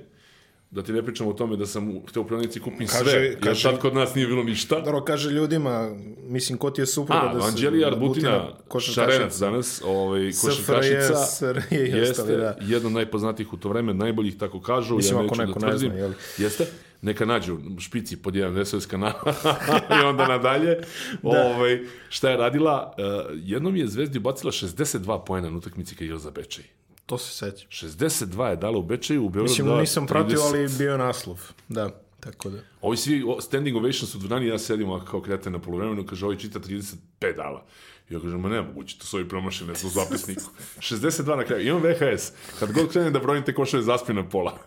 [0.74, 3.20] da ti ne pričam o tome da sam u- hteo u prodavnici kupim Kaže- sve,
[3.20, 4.76] jer kaže- tad kod nas nije bilo ništa.
[4.78, 7.48] Dobro, kaže ljudima, mislim, ko ti je supruga A, da se...
[7.48, 8.50] Anđelija Arbutina,
[8.82, 12.58] šarenac danas, ovaj, košarkašica, ostali, jeste da.
[12.62, 15.72] jedna od najpoznatijih u to vreme, najboljih tako kažu, Mislim, ja neću neko da ne
[15.72, 15.91] tvrdim.
[15.91, 16.12] zna, jel?
[16.38, 16.66] Jeste?
[17.02, 19.34] Neka nađu špici pod jedan SOS kanala
[19.94, 20.78] i onda nadalje.
[21.24, 21.80] ovaj,
[22.10, 22.95] šta je radila?
[22.98, 23.04] Uh,
[23.36, 26.64] jednom je Zvezdi ubacila 62 poena na utakmici kad je za Bečej.
[27.05, 27.67] To se seća.
[27.67, 30.41] 62 je dala u Bečeju, u Beogradu Mislim, dala nisam pratio, 30.
[30.45, 31.41] ali bio naslov.
[31.67, 31.89] Da,
[32.19, 32.57] tako da.
[32.81, 36.59] Ovi svi standing ovations u dvorani, ja sedim kao kreten na polovremenu, kaže, ovaj čita
[36.59, 36.95] 35
[37.35, 37.65] dala.
[38.09, 40.43] I ja kažem, ma nemoguće, to su ovi promašene u zapisniku.
[40.80, 41.67] 62 na kraju.
[41.67, 42.31] Imam VHS.
[42.59, 44.57] Kad god krenem da brojim te košove, zaspi na pola.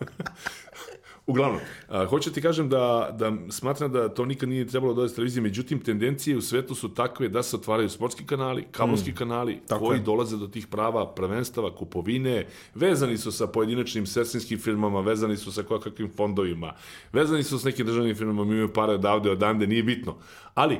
[1.27, 5.15] Uglavnom, a, hoću ti kažem da, da smatram da to nikad nije trebalo da s
[5.15, 9.85] televizije, međutim, tendencije u svetu su takve da se otvaraju sportski kanali, kablovski kanali, tako
[9.85, 10.03] koji je.
[10.03, 12.45] dolaze do tih prava prvenstava, kupovine,
[12.75, 16.73] vezani su sa pojedinačnim sestrinskim firmama, vezani su sa kakvim fondovima,
[17.13, 20.15] vezani su s nekim državnim firmama, mi imaju pare odavde, odande, nije bitno.
[20.53, 20.79] Ali, e,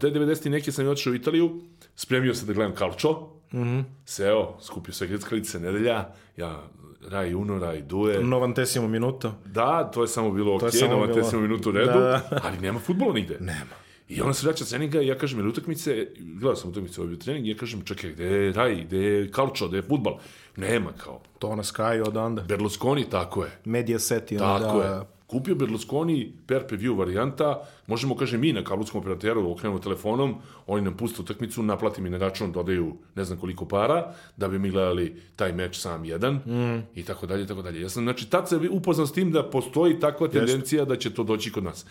[0.00, 0.48] te 90.
[0.48, 1.60] neke sam i otišao u Italiju,
[1.94, 3.12] spremio se da gledam Calcio,
[3.52, 3.84] mm -hmm.
[4.04, 6.68] seo, skupio sve grickalice, nedelja, ja
[7.08, 8.18] Raj Uno, Raj Due.
[8.20, 9.34] Novantesimo minuto.
[9.44, 12.40] Da, to je samo bilo je ok, samo na bilo- tesimo minutu u redu, Da,
[12.42, 13.36] ali nema futbola nigde.
[13.40, 13.76] Nema.
[14.08, 17.46] I onda se vraća treninga i ja kažem, jel utakmice, gledao sam utakmice ovaj trening
[17.46, 20.18] i ja kažem, čekaj, gde je Raj, gde je Calcio, gde je futbal?
[20.56, 21.20] Nema kao.
[21.38, 22.42] To na Sky odanda.
[22.42, 23.50] Berlusconi, tako je.
[23.64, 24.58] Media set onda...
[24.58, 25.15] Tako je.
[25.26, 30.34] Kupio Berlusconi per per view varijanta, možemo kaže mi na kablovskom operateru okrenemo telefonom,
[30.66, 34.58] oni nam puste utakmicu, naplati mi na račun, dodaju ne znam koliko para, da bi
[34.58, 36.82] mi gledali taj meč sam jedan mm.
[36.94, 37.80] i tako dalje, tako dalje.
[37.80, 41.24] Ja sam, znači, tad se upoznao s tim da postoji takva tendencija da će to
[41.24, 41.86] doći kod nas.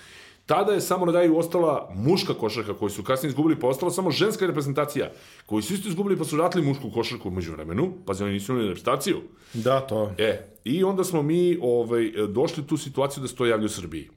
[0.45, 4.11] Tada je samo na daju ostala muška košarka koju su kasnije izgubili, pa ostala samo
[4.11, 5.11] ženska reprezentacija
[5.45, 8.67] koju su isto izgubili pa su vratili mušku košarku među vremenu, pazi oni nisu imali
[8.67, 9.21] reprezentaciju.
[9.53, 10.11] Da, to.
[10.17, 13.69] E, i onda smo mi ovaj, došli u tu situaciju da se to javlja u
[13.69, 14.09] Srbiji.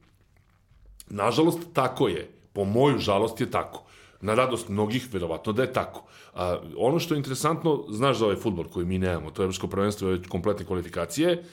[1.10, 2.30] Nažalost, tako je.
[2.52, 3.84] Po moju žalost je tako.
[4.20, 6.04] Na radost mnogih, verovatno da je tako.
[6.34, 9.68] A, ono što je interesantno, znaš za ovaj futbol koji mi nemamo, to je Evropsko
[9.68, 11.44] prvenstvo, je kompletne kvalifikacije,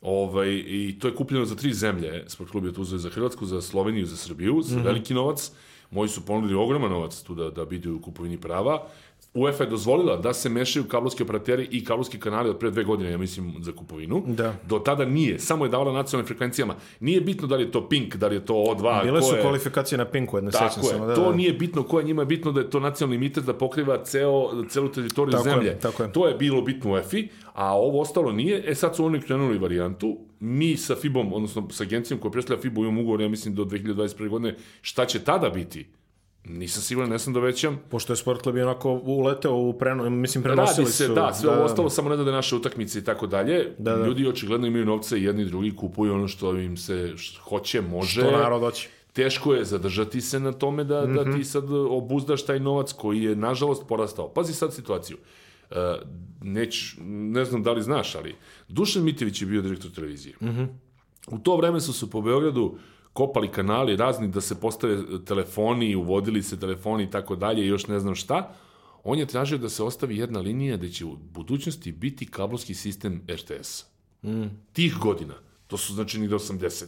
[0.00, 2.24] Ovaj, I to je kupljeno za tri zemlje.
[2.28, 4.84] Sport klub je tu uzeo za Hrvatsku, za Sloveniju, za Srbiju, za mm -hmm.
[4.84, 5.50] veliki novac.
[5.90, 8.86] Moji su ponudili ogroman novac tu da, da bide u kupovini prava.
[9.36, 13.10] UEFA je dozvolila da se mešaju kablovski operateri i kablovski kanali od pre dve godine,
[13.10, 14.22] ja mislim, za kupovinu.
[14.26, 14.54] Da.
[14.68, 16.74] Do tada nije, samo je davala nacionalnim frekvencijama.
[17.00, 19.42] Nije bitno da li je to Pink, da li je to O2, Bile su je...
[19.42, 21.36] kvalifikacije na Pinku, jedne Tako je, ono, Da, to da.
[21.36, 24.64] nije bitno ko je njima je bitno da je to nacionalni emiter da pokriva ceo,
[24.68, 25.78] celu teritoriju Tako je, zemlje.
[25.78, 26.12] tako je.
[26.12, 28.62] To je bilo bitno u EFI, a ovo ostalo nije.
[28.66, 30.18] E sad su oni krenuli varijantu.
[30.40, 34.28] Mi sa FIBom, odnosno sa agencijom koja predstavlja FIBu imamo ugovor, ja mislim, do 2021.
[34.28, 34.56] godine.
[34.82, 35.86] Šta će tada biti?
[36.48, 37.78] Nisam siguran, ne sam dovećam.
[37.88, 41.14] Pošto je sport klub onako uleteo u preno, mislim prenosili Radi se, su.
[41.14, 43.74] da, sve ovo ostalo samo ne da naše utakmice i tako dalje.
[43.78, 44.06] Da, da.
[44.06, 48.20] Ljudi očigledno imaju novce i jedni i drugi kupuju ono što im se hoće, može.
[48.20, 48.88] To narod hoće.
[49.12, 51.24] teško je zadržati se na tome da, mm -hmm.
[51.24, 54.28] da ti sad obuzdaš taj novac koji je nažalost porastao.
[54.28, 55.16] Pazi sad situaciju.
[55.70, 55.76] Uh,
[56.42, 58.34] neć, ne znam da li znaš, ali
[58.68, 60.34] Dušan Mitević je bio direktor televizije.
[60.40, 60.66] Mm -hmm.
[61.30, 62.78] U to vreme su se po Beogradu
[63.16, 67.86] kopali kanali razni da se postave telefoni, uvodili se telefoni i tako dalje i još
[67.86, 68.54] ne znam šta.
[69.04, 73.22] On je tražio da se ostavi jedna linija da će u budućnosti biti kablovski sistem
[73.28, 73.84] RTS.
[74.22, 74.44] Mm.
[74.72, 75.34] Tih godina.
[75.66, 76.84] To su znači ni do 80.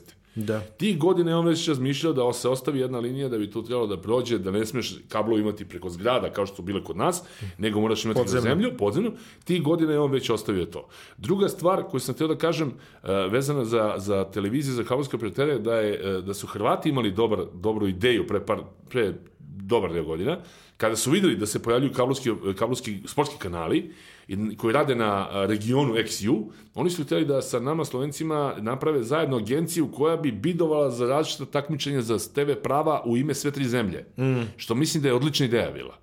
[0.46, 0.60] Da.
[0.60, 3.86] Tih godina je on već razmišljao da se ostavi jedna linija da bi tu trebalo
[3.86, 7.22] da prođe, da ne smeš kablo imati preko zgrada kao što su bile kod nas,
[7.58, 8.42] nego moraš imati Podzemno.
[8.42, 9.12] zemlju, podzemlju.
[9.44, 10.88] Tih godina je on već ostavio to.
[11.16, 15.58] Druga stvar koju sam htio da kažem, uh, vezana za, za televizije, za kablovske operatere,
[15.58, 18.58] da, je, uh, da su Hrvati imali dobar, dobru ideju pre, par,
[18.88, 20.38] pre dobar deo godina,
[20.76, 23.92] kada su videli da se pojavljuju kablovski, kablovski sportski kanali
[24.28, 26.44] i- koji rade na regionu XU,
[26.74, 31.44] oni su htjeli da sa nama Slovencima naprave zajedno agenciju koja bi bidovala za različita
[31.46, 34.06] takmičenja za TV prava u ime sve tri zemlje.
[34.18, 34.42] Mm.
[34.56, 35.96] Što mislim da je odlična ideja bila.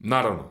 [0.00, 0.50] Naravno,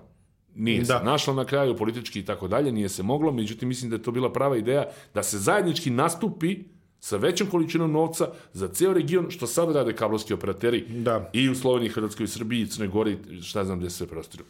[0.55, 0.85] nije da.
[0.99, 4.03] Se našla na kraju politički i tako dalje, nije se moglo, međutim mislim da je
[4.03, 4.83] to bila prava ideja
[5.13, 6.57] da se zajednički nastupi
[6.99, 11.29] sa većom količinom novca za ceo region, što sad rade kablovski operateri Da.
[11.33, 14.43] i u Sloveniji, Hrvatskoj, Srbiji, i Crnoj Gori, šta znam gde se prostiru.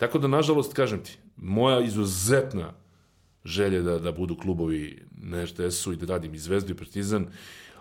[0.00, 2.72] Tako da, nažalost, kažem ti, moja izuzetna
[3.44, 7.26] želja da, da budu klubovi na RTS-u i da radim i Zvezdu i Partizan,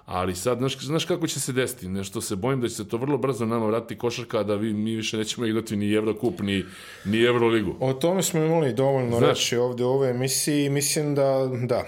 [0.05, 1.87] ali sad, znaš, znaš kako će se desiti?
[1.87, 4.95] Nešto se bojim da će se to vrlo brzo nama vratiti košarka, da vi, mi
[4.95, 6.65] više nećemo igrati ni Evrokup, ni,
[7.05, 7.75] ni Evroligu.
[7.79, 9.29] O tome smo imali dovoljno Znaš.
[9.29, 10.69] reći ovde u ovoj emisiji.
[10.69, 11.83] Mislim da, da,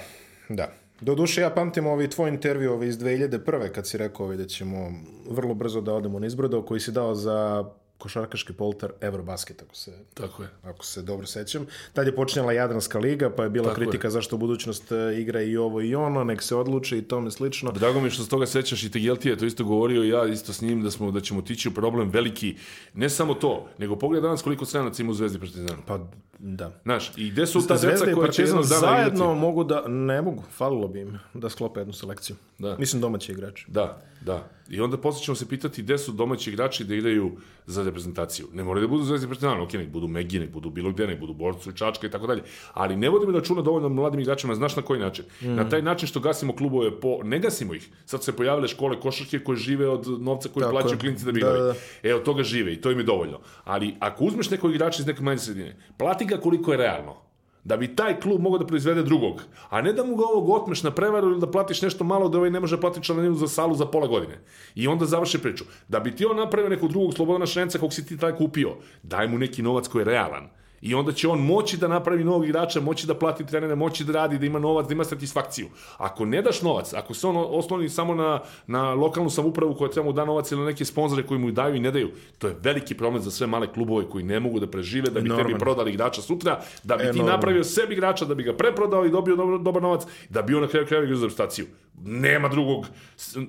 [0.49, 0.73] da.
[1.01, 3.69] Doduše, ja pamtim ovaj tvoj intervju ovaj iz 2001.
[3.69, 4.91] kad si rekao ovaj da ćemo
[5.29, 7.65] vrlo brzo da odemo na izbrodo koji si dao za
[8.01, 10.49] košarkaški polter Eurobasket, ako se, Tako je.
[10.63, 11.65] ako se dobro sećam.
[11.93, 13.85] Tad je počinjala Jadranska liga, pa je bila Tako je.
[13.85, 17.31] kritika zašto u budućnost e, igra i ovo i ono, nek se odluči i tome
[17.31, 17.71] slično.
[17.71, 20.25] Drago mi je što se toga sećaš i Tegelti je to isto govorio i ja
[20.25, 22.55] isto s njim da smo da ćemo tići u problem veliki.
[22.93, 25.81] Ne samo to, nego pogledaj danas koliko stranaca ima u Zvezdi Partizanu.
[25.87, 25.99] Pa,
[26.39, 26.71] da.
[26.83, 29.39] Znaš, i gde su ta deca koja će jednog dana zajedno igrati?
[29.39, 32.35] mogu da, ne mogu, falilo bi im da sklope jednu selekciju.
[32.57, 32.75] Da.
[32.77, 33.65] Mislim domaći igrači.
[33.67, 34.49] Da, da.
[34.69, 37.31] I onda posle ćemo se pitati gde su domaći igrači da igraju
[37.65, 38.47] za reprezentaciju.
[38.53, 41.19] Ne moraju da budu Zvezdi Partizan, ok, nek budu Megi, nek budu bilo gde, nek
[41.19, 42.43] budu Borcu, Čačka i tako dalje.
[42.73, 45.25] Ali ne vodimo računa dovoljno mladim igračima, znaš na koji način?
[45.41, 45.55] Mm.
[45.55, 47.19] Na taj način što gasimo klubove po...
[47.23, 47.89] Ne gasimo ih.
[48.05, 51.31] Sad su se pojavile škole košarke koje žive od novca koji Tako plaćaju klinci da
[51.31, 51.73] bi Da, igrali.
[52.03, 52.09] da.
[52.09, 53.39] E, od toga žive i to im je dovoljno.
[53.63, 57.15] Ali ako uzmeš nekog igrača iz neke manje sredine, plati ga koliko je realno.
[57.63, 59.43] Da bi taj klub mogao da proizvede drugog.
[59.69, 62.37] A ne da mu ga ovog otmeš na prevaru ili da platiš nešto malo da
[62.37, 64.39] ovaj ne može platiti članinu za salu za pola godine.
[64.75, 65.63] I onda završi priču.
[65.87, 69.27] Da bi ti on napravio nekog drugog Slobodana Šrenca kog si ti taj kupio, daj
[69.27, 70.49] mu neki novac koji je realan.
[70.81, 74.13] I onda će on moći da napravi novog igrača, moći da plati trenere, moći da
[74.13, 75.67] radi, da ima novac, da ima satisfakciju.
[75.97, 80.05] Ako ne daš novac, ako se on osloni samo na, na lokalnu samupravu koja treba
[80.05, 82.55] mu da novac ili na neke sponzore koji mu daju i ne daju, to je
[82.61, 85.47] veliki problem za sve male klubove koji ne mogu da prežive, da bi Enorman.
[85.47, 87.27] tebi prodali igrača sutra, da bi ti Enorman.
[87.27, 90.61] napravio sebi igrača, da bi ga preprodao i dobio dobar, dobar novac, da bi on
[90.61, 91.65] na kraju krajeva igrao za.
[92.03, 92.87] Nema drugog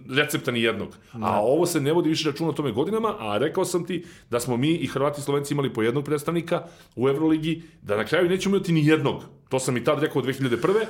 [0.08, 0.88] recepta ni jednog.
[1.12, 4.40] A ovo se ne vodi više računa o tome godinama, a rekao sam ti da
[4.40, 6.64] smo mi i Hrvati i Slovenci imali po jednog predstavnika
[6.96, 9.22] u Euroligi, da na kraju nećemo imati ni jednog.
[9.48, 10.86] To sam i tad rekao 2001.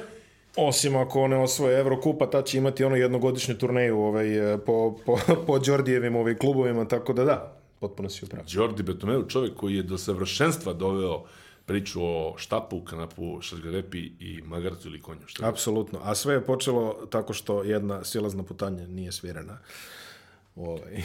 [0.56, 5.18] Osim ako ne osvoje Evrokupa, tad će imati ono jednogodišnju turneju ovaj, e, po, po,
[5.46, 8.44] po Đordijevim ovaj, klubovima, tako da da, potpuno si upravo.
[8.48, 11.24] Jordi Betomeu, čovjek koji je do savršenstva doveo
[11.66, 15.20] priču o štapu, kanapu, šargarepi i magarcu ili konju.
[15.26, 15.48] Šta.
[15.48, 16.00] Apsolutno.
[16.02, 19.58] A sve je počelo tako što jedna silazna putanja nije svirena.
[20.56, 21.02] Ovaj.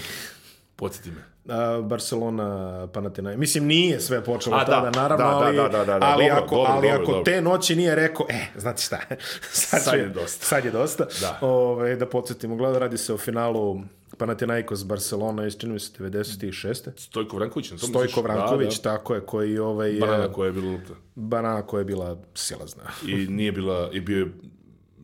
[0.78, 1.24] Podsjeti me.
[1.56, 3.40] A, Barcelona, Panathinaikos.
[3.40, 6.26] Mislim, nije sve počelo A, da, tada, naravno, da, da, ali, da, da, da, ali,
[6.28, 7.24] dobro, ako, dobro, ali dobro, ako dobro.
[7.24, 9.00] te noći nije rekao, e, znate šta,
[9.52, 10.46] sad, Sad je dosta.
[10.46, 11.06] Sad je dosta.
[11.22, 11.38] Da.
[11.42, 13.82] Ove, da podsjetimo, gleda, radi se o finalu
[14.18, 16.90] Panathinaikos Barcelona iz, čini mi se, 96.
[16.96, 17.72] Stojko Vranković.
[17.72, 18.22] na tom Stojko?
[18.22, 20.06] Vranković, Da, tako je, koji ovaj, da.
[20.06, 20.94] Banana koja je bila lupta.
[21.16, 22.84] banana koja je bila silazna.
[23.08, 24.32] I nije bila, i bio je,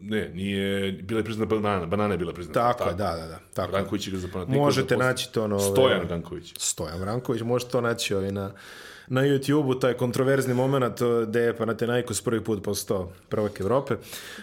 [0.03, 2.73] ne, nije, bila je priznata banana, banana je bila priznata.
[2.73, 3.39] Tako je, da, da, da.
[3.53, 3.67] Tako.
[3.67, 3.71] je.
[3.71, 4.65] Vranković igra za Panathinaikos.
[4.65, 6.53] Možete za naći to ove- Stojan Vranković.
[6.57, 8.51] Stojan Vranković, možete to naći ovaj na,
[9.07, 13.95] na YouTube-u, taj kontroverzni moment eh, gde je Panathinaikos prvi put postao prvak Evrope.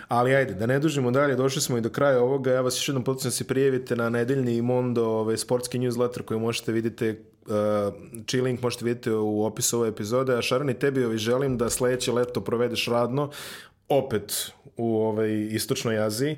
[0.09, 2.53] Ali ajde, da ne dužimo dalje, došli smo i do kraja ovoga.
[2.53, 6.41] Ja vas još jednom podsjećam da se prijavite na nedeljni Mondo ovaj, sportski newsletter koji
[6.41, 7.95] možete vidite Uh,
[8.27, 12.13] čiji link možete vidjeti u opisu ove epizode, a Šarani tebi ovaj, želim da sledeće
[12.13, 13.31] leto provedeš radno
[13.89, 16.37] opet u ovaj istočnoj Aziji.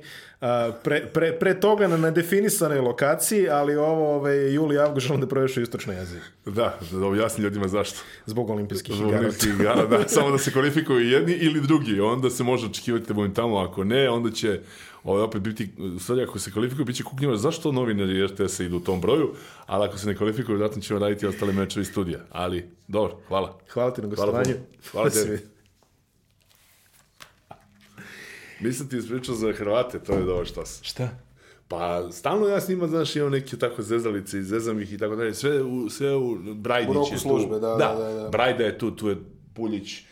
[0.82, 5.26] Pre, pre, pre toga na nedefinisanoj lokaciji, ali ovo ovaj, juli i avgust želim da
[5.26, 6.20] provedeš u istočnoj Aziji.
[6.46, 7.98] Da, da objasni ljudima zašto.
[8.26, 9.20] Zbog olimpijskih Zbog igara.
[9.20, 13.14] olimpijskih igara, da, samo da se kvalifikuju jedni ili drugi, onda se može očekivati da
[13.14, 14.60] budem tamo, ako ne, onda će
[15.04, 15.68] ovaj, opet biti,
[16.00, 19.34] sad ako se kvalifikuju, bit će kuknjiva, zašto novinari RTS-a idu u tom broju,
[19.66, 22.18] ali ako se ne kvalifikuju, vjerojatno ćemo raditi ostale mečevi studija.
[22.30, 23.58] Ali, dobro, hvala.
[23.68, 24.54] Hvala ti na Hvala gostovanju.
[24.92, 25.30] Hvala se tebi.
[25.30, 25.52] vidi.
[28.62, 30.84] Nisam ti ispričao za Hrvate, to je dobro što sam.
[30.84, 31.08] Šta?
[31.68, 35.16] Pa, stalno ja s njima, znaš, imam neke tako zezalice i zezam ih i tako
[35.16, 35.34] dalje.
[35.34, 37.60] Sve u, sve u Brajdić U roku je službe, tu.
[37.60, 38.28] da, da, da, da.
[38.28, 39.16] Brajda je tu, tu je
[39.54, 40.02] Puljić,